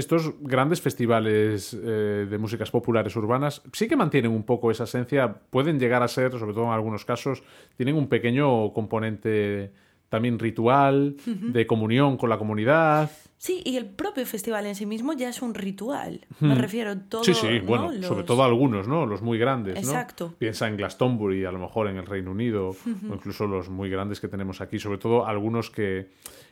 estos 0.00 0.32
grandes 0.40 0.80
festivales 0.80 1.72
eh, 1.74 2.26
de 2.28 2.38
músicas 2.38 2.70
populares 2.70 3.14
urbanas 3.14 3.62
sí 3.72 3.86
que 3.86 3.94
mantienen 3.96 4.32
un 4.32 4.42
poco 4.42 4.70
esa 4.70 4.84
esencia, 4.84 5.32
pueden 5.50 5.78
llegar 5.78 6.02
a 6.02 6.08
ser, 6.08 6.32
sobre 6.32 6.52
todo 6.54 6.64
en 6.64 6.72
algunos 6.72 7.04
casos, 7.04 7.42
tienen 7.76 7.94
un 7.94 8.08
pequeño 8.08 8.72
componente 8.72 9.70
también 10.08 10.40
ritual, 10.40 11.14
de 11.24 11.66
comunión 11.68 12.16
con 12.16 12.28
la 12.30 12.36
comunidad. 12.36 13.08
Sí, 13.38 13.62
y 13.64 13.76
el 13.76 13.86
propio 13.86 14.26
festival 14.26 14.66
en 14.66 14.74
sí 14.74 14.84
mismo 14.84 15.12
ya 15.12 15.28
es 15.28 15.40
un 15.40 15.54
ritual. 15.54 16.26
Me 16.40 16.56
refiero 16.56 16.98
todo. 16.98 17.20
Hmm. 17.22 17.24
sí, 17.26 17.34
sí, 17.34 17.46
¿no? 17.60 17.64
bueno, 17.64 17.92
Los- 17.92 18.06
sobre 18.06 18.24
todo 18.24 18.42
algunos, 18.42 18.88
¿no? 18.88 19.06
Los 19.06 19.22
muy 19.22 19.38
grandes, 19.38 19.74
¿no? 19.74 19.80
Exacto. 19.80 20.34
Piensa 20.36 20.66
en 20.66 20.76
Glastonbury, 20.76 21.44
a 21.44 21.52
lo 21.52 21.60
mejor 21.60 21.86
en 21.86 21.96
el 21.96 22.06
Reino 22.06 22.32
Unido, 22.32 22.70
o 22.70 23.14
incluso 23.14 23.46
los 23.46 23.70
muy 23.70 23.88
grandes 23.88 24.20
que 24.20 24.26
tenemos 24.26 24.60
aquí, 24.60 24.80
sobre 24.80 24.98
todo 24.98 25.26
algunos 25.26 25.70
que, 25.70 26.10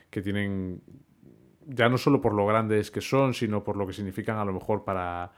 que 0.09 0.21
tienen, 0.21 0.81
ya 1.69 1.87
no 1.89 1.97
solo 1.97 2.19
por 2.21 2.33
lo 2.33 2.45
grandes 2.45 2.91
que 2.91 3.01
son, 3.01 3.33
sino 3.33 3.63
por 3.63 3.77
lo 3.77 3.85
que 3.87 3.93
significan 3.93 4.37
a 4.37 4.45
lo 4.45 4.53
mejor 4.53 4.83
para, 4.83 5.31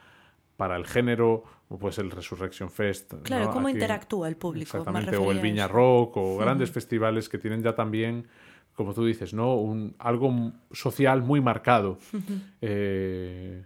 para 0.58 0.76
el 0.78 0.86
género, 0.86 1.44
o 1.70 1.78
pues 1.78 1.98
el 2.00 2.10
Resurrection 2.12 2.70
Fest. 2.70 3.14
¿no? 3.14 3.24
Claro, 3.24 3.50
cómo 3.52 3.68
Aquí- 3.68 3.76
interactúa 3.78 4.28
el 4.28 4.36
público. 4.38 4.78
me 4.78 4.80
Exactamente, 4.80 5.18
o 5.18 5.32
el 5.32 5.40
Viña. 5.40 5.68
Rock, 5.68 6.18
o 6.18 6.38
grandes 6.38 6.72
festivales 6.72 7.28
que 7.30 7.38
tienen 7.38 7.62
ya 7.64 7.76
también, 7.76 8.28
como 8.76 8.94
tú 8.94 9.06
dices, 9.06 9.34
¿no? 9.34 9.56
Un, 9.56 9.96
algo 10.00 10.54
social 10.72 11.22
muy 11.22 11.42
marcado, 11.42 11.98
eh, 12.62 13.66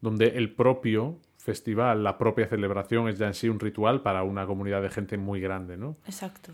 donde 0.00 0.28
el 0.36 0.54
propio 0.54 1.18
festival, 1.38 2.02
la 2.02 2.18
propia 2.18 2.46
celebración 2.48 3.08
es 3.08 3.18
ya 3.18 3.26
en 3.28 3.34
sí 3.34 3.48
un 3.48 3.60
ritual 3.60 4.02
para 4.02 4.22
una 4.24 4.46
comunidad 4.46 4.82
de 4.82 4.90
gente 4.90 5.16
muy 5.16 5.40
grande, 5.40 5.76
¿no? 5.76 5.96
Exacto. 6.06 6.52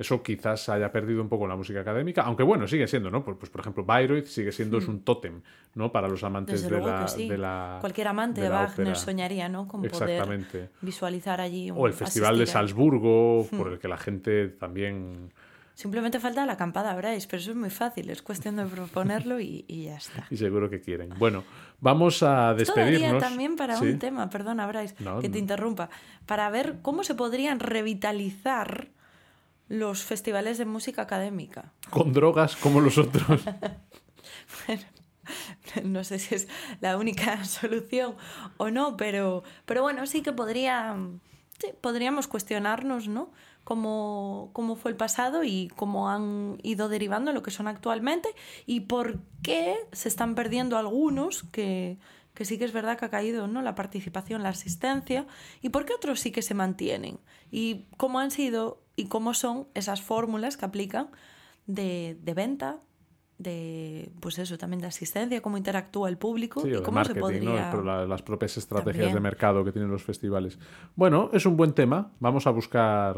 Eso 0.00 0.22
quizás 0.22 0.66
haya 0.70 0.90
perdido 0.90 1.20
un 1.20 1.28
poco 1.28 1.46
la 1.46 1.56
música 1.56 1.80
académica, 1.82 2.22
aunque 2.22 2.42
bueno, 2.42 2.66
sigue 2.66 2.86
siendo, 2.88 3.10
¿no? 3.10 3.22
Pues, 3.22 3.36
pues, 3.38 3.50
por 3.50 3.60
ejemplo, 3.60 3.84
Bayreuth 3.84 4.24
sigue 4.24 4.50
siendo 4.50 4.78
es 4.78 4.88
un 4.88 5.02
tótem, 5.04 5.42
¿no? 5.74 5.92
Para 5.92 6.08
los 6.08 6.24
amantes 6.24 6.62
de 6.68 6.80
la, 6.80 7.06
sí. 7.06 7.28
de 7.28 7.36
la 7.36 7.76
Cualquier 7.80 8.08
amante 8.08 8.40
de 8.40 8.48
Wagner 8.48 8.72
ópera. 8.88 8.94
soñaría, 8.94 9.48
¿no? 9.50 9.68
Con 9.68 9.84
Exactamente. 9.84 10.50
poder 10.52 10.70
visualizar 10.80 11.38
allí. 11.42 11.70
un- 11.70 11.76
O 11.78 11.86
el 11.86 11.92
Festival 11.92 12.36
de 12.38 12.44
asistir 12.44 12.52
Salzburgo, 12.60 13.46
Hmm. 13.52 13.56
por 13.58 13.72
el 13.72 13.78
que 13.78 13.88
la 13.88 13.98
gente 13.98 14.48
también 14.48 15.32
Simplemente 15.74 16.20
falta 16.20 16.44
la 16.44 16.54
acampada, 16.54 16.94
Bryce, 16.94 17.26
pero 17.30 17.40
eso 17.40 17.50
es 17.52 17.56
muy 17.56 17.70
fácil. 17.70 18.10
Es 18.10 18.20
cuestión 18.20 18.56
de 18.56 18.66
proponerlo 18.66 19.40
y, 19.40 19.64
y 19.66 19.84
ya 19.84 19.96
está. 19.96 20.26
y 20.30 20.36
seguro 20.36 20.68
que 20.68 20.80
quieren. 20.80 21.08
Bueno, 21.18 21.42
vamos 21.80 22.22
a 22.22 22.52
despedirnos. 22.52 23.22
también 23.22 23.56
para 23.56 23.76
Sí. 23.76 23.86
un 23.86 23.98
tema, 23.98 24.28
perdona, 24.28 24.66
Bryce, 24.66 24.94
No, 24.98 25.20
que 25.20 25.28
te 25.30 25.34
no. 25.34 25.38
interrumpa, 25.38 25.88
para 26.26 26.50
ver 26.50 26.80
cómo 26.82 27.02
se 27.02 27.14
podrían 27.14 27.60
revitalizar 27.60 28.88
los 29.70 30.02
festivales 30.02 30.58
de 30.58 30.66
música 30.66 31.02
académica. 31.02 31.72
Con 31.90 32.12
drogas 32.12 32.56
como 32.56 32.80
los 32.80 32.98
otros. 32.98 33.42
no 35.84 36.02
sé 36.02 36.18
si 36.18 36.34
es 36.34 36.48
la 36.80 36.98
única 36.98 37.44
solución 37.44 38.16
o 38.56 38.70
no, 38.70 38.96
pero, 38.96 39.44
pero 39.66 39.82
bueno, 39.82 40.06
sí 40.06 40.22
que 40.22 40.32
podría, 40.32 40.96
sí, 41.60 41.68
podríamos 41.80 42.26
cuestionarnos, 42.26 43.06
¿no? 43.06 43.30
Cómo, 43.62 44.50
cómo 44.54 44.74
fue 44.74 44.90
el 44.90 44.96
pasado 44.96 45.44
y 45.44 45.70
cómo 45.76 46.10
han 46.10 46.58
ido 46.64 46.88
derivando 46.88 47.32
lo 47.32 47.44
que 47.44 47.52
son 47.52 47.68
actualmente 47.68 48.28
y 48.66 48.80
por 48.80 49.20
qué 49.42 49.76
se 49.92 50.08
están 50.08 50.34
perdiendo 50.34 50.78
algunos 50.78 51.44
que, 51.44 51.96
que 52.34 52.44
sí 52.44 52.58
que 52.58 52.64
es 52.64 52.72
verdad 52.72 52.98
que 52.98 53.04
ha 53.04 53.10
caído 53.10 53.46
¿no? 53.46 53.62
la 53.62 53.76
participación, 53.76 54.42
la 54.42 54.48
asistencia, 54.48 55.28
y 55.62 55.68
por 55.68 55.84
qué 55.84 55.92
otros 55.92 56.18
sí 56.18 56.32
que 56.32 56.42
se 56.42 56.54
mantienen, 56.54 57.20
y 57.52 57.84
cómo 57.96 58.18
han 58.18 58.32
sido 58.32 58.80
y 59.00 59.06
cómo 59.06 59.34
son 59.34 59.66
esas 59.74 60.02
fórmulas 60.02 60.56
que 60.56 60.64
aplican 60.64 61.08
de, 61.66 62.16
de 62.22 62.34
venta, 62.34 62.78
de 63.38 64.10
pues 64.20 64.38
eso, 64.38 64.58
también 64.58 64.80
de 64.80 64.86
asistencia, 64.88 65.40
cómo 65.40 65.56
interactúa 65.56 66.08
el 66.08 66.18
público 66.18 66.60
Sí, 66.60 66.68
y 66.74 66.82
cómo 66.82 67.02
se 67.04 67.14
podría... 67.14 67.72
La- 67.82 68.04
las 68.06 68.22
propias 68.22 68.56
estrategias 68.58 68.96
También. 69.06 69.14
de 69.14 69.20
mercado 69.20 69.64
que 69.64 69.72
tienen 69.72 69.90
los 69.90 70.02
festivales. 70.02 70.58
Bueno, 70.94 71.30
es 71.32 71.46
un 71.46 71.56
buen 71.56 71.72
tema. 71.72 72.10
Vamos 72.20 72.46
a 72.46 72.50
buscar 72.50 73.16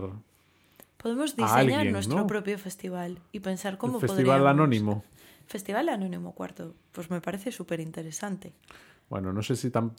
Podemos 0.97 1.35
diseñar 1.35 1.59
alguien, 1.59 1.93
nuestro 1.93 2.19
¿no? 2.19 2.27
propio 2.29 2.57
festival 2.59 3.19
y 3.33 3.41
pensar 3.41 3.77
cómo 3.79 3.97
el 3.97 4.01
festival 4.03 4.39
podríamos- 4.39 4.51
anónimo. 4.51 5.05
Festival 5.47 5.89
Anónimo 5.89 6.33
Cuarto, 6.33 6.75
pues 6.93 7.11
me 7.11 7.21
parece 7.21 7.51
súper 7.51 7.81
interesante. 7.81 8.53
Bueno, 9.11 9.33
no 9.33 9.43
sé 9.43 9.57
si, 9.57 9.71
tan, 9.71 9.93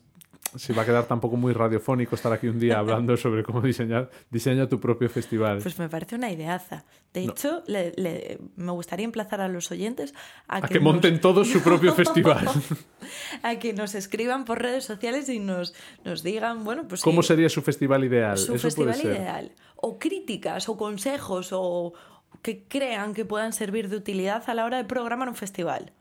si 0.55 0.73
va 0.73 0.81
a 0.83 0.85
quedar 0.85 1.05
tampoco 1.05 1.35
muy 1.37 1.53
radiofónico 1.53 2.15
estar 2.15 2.31
aquí 2.33 2.47
un 2.47 2.59
día 2.59 2.79
hablando 2.79 3.15
sobre 3.17 3.43
cómo 3.43 3.61
diseñar 3.61 4.09
diseña 4.29 4.67
tu 4.67 4.79
propio 4.79 5.09
festival. 5.09 5.59
Pues 5.61 5.77
me 5.79 5.89
parece 5.89 6.15
una 6.15 6.31
ideaza. 6.31 6.85
De 7.13 7.23
hecho, 7.25 7.63
le- 7.67 7.93
le- 7.95 8.39
me 8.55 8.71
gustaría 8.71 9.05
emplazar 9.05 9.41
a 9.41 9.47
los 9.47 9.71
oyentes 9.71 10.13
a, 10.47 10.57
a 10.57 10.61
que, 10.61 10.73
que 10.75 10.79
monten 10.79 11.21
todos 11.21 11.47
su 11.49 11.61
propio 11.61 11.93
festival. 11.95 12.47
a 13.43 13.55
que 13.59 13.73
nos 13.73 13.95
escriban 13.95 14.45
por 14.45 14.61
redes 14.61 14.85
sociales 14.85 15.29
y 15.29 15.39
nos, 15.39 15.73
nos 16.03 16.23
digan, 16.23 16.63
bueno, 16.63 16.87
pues 16.87 17.01
¿Cómo 17.01 17.21
sería 17.23 17.49
su 17.49 17.61
festival 17.61 18.03
ideal? 18.03 18.37
su 18.37 18.55
Eso 18.55 18.63
festival 18.63 18.93
puede 18.95 19.01
ser. 19.13 19.21
ideal. 19.21 19.51
O 19.75 19.99
críticas 19.99 20.69
o 20.69 20.77
consejos 20.77 21.49
o 21.51 21.93
que 22.41 22.63
crean 22.67 23.13
que 23.13 23.25
puedan 23.25 23.53
servir 23.53 23.89
de 23.89 23.97
utilidad 23.97 24.43
a 24.49 24.53
la 24.53 24.65
hora 24.65 24.77
de 24.77 24.85
programar 24.85 25.29
un 25.29 25.35
festival. 25.35 25.91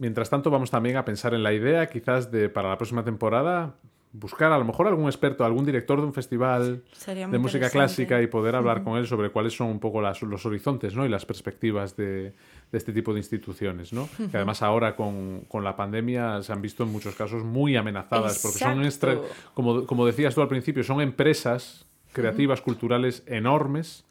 Mientras 0.00 0.28
tanto, 0.30 0.50
vamos 0.50 0.70
también 0.70 0.96
a 0.96 1.04
pensar 1.04 1.34
en 1.34 1.42
la 1.44 1.52
idea, 1.52 1.86
quizás 1.88 2.32
de 2.32 2.48
para 2.48 2.68
la 2.70 2.76
próxima 2.78 3.04
temporada, 3.04 3.74
buscar 4.12 4.50
a 4.50 4.58
lo 4.58 4.64
mejor 4.64 4.88
algún 4.88 5.04
experto, 5.04 5.44
algún 5.44 5.64
director 5.64 6.00
de 6.00 6.06
un 6.06 6.12
festival 6.12 6.82
de 7.30 7.38
música 7.38 7.66
clásica 7.72 8.20
y 8.22 8.26
poder 8.26 8.56
hablar 8.56 8.82
con 8.82 8.98
él 8.98 9.06
sobre 9.06 9.30
cuáles 9.30 9.54
son 9.56 9.68
un 9.68 9.78
poco 9.78 10.00
las- 10.02 10.20
los 10.22 10.44
horizontes 10.46 10.96
¿no? 10.96 11.06
y 11.06 11.08
las 11.08 11.24
perspectivas 11.24 11.96
de, 11.96 12.32
de 12.72 12.78
este 12.78 12.92
tipo 12.92 13.12
de 13.12 13.20
instituciones. 13.20 13.92
¿no? 13.92 14.08
Que 14.30 14.36
además 14.38 14.62
ahora 14.62 14.96
con, 14.96 15.42
con 15.46 15.62
la 15.62 15.76
pandemia 15.76 16.42
se 16.42 16.52
han 16.52 16.60
visto 16.60 16.82
en 16.82 16.90
muchos 16.90 17.14
casos 17.14 17.44
muy 17.44 17.76
amenazadas 17.76 18.40
porque 18.42 18.58
son, 18.58 18.82
como 19.86 20.06
decías 20.06 20.34
tú 20.34 20.40
al 20.42 20.48
principio, 20.48 20.82
son 20.82 21.00
empresas 21.00 21.86
creativas, 22.12 22.60
culturales 22.62 23.22
enormes. 23.26 24.04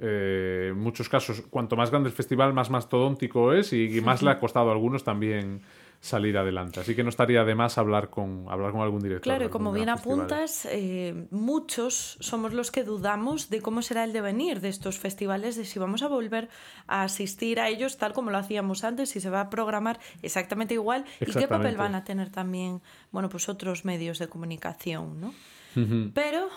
Eh, 0.00 0.68
en 0.70 0.78
muchos 0.78 1.08
casos, 1.08 1.42
cuanto 1.50 1.76
más 1.76 1.90
grande 1.90 2.08
el 2.08 2.14
festival, 2.14 2.52
más 2.52 2.70
mastodóntico 2.70 3.52
es 3.52 3.72
y, 3.72 3.96
y 3.96 4.00
más 4.00 4.22
le 4.22 4.30
ha 4.30 4.40
costado 4.40 4.70
a 4.70 4.72
algunos 4.72 5.04
también 5.04 5.62
salir 6.04 6.36
adelante. 6.36 6.80
Así 6.80 6.94
que 6.94 7.02
no 7.02 7.08
estaría 7.08 7.44
de 7.44 7.54
más 7.54 7.78
hablar 7.78 8.10
con, 8.10 8.44
hablar 8.50 8.72
con 8.72 8.82
algún 8.82 9.00
director. 9.00 9.22
Claro, 9.22 9.46
y 9.46 9.48
como 9.48 9.72
bien 9.72 9.88
apuntas, 9.88 10.68
eh, 10.70 11.26
muchos 11.30 12.18
somos 12.20 12.52
los 12.52 12.70
que 12.70 12.84
dudamos 12.84 13.48
de 13.48 13.62
cómo 13.62 13.80
será 13.80 14.04
el 14.04 14.12
devenir 14.12 14.60
de 14.60 14.68
estos 14.68 14.98
festivales, 14.98 15.56
de 15.56 15.64
si 15.64 15.78
vamos 15.78 16.02
a 16.02 16.08
volver 16.08 16.50
a 16.86 17.04
asistir 17.04 17.58
a 17.58 17.70
ellos 17.70 17.96
tal 17.96 18.12
como 18.12 18.30
lo 18.30 18.36
hacíamos 18.36 18.84
antes, 18.84 19.08
si 19.08 19.20
se 19.20 19.30
va 19.30 19.40
a 19.40 19.48
programar 19.48 19.98
exactamente 20.20 20.74
igual 20.74 21.06
y 21.20 21.32
qué 21.32 21.48
papel 21.48 21.78
van 21.78 21.94
a 21.94 22.04
tener 22.04 22.28
también, 22.28 22.82
bueno, 23.10 23.30
pues 23.30 23.48
otros 23.48 23.86
medios 23.86 24.18
de 24.18 24.28
comunicación, 24.28 25.20
¿no? 25.22 25.34
Pero 26.12 26.50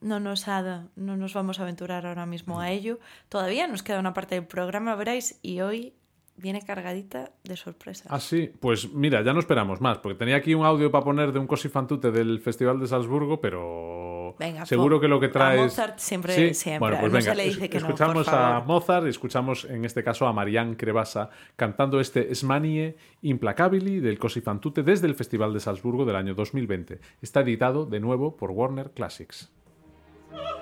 no 0.00 0.20
nos, 0.20 0.48
ha, 0.48 0.86
no 0.96 1.16
nos 1.16 1.34
vamos 1.34 1.58
a 1.60 1.62
aventurar 1.62 2.06
ahora 2.06 2.26
mismo 2.26 2.60
a 2.60 2.70
ello. 2.70 2.98
Todavía 3.28 3.66
nos 3.66 3.82
queda 3.82 3.98
una 4.00 4.14
parte 4.14 4.34
del 4.34 4.44
programa, 4.46 4.94
veréis, 4.96 5.38
y 5.42 5.60
hoy 5.60 5.94
viene 6.36 6.62
cargadita 6.62 7.32
de 7.44 7.54
sorpresas. 7.56 8.06
Ah, 8.10 8.18
sí. 8.18 8.50
Pues 8.60 8.90
mira, 8.94 9.22
ya 9.22 9.34
no 9.34 9.40
esperamos 9.40 9.82
más, 9.82 9.98
porque 9.98 10.16
tenía 10.18 10.36
aquí 10.36 10.54
un 10.54 10.64
audio 10.64 10.90
para 10.90 11.04
poner 11.04 11.32
de 11.32 11.38
un 11.38 11.46
Cosi 11.46 11.68
fan 11.68 11.86
tutte 11.86 12.10
del 12.10 12.40
Festival 12.40 12.80
de 12.80 12.86
Salzburgo, 12.86 13.42
pero 13.42 14.34
Venga, 14.38 14.64
seguro 14.64 14.98
que 15.00 15.06
lo 15.08 15.20
que 15.20 15.26
a 15.26 15.30
trae 15.32 15.56
es- 15.56 15.62
Mozart 15.64 15.98
siempre- 15.98 16.34
Sí, 16.34 16.54
siempre, 16.54 16.78
Bueno, 16.78 16.96
pues 17.00 17.12
no 17.12 17.18
venga, 17.18 17.30
se 17.32 17.36
le 17.36 17.46
es- 17.46 17.54
dice 17.56 17.68
que 17.68 17.78
no, 17.78 17.86
por 17.88 17.90
escuchamos 17.94 18.28
a. 18.28 18.60
Mozart 18.66 19.04
y 19.06 19.10
escuchamos 19.10 19.66
en 19.66 19.84
este 19.84 20.02
caso 20.02 20.26
a 20.26 20.32
Marianne 20.32 20.78
Crevasa 20.78 21.28
cantando 21.56 22.00
este 22.00 22.34
Smanie 22.34 22.96
Implacabili 23.20 24.00
del 24.00 24.18
Cosi 24.18 24.40
fan 24.40 24.60
tutte 24.62 24.82
desde 24.82 25.06
el 25.08 25.14
Festival 25.14 25.52
de 25.52 25.60
Salzburgo 25.60 26.06
del 26.06 26.16
año 26.16 26.34
2020. 26.34 27.00
Está 27.20 27.40
editado 27.40 27.84
de 27.84 28.00
nuevo 28.00 28.36
por 28.38 28.50
Warner 28.50 28.92
Classics. 28.92 29.52
Oh! 30.32 30.56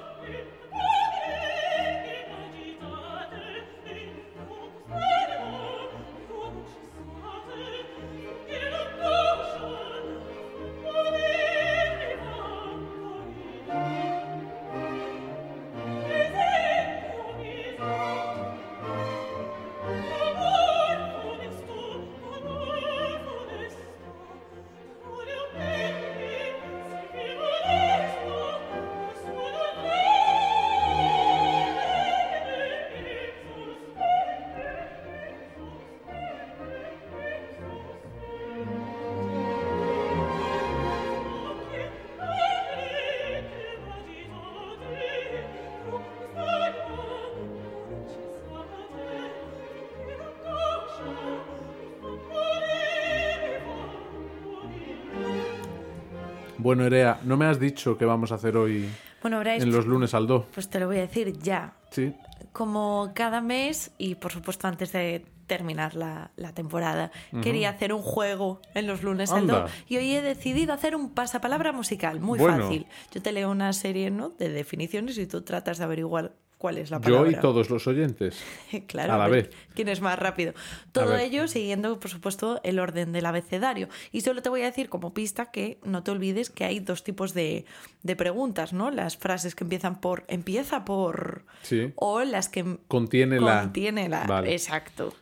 Bueno, 56.69 56.85
Erea, 56.85 57.19
no 57.25 57.39
me 57.39 57.47
has 57.47 57.59
dicho 57.59 57.97
qué 57.97 58.05
vamos 58.05 58.31
a 58.31 58.35
hacer 58.35 58.55
hoy 58.59 58.91
Bueno, 59.23 59.39
veréis, 59.39 59.63
en 59.63 59.73
los 59.73 59.87
lunes 59.87 60.13
al 60.13 60.27
do. 60.27 60.47
pues 60.53 60.69
te 60.69 60.79
lo 60.79 60.87
voy 60.87 60.99
a 60.99 61.01
decir 61.01 61.33
ya. 61.39 61.73
Sí. 61.91 62.13
Como 62.53 63.11
cada 63.15 63.41
mes, 63.41 63.91
y 63.97 64.17
por 64.17 64.33
supuesto 64.33 64.69
antes 64.69 64.93
de 64.93 65.25
terminar 65.47 65.95
la, 65.95 66.31
la 66.37 66.53
temporada, 66.53 67.11
quería 67.41 67.71
hacer 67.71 67.95
un 67.95 68.03
juego 68.03 68.61
en 68.75 68.87
los 68.87 69.03
lunes 69.03 69.33
al 69.33 69.47
do, 69.47 69.65
y 69.89 69.97
hoy 69.97 70.13
he 70.15 70.21
decidido 70.21 70.75
hacer 70.75 70.95
un 70.95 71.15
pasapalabra 71.15 71.73
musical, 71.73 72.21
muy 72.21 72.39
Bueno. 72.39 72.65
fácil. 72.65 72.87
Yo 73.15 73.23
te 73.23 73.33
leo 73.33 73.51
una 73.51 73.73
serie 73.73 74.11
¿no? 74.11 74.29
de 74.29 74.51
definiciones 74.51 75.17
y 75.17 75.27
tú 75.27 75.41
tratas 75.41 75.79
de 75.79 75.85
averiguar 75.85 76.35
cuál 76.59 76.77
es 76.79 76.91
la 76.91 76.99
Yo 76.99 77.03
palabra. 77.19 77.31
y 77.31 77.41
todos 77.41 77.71
los 77.71 77.87
oyentes. 77.87 78.43
claro, 78.89 79.15
A 79.15 79.19
la 79.19 79.29
vez. 79.29 79.49
quién 79.75 79.89
es 79.89 80.01
más 80.01 80.19
rápido. 80.19 80.53
Todo 80.93 81.17
ello 81.17 81.49
siguiendo, 81.49 81.99
por 82.01 82.11
supuesto, 82.11 82.61
el 82.65 82.79
orden 82.79 83.13
del 83.13 83.25
abecedario. 83.27 83.89
Y 84.13 84.21
solo 84.23 84.43
te 84.43 84.49
voy 84.49 84.63
a 84.63 84.67
decir 84.67 84.89
como 84.89 85.15
pista 85.15 85.51
que 85.53 85.79
no 85.85 86.03
te 86.03 86.11
olvides 86.11 86.51
que 86.51 86.65
hay 86.65 86.81
dos 86.81 87.05
tipos 87.05 87.33
de, 87.33 87.65
de 88.03 88.17
preguntas, 88.17 88.73
¿no? 88.73 88.91
Las 88.91 89.17
frases 89.17 89.55
que 89.55 89.65
empiezan 89.65 90.01
por 90.01 90.25
empieza 90.29 90.85
por 90.85 91.45
Sí. 91.63 91.93
o 91.97 92.21
las 92.25 92.49
que 92.49 92.79
Contiene 92.89 93.41
la. 93.41 93.61
contiene 93.63 94.09
la. 94.09 94.25
Vale. 94.27 94.53
Exacto. 94.53 95.15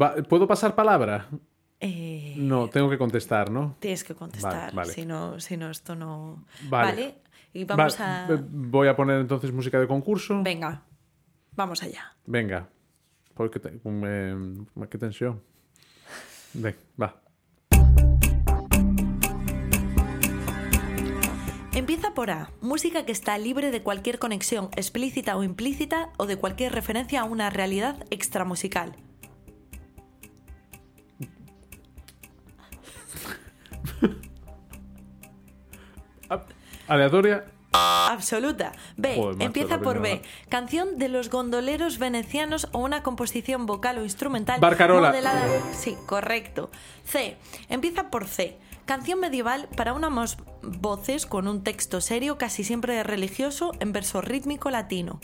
Va- 0.00 0.14
¿Puedo 0.16 0.46
pasar 0.46 0.74
palabra? 0.74 1.28
Eh, 1.82 2.34
No, 2.36 2.68
tengo 2.68 2.90
que 2.90 2.98
contestar, 2.98 3.50
¿no? 3.50 3.76
Tienes 3.80 4.04
que 4.04 4.14
contestar, 4.14 4.52
Vale, 4.66 4.76
vale. 4.76 4.92
si 4.92 5.06
no, 5.06 5.40
si 5.40 5.56
no 5.56 5.70
esto 5.70 5.94
no. 5.94 6.44
Vale. 6.68 7.14
Y 7.52 7.64
vamos 7.64 8.00
Va- 8.00 8.26
a. 8.26 8.32
eh, 8.34 8.38
Voy 8.50 8.88
a 8.88 8.96
poner 8.96 9.20
entonces 9.20 9.52
música 9.52 9.78
de 9.80 9.86
concurso. 9.86 10.42
Venga, 10.42 10.82
vamos 11.56 11.82
allá. 11.82 12.14
Venga. 12.26 12.68
Porque 13.34 13.58
te- 13.58 13.80
eh, 13.84 14.36
qué 14.90 14.98
tensión. 14.98 15.42
Ven, 16.54 16.76
va. 17.00 17.20
Empieza 21.74 22.12
por 22.14 22.30
A. 22.30 22.50
Música 22.60 23.06
que 23.06 23.12
está 23.12 23.38
libre 23.38 23.70
de 23.70 23.82
cualquier 23.82 24.18
conexión 24.18 24.68
explícita 24.76 25.36
o 25.36 25.42
implícita 25.44 26.10
o 26.18 26.26
de 26.26 26.36
cualquier 26.36 26.72
referencia 26.72 27.20
a 27.20 27.24
una 27.24 27.48
realidad 27.48 28.04
extramusical. 28.10 28.96
Aleatoria. 36.90 37.44
Absoluta. 37.72 38.72
B. 38.96 39.14
Joder, 39.14 39.36
macho, 39.36 39.46
Empieza 39.46 39.78
por 39.78 40.00
B. 40.00 40.22
Canción 40.48 40.98
de 40.98 41.08
los 41.08 41.30
gondoleros 41.30 41.98
venecianos 41.98 42.68
o 42.72 42.80
una 42.80 43.04
composición 43.04 43.64
vocal 43.64 43.98
o 43.98 44.02
instrumental 44.02 44.60
Barcarola. 44.60 45.10
modelada. 45.10 45.46
Sí, 45.72 45.96
correcto. 46.06 46.68
C. 47.04 47.36
Empieza 47.68 48.10
por 48.10 48.26
C. 48.26 48.58
Canción 48.86 49.20
medieval 49.20 49.68
para 49.76 49.92
una 49.92 50.10
más 50.10 50.36
voces 50.62 51.26
con 51.26 51.46
un 51.46 51.62
texto 51.62 52.00
serio, 52.00 52.38
casi 52.38 52.64
siempre 52.64 53.00
religioso, 53.04 53.70
en 53.78 53.92
verso 53.92 54.20
rítmico 54.20 54.68
latino. 54.70 55.20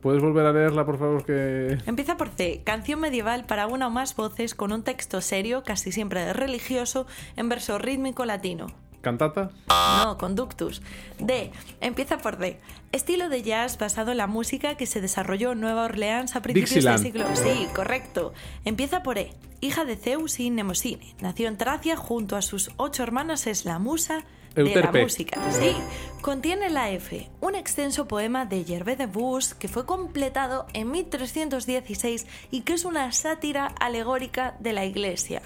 ¿Puedes 0.00 0.22
volver 0.22 0.46
a 0.46 0.52
leerla, 0.52 0.86
por 0.86 1.00
favor? 1.00 1.24
Que. 1.24 1.78
Empieza 1.86 2.16
por 2.16 2.28
C. 2.28 2.62
Canción 2.64 3.00
medieval 3.00 3.44
para 3.44 3.66
una 3.66 3.88
o 3.88 3.90
más 3.90 4.14
voces 4.14 4.54
con 4.54 4.70
un 4.70 4.84
texto 4.84 5.20
serio, 5.20 5.64
casi 5.64 5.90
siempre 5.90 6.32
religioso, 6.32 7.08
en 7.34 7.48
verso 7.48 7.76
rítmico 7.78 8.24
latino. 8.24 8.68
¿Cantata? 9.06 9.52
No, 9.68 10.18
conductus. 10.18 10.82
D. 11.20 11.52
Empieza 11.80 12.18
por 12.18 12.38
D. 12.38 12.58
Estilo 12.90 13.28
de 13.28 13.40
jazz 13.42 13.78
basado 13.78 14.10
en 14.10 14.16
la 14.16 14.26
música 14.26 14.74
que 14.76 14.86
se 14.86 15.00
desarrolló 15.00 15.52
en 15.52 15.60
Nueva 15.60 15.84
Orleans 15.84 16.34
a 16.34 16.42
principios 16.42 16.70
Dixieland. 16.70 17.04
del 17.04 17.12
siglo. 17.12 17.36
Sí, 17.36 17.68
correcto. 17.72 18.34
Empieza 18.64 19.04
por 19.04 19.18
E. 19.18 19.32
Hija 19.60 19.84
de 19.84 19.94
Zeus 19.94 20.40
y 20.40 20.50
Nemosine. 20.50 21.14
Nació 21.20 21.46
en 21.46 21.56
Tracia 21.56 21.94
junto 21.96 22.34
a 22.34 22.42
sus 22.42 22.72
ocho 22.78 23.04
hermanas. 23.04 23.46
Es 23.46 23.64
la 23.64 23.78
musa 23.78 24.24
de 24.56 24.62
Euterpe. 24.62 24.98
la 24.98 25.04
música. 25.04 25.40
Sí. 25.52 25.76
Contiene 26.20 26.68
la 26.68 26.90
F. 26.90 27.30
Un 27.40 27.54
extenso 27.54 28.08
poema 28.08 28.44
de 28.44 28.64
Gervais 28.64 28.98
de 28.98 29.06
Bus 29.06 29.54
que 29.54 29.68
fue 29.68 29.86
completado 29.86 30.66
en 30.72 30.90
1316 30.90 32.26
y 32.50 32.62
que 32.62 32.72
es 32.72 32.84
una 32.84 33.12
sátira 33.12 33.66
alegórica 33.78 34.56
de 34.58 34.72
la 34.72 34.84
Iglesia. 34.84 35.42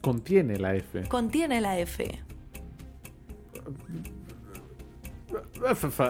Contiene 0.00 0.58
la 0.58 0.74
F. 0.74 1.04
Contiene 1.06 1.60
la 1.60 1.78
F. 1.78 2.20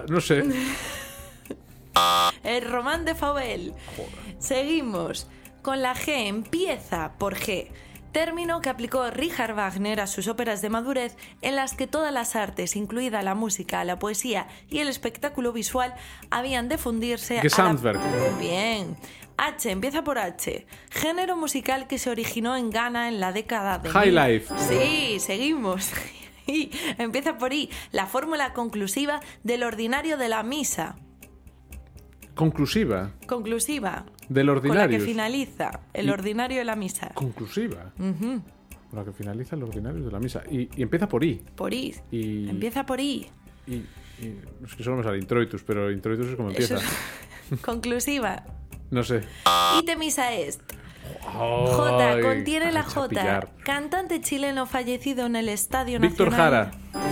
No 0.08 0.20
sé. 0.20 0.42
El 2.44 2.68
román 2.70 3.04
de 3.04 3.14
Fauvel. 3.14 3.74
Seguimos 4.38 5.26
con 5.62 5.82
la 5.82 5.94
G. 5.94 6.26
Empieza 6.28 7.12
por 7.18 7.36
G. 7.36 7.68
Término 8.12 8.60
que 8.60 8.68
aplicó 8.68 9.10
Richard 9.10 9.54
Wagner 9.54 10.00
a 10.00 10.06
sus 10.06 10.28
óperas 10.28 10.60
de 10.60 10.68
madurez, 10.68 11.16
en 11.40 11.56
las 11.56 11.72
que 11.74 11.86
todas 11.86 12.12
las 12.12 12.36
artes, 12.36 12.76
incluida 12.76 13.22
la 13.22 13.34
música, 13.34 13.84
la 13.84 13.98
poesía 13.98 14.48
y 14.68 14.80
el 14.80 14.88
espectáculo 14.88 15.52
visual, 15.54 15.94
habían 16.30 16.68
de 16.68 16.76
fundirse 16.76 17.34
a 17.34 17.36
la... 17.36 17.42
Gesamtwerk. 17.42 17.98
Bien. 18.38 18.96
H, 19.38 19.70
empieza 19.70 20.04
por 20.04 20.18
H. 20.18 20.66
Género 20.90 21.36
musical 21.38 21.86
que 21.86 21.98
se 21.98 22.10
originó 22.10 22.54
en 22.56 22.68
Ghana 22.70 23.08
en 23.08 23.18
la 23.18 23.32
década 23.32 23.78
de... 23.78 23.88
High 23.88 24.10
mil- 24.10 24.14
life. 24.32 24.54
Sí, 24.58 25.18
seguimos. 25.18 25.90
I. 26.46 26.70
Empieza 26.98 27.38
por 27.38 27.52
I. 27.52 27.70
La 27.92 28.06
fórmula 28.06 28.52
conclusiva 28.52 29.20
del 29.42 29.62
ordinario 29.62 30.16
de 30.16 30.28
la 30.28 30.42
misa. 30.42 30.96
Conclusiva. 32.34 33.10
Conclusiva. 33.26 34.04
Del 34.28 34.46
Con 34.46 34.54
la 34.56 34.60
que 34.62 34.68
ordinario. 34.68 35.00
finaliza 35.04 35.80
el 35.92 36.06
Y- 36.06 36.10
ordinario 36.10 36.58
de 36.58 36.64
la 36.64 36.76
misa. 36.76 37.10
Conclusiva. 37.14 37.92
Con 37.96 38.42
la 38.92 39.04
que 39.04 39.12
finaliza 39.12 39.56
el 39.56 39.62
ordinario 39.64 40.02
de 40.04 40.10
la 40.10 40.18
misa. 40.18 40.42
Y, 40.50 40.68
y 40.76 40.82
empieza 40.82 41.08
por 41.08 41.22
I. 41.24 41.42
Por 41.54 41.74
I. 41.74 41.94
Y- 42.10 42.48
Empieza 42.48 42.86
por 42.86 43.00
I. 43.00 43.26
Y, 43.66 43.74
y- 43.74 43.84
es 44.64 44.74
que 44.74 44.82
solo 44.82 44.96
me 44.96 45.02
sale 45.02 45.18
introitus, 45.18 45.62
pero 45.62 45.90
introitus 45.90 46.28
es 46.28 46.36
como 46.36 46.48
empieza. 46.50 46.76
es- 46.76 47.60
Conclusiva. 47.62 48.44
No 48.90 49.02
sé. 49.04 49.22
Ite 49.78 49.96
misa 49.96 50.32
est. 50.32 50.60
J. 51.22 52.12
Ay, 52.12 52.22
Contiene 52.22 52.72
la 52.72 52.82
J. 52.82 53.48
Cantante 53.64 54.20
chileno 54.20 54.66
fallecido 54.66 55.26
en 55.26 55.36
el 55.36 55.48
Estadio 55.48 55.98
Víctor 56.00 56.30
Nacional. 56.30 56.70
Jara. 56.92 57.02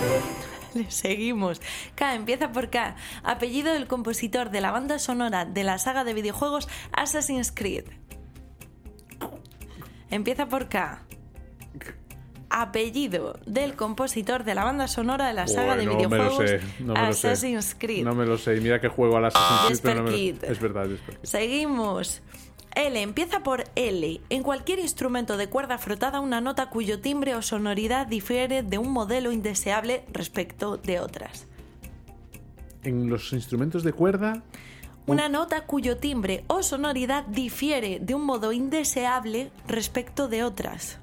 Le 0.73 0.89
seguimos. 0.89 1.61
K. 1.95 2.15
Empieza 2.15 2.51
por 2.51 2.69
K. 2.69 2.95
Apellido 3.23 3.73
del 3.73 3.87
compositor 3.87 4.51
de 4.51 4.61
la 4.61 4.71
banda 4.71 4.99
sonora 4.99 5.45
de 5.45 5.63
la 5.63 5.77
saga 5.77 6.03
de 6.03 6.13
videojuegos 6.13 6.69
Assassin's 6.93 7.51
Creed. 7.51 7.85
Empieza 10.09 10.47
por 10.47 10.69
K. 10.69 11.03
Apellido 12.49 13.39
del 13.45 13.75
compositor 13.75 14.43
de 14.43 14.55
la 14.55 14.65
banda 14.65 14.87
sonora 14.89 15.27
de 15.27 15.33
la 15.33 15.47
saga 15.47 15.77
de 15.77 15.87
Bueno, 15.87 16.03
no 16.03 16.09
me 16.09 16.17
lo 16.17 16.23
videojuegos 16.23 16.49
sé. 16.49 16.83
No 16.83 16.93
me. 16.93 16.99
Assassin's 16.99 17.75
Creed. 17.77 18.03
No 18.03 18.13
me 18.13 18.25
lo 18.25 18.37
sé. 18.37 18.57
Y 18.57 18.61
mira 18.61 18.79
que 18.79 18.89
juego 18.89 19.17
al 19.17 19.25
Assassin's 19.25 19.81
Creed, 19.81 19.95
pero 19.95 20.03
no 20.03 20.11
me. 20.11 20.29
Es 20.29 20.59
verdad, 20.59 20.87
Jesper. 20.87 21.19
Seguimos. 21.23 22.21
L. 22.75 23.01
Empieza 23.01 23.43
por 23.43 23.65
L. 23.75 24.21
En 24.29 24.43
cualquier 24.43 24.79
instrumento 24.79 25.37
de 25.37 25.47
cuerda 25.49 25.77
frotada, 25.77 26.19
una 26.19 26.41
nota 26.41 26.69
cuyo 26.69 26.99
timbre 27.01 27.35
o 27.35 27.41
sonoridad 27.41 28.07
difiere 28.07 28.63
de 28.63 28.77
un 28.77 28.91
modelo 28.91 29.31
indeseable 29.31 30.03
respecto 30.11 30.77
de 30.77 30.99
otras. 30.99 31.47
En 32.83 33.09
los 33.09 33.31
instrumentos 33.33 33.83
de 33.83 33.93
cuerda, 33.93 34.41
Una 35.07 35.29
nota 35.29 35.65
cuyo 35.65 35.97
timbre 35.97 36.43
o 36.47 36.61
sonoridad 36.63 37.25
difiere 37.25 37.99
de 37.99 38.13
un 38.15 38.23
modo 38.23 38.51
indeseable 38.53 39.51
respecto 39.67 40.27
de 40.27 40.43
otras. 40.43 40.99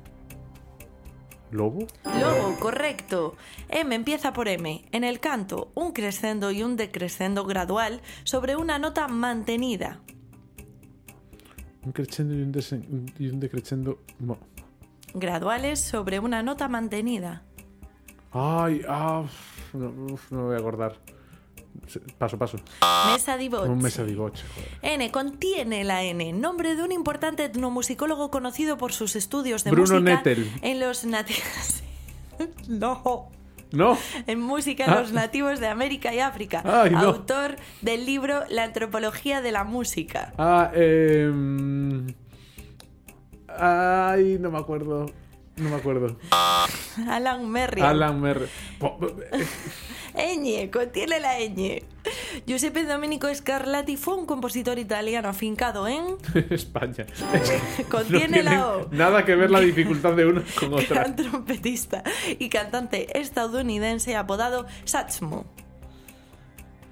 lobo. 1.51 1.87
Lobo, 2.05 2.57
correcto. 2.61 3.37
M 3.69 3.95
empieza 3.95 4.33
por 4.33 4.49
M. 4.49 4.85
En 4.93 5.03
el 5.03 5.19
canto, 5.19 5.71
un 5.75 5.93
crescendo 5.93 6.51
y 6.51 6.62
un 6.62 6.77
decrescendo 6.77 7.45
gradual 7.45 8.01
sobre 8.25 8.55
una 8.55 8.79
nota 8.79 9.09
mantenida. 9.09 10.01
Un 11.89 11.93
crescendo 11.93 12.34
y 12.34 12.43
un, 12.43 12.53
desen- 12.53 13.12
y 13.18 13.28
un 13.28 13.41
decrescendo. 13.41 14.01
Graduales 15.14 15.80
sobre 15.80 16.18
una 16.18 16.43
nota 16.43 16.68
mantenida. 16.68 17.45
Ay, 18.30 18.82
ah, 18.86 19.22
uf, 19.24 19.74
no, 19.74 19.89
uf, 20.12 20.30
no 20.30 20.41
me 20.41 20.45
voy 20.49 20.57
a 20.57 20.59
acordar. 20.59 20.97
Paso, 22.18 22.36
paso. 22.36 22.59
Mesa 23.11 23.39
di 23.39 23.49
voce. 23.49 23.70
Un 23.70 23.78
mesa 23.78 24.03
joder. 24.03 24.34
N 24.82 25.11
contiene 25.11 25.82
la 25.82 26.03
N, 26.05 26.30
nombre 26.34 26.76
de 26.76 26.82
un 26.82 26.93
importante 26.93 27.45
etnomusicólogo 27.45 28.30
conocido 28.30 28.76
por 28.76 28.93
sus 28.93 29.16
estudios 29.16 29.64
de 29.64 29.70
Bruno 29.70 29.95
música 29.95 30.16
Nettel. 30.16 30.47
en 30.61 30.80
los 30.80 31.07
nativos. 31.07 31.82
no. 32.68 33.30
No, 33.71 33.99
En 34.27 34.41
música 34.41 34.87
Ah. 34.89 35.01
los 35.01 35.12
nativos 35.12 35.61
de 35.61 35.69
América 35.69 36.14
y 36.14 36.21
África. 36.21 36.62
Ay, 36.64 36.91
no. 36.91 37.01
Autor 37.01 37.57
del 37.83 38.07
libro 38.07 38.43
La 38.49 38.64
antropología 38.64 39.41
de 39.43 39.53
la 39.53 39.64
música. 39.64 40.33
ah, 40.39 40.71
eh. 40.75 41.31
Ay, 43.49 44.39
no 44.41 44.51
me 44.51 44.59
acuerdo. 44.59 45.07
No 45.59 45.71
me 45.71 45.77
acuerdo. 45.77 46.17
Alan 47.09 47.49
Merriam. 47.49 47.87
Alan 47.87 48.21
Mer. 48.21 48.49
Po- 48.79 48.99
Ñ, 50.15 50.71
contiene 50.71 51.21
la 51.21 51.39
ñ. 51.39 51.83
Giuseppe 52.47 52.85
Domenico 52.85 53.33
Scarlatti 53.33 53.97
fue 53.97 54.15
un 54.17 54.27
compositor 54.27 54.79
italiano 54.79 55.29
afincado 55.29 55.87
en 55.87 56.17
España. 56.51 57.07
Contiene 57.91 58.43
no 58.43 58.51
la 58.51 58.67
O. 58.69 58.89
Nada 58.91 59.25
que 59.25 59.37
ver 59.37 59.51
la 59.51 59.61
dificultad 59.61 60.15
de 60.15 60.27
una 60.27 60.43
con 60.59 60.75
otra. 60.75 61.03
gran 61.03 61.15
trompetista 61.17 62.03
y 62.39 62.49
cantante 62.49 63.19
estadounidense 63.21 64.17
apodado 64.17 64.67
Satchmo. 64.85 65.45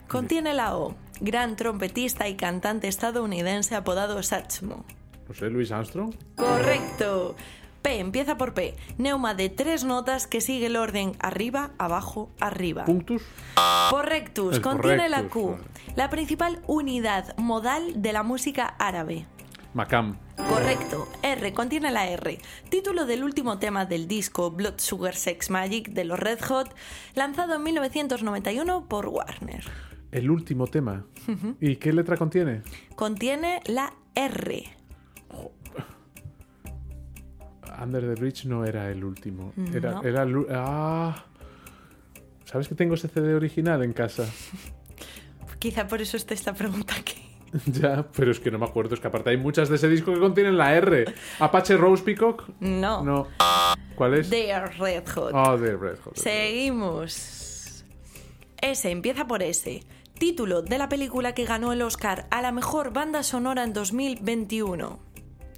Contiene 0.09 0.55
la 0.55 0.77
O. 0.77 0.95
Gran 1.21 1.57
trompetista 1.57 2.29
y 2.29 2.35
cantante 2.37 2.87
estadounidense 2.89 3.75
apodado 3.75 4.23
Satchmo. 4.23 4.85
No 5.29 5.35
sé, 5.35 5.47
Luis 5.51 5.73
Armstrong. 5.73 6.15
Correcto. 6.37 7.35
P 7.87 8.01
empieza 8.01 8.37
por 8.37 8.53
P. 8.53 8.75
Neuma 8.99 9.35
de 9.35 9.49
tres 9.49 9.85
notas 9.85 10.27
que 10.27 10.41
sigue 10.41 10.67
el 10.67 10.75
orden 10.75 11.13
arriba, 11.21 11.71
abajo, 11.79 12.33
arriba. 12.41 12.85
Punctus. 12.85 13.23
Correctus. 13.91 14.59
Contiene 14.59 15.09
la 15.09 15.29
Q. 15.29 15.57
La 15.95 16.11
principal 16.11 16.61
unidad 16.67 17.37
modal 17.39 18.03
de 18.03 18.13
la 18.13 18.25
música 18.25 18.75
árabe. 18.81 19.27
Macam. 19.73 20.19
Correcto. 20.49 21.07
R 21.23 21.53
contiene 21.55 21.93
la 21.93 22.09
R. 22.09 22.41
Título 22.71 23.07
del 23.07 23.23
último 23.23 23.61
tema 23.61 23.87
del 23.87 24.09
disco 24.09 24.51
Blood 24.51 24.79
Sugar 24.79 25.15
Sex 25.15 25.49
Magic 25.51 25.91
de 25.91 26.03
los 26.03 26.19
Red 26.19 26.41
Hot, 26.49 26.75
lanzado 27.15 27.55
en 27.55 27.63
1991 27.63 28.89
por 28.89 29.07
Warner. 29.07 29.63
El 30.11 30.33
último 30.33 30.67
tema. 30.67 31.07
¿Y 31.61 31.77
qué 31.77 31.93
letra 31.93 32.17
contiene? 32.17 32.63
Contiene 32.97 33.61
la 33.67 33.95
R. 34.17 34.76
Under 37.83 38.03
the 38.03 38.21
Bridge 38.21 38.45
no 38.47 38.65
era 38.65 38.91
el 38.91 39.05
último. 39.05 39.53
Era, 39.75 39.93
No. 39.93 40.03
era 40.03 40.23
el 40.23 40.47
Ah. 40.51 41.25
¿Sabes 42.45 42.69
que 42.69 42.75
tengo 42.75 42.95
ese 42.95 43.09
CD 43.09 43.35
original 43.35 43.83
en 43.83 43.93
casa? 43.93 44.25
Quizá 45.59 45.87
por 45.87 46.01
eso 46.01 46.17
esté 46.17 46.35
esta 46.35 46.53
pregunta 46.55 46.95
aquí. 46.97 47.23
ya, 47.67 48.07
pero 48.15 48.31
es 48.31 48.41
que 48.41 48.51
no 48.51 48.59
me 48.59 48.67
acuerdo. 48.67 48.95
Es 48.95 49.01
que 49.01 49.07
aparte 49.09 49.31
hay 49.31 49.37
muchas 49.37 49.69
de 49.69 49.77
ese 49.77 49.89
disco 49.89 50.13
que 50.13 50.21
contienen 50.21 50.57
la 50.59 50.75
R. 50.75 51.07
Apache 51.41 51.77
Rose 51.77 52.03
Peacock. 52.03 52.49
No. 52.61 53.03
No. 53.03 53.29
¿Cuál 53.95 54.15
es? 54.15 54.29
They 54.31 54.51
are 54.51 54.69
Red 54.77 55.09
Hot. 55.15 55.33
Ah, 55.35 55.57
de 55.57 55.77
Red 55.77 55.99
Hot. 56.05 56.17
Seguimos. 56.17 57.85
S 58.61 58.91
empieza 58.91 59.27
por 59.27 59.43
S. 59.43 59.83
Título 60.19 60.63
de 60.63 60.79
la 60.79 60.89
película 60.89 61.35
que 61.35 61.45
ganó 61.45 61.73
el 61.73 61.83
Oscar 61.83 62.27
a 62.31 62.41
la 62.43 62.53
mejor 62.53 62.93
banda 62.93 63.23
sonora 63.23 63.65
en 63.65 63.73
2021. 63.73 64.99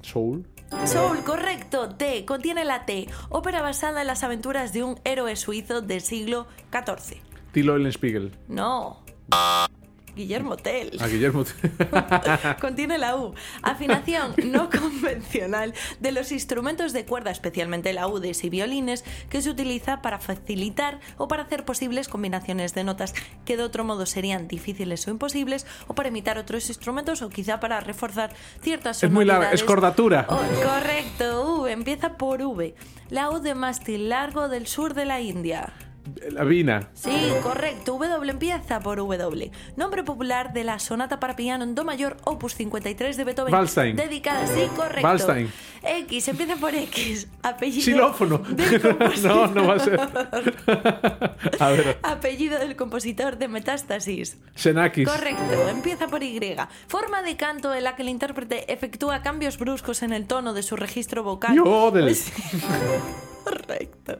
Soul. 0.02 0.46
Soul, 0.86 1.22
correcto. 1.24 1.90
T 1.90 2.24
contiene 2.24 2.64
la 2.64 2.86
T. 2.86 3.08
Ópera 3.28 3.62
basada 3.62 4.00
en 4.02 4.06
las 4.06 4.22
aventuras 4.22 4.72
de 4.72 4.84
un 4.84 5.00
héroe 5.04 5.36
suizo 5.36 5.80
del 5.80 6.00
siglo 6.00 6.46
XIV. 6.72 7.20
Tilo 7.52 7.90
Spiegel. 7.90 8.36
No. 8.48 9.02
Guillermo 10.18 10.56
Tell. 10.56 11.00
A 11.00 11.06
Guillermo. 11.06 11.44
Contiene 12.60 12.98
la 12.98 13.16
U. 13.16 13.34
Afinación 13.62 14.34
no 14.44 14.68
convencional 14.78 15.72
de 16.00 16.12
los 16.12 16.32
instrumentos 16.32 16.92
de 16.92 17.04
cuerda, 17.04 17.30
especialmente 17.30 17.92
laudes 17.92 18.42
y 18.42 18.50
violines, 18.50 19.04
que 19.30 19.40
se 19.40 19.48
utiliza 19.48 20.02
para 20.02 20.18
facilitar 20.18 20.98
o 21.18 21.28
para 21.28 21.44
hacer 21.44 21.64
posibles 21.64 22.08
combinaciones 22.08 22.74
de 22.74 22.82
notas 22.82 23.14
que 23.44 23.56
de 23.56 23.62
otro 23.62 23.84
modo 23.84 24.06
serían 24.06 24.48
difíciles 24.48 25.06
o 25.06 25.10
imposibles, 25.12 25.66
o 25.86 25.94
para 25.94 26.08
imitar 26.08 26.36
otros 26.36 26.68
instrumentos, 26.68 27.22
o 27.22 27.28
quizá 27.28 27.60
para 27.60 27.78
reforzar 27.80 28.34
ciertas 28.60 29.02
Es 29.02 29.10
muy 29.10 29.24
larga. 29.24 29.44
sonoridades. 29.44 29.60
Escordatura. 29.60 30.26
Oh, 30.28 30.40
correcto, 30.64 31.60
V. 31.62 31.72
Empieza 31.72 32.16
por 32.16 32.42
V. 32.42 32.74
La 33.10 33.30
U 33.30 33.38
de 33.38 33.54
mástil 33.54 34.08
largo 34.08 34.48
del 34.48 34.66
sur 34.66 34.94
de 34.94 35.04
la 35.04 35.20
India. 35.20 35.72
La 36.30 36.44
Vina. 36.44 36.88
Sí, 36.94 37.32
correcto. 37.42 37.92
W 37.98 38.30
empieza 38.30 38.80
por 38.80 38.98
W. 38.98 39.50
Nombre 39.76 40.04
popular 40.04 40.52
de 40.52 40.64
la 40.64 40.78
sonata 40.78 41.20
para 41.20 41.36
piano 41.36 41.64
en 41.64 41.74
Do 41.74 41.84
mayor, 41.84 42.16
opus 42.24 42.54
53 42.54 43.16
de 43.16 43.24
Beethoven. 43.24 43.54
Wallstein. 43.54 43.96
Dedicada, 43.96 44.46
sí, 44.46 44.68
correcto. 44.76 45.06
Wallstein. 45.06 45.52
X 45.82 46.28
empieza 46.28 46.56
por 46.56 46.74
X. 46.74 47.28
Apellido. 47.42 47.84
Xilófono. 47.84 48.38
del 48.38 48.82
no, 49.22 49.46
no 49.48 49.66
va 49.66 49.74
a 49.74 49.78
ser. 49.78 50.00
a 51.60 51.70
ver. 51.70 51.98
Apellido 52.02 52.58
del 52.58 52.76
compositor 52.76 53.38
de 53.38 53.48
Metástasis. 53.48 54.38
Xenakis. 54.56 55.08
Correcto, 55.08 55.68
empieza 55.68 56.08
por 56.08 56.22
Y. 56.22 56.38
Forma 56.88 57.22
de 57.22 57.36
canto 57.36 57.74
en 57.74 57.84
la 57.84 57.96
que 57.96 58.02
el 58.02 58.08
intérprete 58.08 58.72
efectúa 58.72 59.22
cambios 59.22 59.58
bruscos 59.58 60.02
en 60.02 60.12
el 60.12 60.26
tono 60.26 60.54
de 60.54 60.62
su 60.62 60.76
registro 60.76 61.22
vocal. 61.22 61.56
Sí. 62.18 62.32
Correcto. 63.44 64.18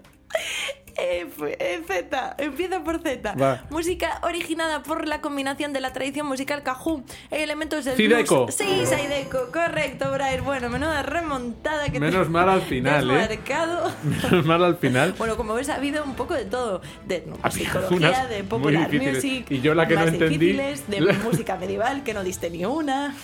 F, 0.98 1.56
eh, 1.60 1.80
Z, 1.86 2.34
empieza 2.38 2.82
por 2.82 3.00
Z. 3.02 3.34
Va. 3.34 3.64
Música 3.70 4.20
originada 4.22 4.82
por 4.82 5.06
la 5.06 5.20
combinación 5.20 5.72
de 5.72 5.80
la 5.80 5.92
tradición 5.92 6.26
musical 6.26 6.62
Cajún 6.62 7.04
e 7.30 7.42
elementos 7.42 7.84
del 7.84 7.96
Zydeco. 7.96 8.46
blues. 8.46 8.54
Sí, 8.54 8.82
Zydeco, 8.84 9.50
correcto, 9.52 10.10
Brian. 10.12 10.44
Bueno, 10.44 10.68
menuda 10.68 11.02
remontada 11.02 11.84
que 11.86 11.92
te 11.92 12.00
Menos 12.00 12.28
mal 12.30 12.48
al 12.48 12.62
final, 12.62 13.06
te 13.08 13.14
¿eh? 13.14 13.28
marcado. 13.36 13.92
Menos 14.02 14.44
mal 14.46 14.64
al 14.64 14.76
final. 14.76 15.14
Bueno, 15.16 15.36
como 15.36 15.54
ves, 15.54 15.68
ha 15.68 15.76
habido 15.76 16.02
un 16.04 16.14
poco 16.14 16.34
de 16.34 16.44
todo. 16.44 16.80
De 17.06 17.24
psicología, 17.50 18.26
de 18.26 18.44
popular 18.44 18.92
music. 18.92 19.46
Y 19.50 19.60
yo 19.60 19.74
la 19.74 19.86
que 19.86 19.94
no 19.94 20.00
más 20.04 20.14
entendí- 20.14 20.38
difíciles, 20.38 20.88
de 20.88 21.00
música 21.24 21.56
medieval, 21.56 22.02
que 22.02 22.14
no 22.14 22.24
diste 22.24 22.50
ni 22.50 22.64
una. 22.64 23.14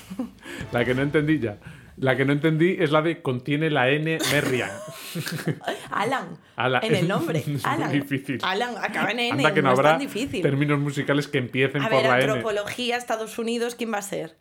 La 0.72 0.84
que 0.84 0.94
no 0.94 1.02
entendí 1.02 1.38
ya. 1.40 1.58
La 1.96 2.16
que 2.16 2.24
no 2.24 2.32
entendí 2.32 2.76
es 2.80 2.90
la 2.90 3.02
de 3.02 3.22
contiene 3.22 3.70
la 3.70 3.88
N 3.88 4.18
Merriam. 4.32 4.70
Alan. 5.90 6.38
Alan. 6.56 6.84
En 6.84 6.94
el 6.94 7.06
nombre. 7.08 7.38
Es 7.46 7.46
muy 7.48 7.60
Alan. 7.64 7.92
difícil. 7.92 8.38
Alan, 8.42 8.74
acaba 8.78 9.10
en 9.12 9.20
N. 9.20 9.30
Anda 9.32 9.54
que 9.54 9.62
no, 9.62 9.68
no 9.68 9.74
es 9.74 9.78
habrá 9.78 9.90
tan 9.92 10.00
difícil. 10.00 10.42
términos 10.42 10.78
musicales 10.80 11.28
que 11.28 11.38
empiecen 11.38 11.82
A 11.82 11.88
por 11.88 11.96
ver, 11.98 12.06
la 12.10 12.20
N. 12.20 12.24
antropología, 12.24 12.96
Estados 12.96 13.38
Unidos, 13.38 13.74
¿quién 13.76 13.92
va 13.92 13.98
a 13.98 14.02
ser? 14.02 14.36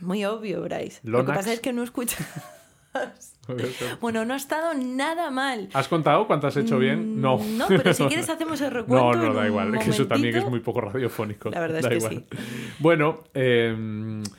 Muy 0.00 0.24
obvio, 0.24 0.62
Bryce. 0.62 1.00
Lo 1.04 1.24
que 1.24 1.32
pasa 1.32 1.52
es 1.52 1.60
que 1.60 1.72
no 1.72 1.82
escuchas. 1.82 2.26
Bueno, 4.00 4.24
no 4.24 4.34
ha 4.34 4.36
estado 4.36 4.74
nada 4.74 5.30
mal. 5.30 5.68
¿Has 5.72 5.88
contado 5.88 6.26
cuántas 6.26 6.56
has 6.56 6.64
hecho 6.64 6.78
bien? 6.78 7.20
No. 7.20 7.38
Mm, 7.38 7.56
No, 7.58 7.66
pero 7.68 7.92
si 7.94 8.04
quieres 8.06 8.28
hacemos 8.30 8.60
el 8.60 8.68
No, 8.72 8.80
recuento. 8.80 9.16
no, 9.18 9.26
en 9.28 9.34
da 9.34 9.46
igual, 9.46 9.78
que 9.78 9.90
eso 9.90 10.06
también 10.06 10.36
es 10.36 10.44
muy 10.48 10.60
poco 10.60 10.80
radiofónico. 10.80 11.50
La 11.50 11.60
verdad 11.60 11.78
es 11.80 11.86
que 11.86 11.94
igual. 11.96 12.24
Bueno, 12.78 13.24
eh, 13.34 13.74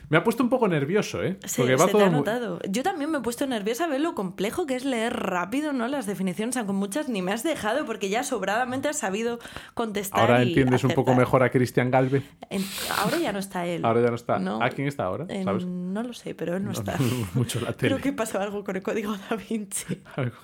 me 0.09 0.17
ha 0.17 0.23
puesto 0.23 0.43
un 0.43 0.49
poco 0.49 0.67
nervioso, 0.67 1.23
¿eh? 1.23 1.37
Sí, 1.45 1.55
Porque 1.61 1.75
va 1.75 1.85
se 1.85 1.91
todo 1.91 2.01
te 2.01 2.07
ha 2.07 2.09
muy- 2.09 2.17
notado. 2.19 2.59
Yo 2.69 2.83
también 2.83 3.11
me 3.11 3.17
he 3.17 3.21
puesto 3.21 3.45
nerviosa 3.47 3.85
a 3.85 3.87
ver 3.87 4.01
lo 4.01 4.13
complejo 4.15 4.65
que 4.65 4.75
es 4.75 4.85
leer 4.85 5.13
rápido, 5.15 5.73
¿no? 5.73 5.87
Las 5.87 6.05
definiciones, 6.05 6.57
aunque 6.57 6.73
muchas 6.73 7.09
ni 7.09 7.21
me 7.21 7.31
has 7.33 7.43
dejado 7.43 7.85
porque 7.85 8.09
ya 8.09 8.23
sobradamente 8.23 8.87
has 8.89 8.99
sabido 8.99 9.39
contestar. 9.73 10.19
Ahora 10.21 10.43
y 10.43 10.49
entiendes 10.49 10.83
un 10.83 10.91
poco 10.91 11.13
mejor 11.15 11.43
a 11.43 11.49
Cristian 11.49 11.91
Galve. 11.91 12.23
En- 12.49 12.63
Ahora 13.03 13.17
ya 13.17 13.31
no 13.33 13.39
está 13.39 13.65
él. 13.65 13.83
Ahora 13.85 14.01
ya 14.01 14.09
no 14.09 14.15
está. 14.15 14.39
No. 14.39 14.61
¿A 14.61 14.69
quién 14.69 14.87
está 14.87 15.05
ahora? 15.05 15.25
En- 15.29 15.43
¿Sabes? 15.43 15.65
No 15.65 16.03
lo 16.03 16.13
sé, 16.13 16.35
pero 16.35 16.55
él 16.57 16.63
no, 16.63 16.71
está. 16.71 16.95
Mucho 17.33 17.59
la 17.59 17.73
tele. 17.73 17.93
Creo 17.95 18.01
que 18.03 18.13
pasó 18.13 18.39
algo 18.39 18.63
con 18.63 18.75
el 18.75 18.83
código 19.01 19.15
da 19.29 19.35
Vinci. 19.35 20.01
algo, 20.15 20.37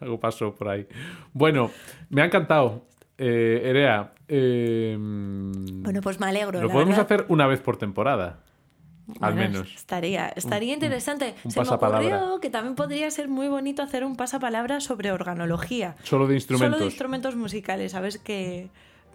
algo 0.00 0.20
pasó 0.20 0.54
por 0.54 0.68
ahí. 0.68 0.86
Bueno, 1.32 1.70
me 2.10 2.22
ha 2.22 2.24
encantado. 2.26 2.86
Eh, 3.18 3.62
Erea, 3.64 4.12
eh, 4.28 4.96
Bueno, 4.98 6.00
pues 6.02 6.20
me 6.20 6.26
alegro. 6.26 6.60
lo 6.60 6.66
la 6.68 6.72
podemos 6.72 6.96
verdad. 6.96 7.12
hacer 7.12 7.26
una 7.28 7.46
vez 7.46 7.60
por 7.60 7.76
temporada. 7.78 8.40
Al 9.20 9.36
menos. 9.36 9.72
Estaría, 9.74 10.28
estaría 10.30 10.74
interesante. 10.74 11.34
un 11.44 11.50
Se 11.52 11.62
me 11.62 11.68
ocurrió 11.68 12.40
que 12.40 12.50
también 12.50 12.74
podría 12.74 13.08
ser 13.12 13.28
muy 13.28 13.46
bonito 13.46 13.82
hacer 13.82 14.04
un 14.04 14.16
pasapalabra 14.16 14.80
sobre 14.80 15.12
organología. 15.12 15.94
Solo 16.02 16.26
de 16.26 16.34
instrumentos. 16.34 16.72
Solo 16.74 16.78
de 16.80 16.86
instrumentos 16.86 17.36
musicales, 17.36 17.92
¿sabes? 17.92 18.18
Que... 18.18 18.68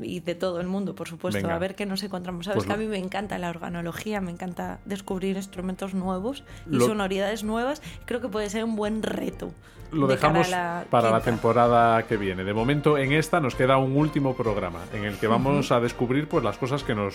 Y 0.04 0.20
de 0.20 0.36
todo 0.36 0.60
el 0.62 0.68
mundo, 0.68 0.96
por 0.96 1.08
supuesto. 1.08 1.42
Venga. 1.42 1.56
A 1.56 1.60
ver 1.60 1.76
qué 1.76 1.86
nos 1.86 2.04
encontramos. 2.04 2.46
Sabes 2.46 2.58
Pues 2.58 2.68
que 2.68 2.74
a 2.74 2.78
mí 2.78 2.86
me 2.88 2.98
encanta 2.98 3.38
la 3.38 3.50
organología, 3.50 4.22
me 4.22 4.32
encanta 4.32 4.80
descubrir 4.86 5.36
instrumentos 5.38 5.94
nuevos 5.94 6.44
y 6.70 6.76
Lo- 6.76 6.86
sonoridades 6.88 7.44
nuevas. 7.44 7.82
Creo 8.06 8.22
que 8.22 8.28
puede 8.30 8.50
ser 8.50 8.64
un 8.64 8.76
buen 8.76 9.04
reto. 9.04 9.54
Lo 9.92 10.08
de 10.08 10.16
dejamos 10.16 10.50
la 10.50 10.86
para 10.90 11.12
la 11.12 11.20
temporada 11.20 12.02
que 12.08 12.16
viene. 12.16 12.46
De 12.46 12.54
momento, 12.54 12.98
en 12.98 13.12
esta 13.12 13.42
nos 13.42 13.56
queda 13.56 13.78
un 13.78 13.98
último 13.98 14.36
programa 14.38 14.80
en 14.94 15.04
el 15.04 15.18
que 15.18 15.28
vamos 15.28 15.72
a 15.74 15.82
descubrir 15.82 16.30
pues, 16.30 16.44
las 16.46 16.58
cosas 16.58 16.84
que 16.86 16.96
nos 16.96 17.14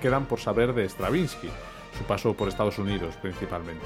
quedan 0.00 0.24
por 0.24 0.40
saber 0.40 0.72
de 0.72 0.88
Stravinsky, 0.88 1.50
su 1.98 2.04
paso 2.04 2.32
por 2.34 2.48
Estados 2.48 2.78
Unidos 2.78 3.14
principalmente. 3.20 3.84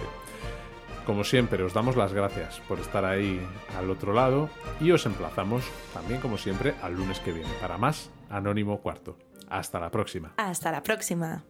Como 1.05 1.25
siempre, 1.25 1.63
os 1.65 1.73
damos 1.73 1.97
las 1.97 2.13
gracias 2.13 2.61
por 2.69 2.79
estar 2.79 3.05
ahí 3.05 3.41
al 3.77 3.91
otro 3.91 4.13
lado 4.13 4.51
y 4.81 4.91
os 4.93 5.05
emplazamos 5.07 5.65
también, 5.95 6.21
como 6.21 6.37
siempre, 6.39 6.75
al 6.83 6.95
lunes 6.95 7.19
que 7.21 7.33
viene 7.33 7.51
para 7.61 7.79
más 7.79 8.11
Anónimo 8.31 8.81
Cuarto. 8.81 9.17
Hasta 9.49 9.81
la 9.81 9.91
próxima. 9.91 10.35
Hasta 10.37 10.71
la 10.71 10.83
próxima. 10.83 11.45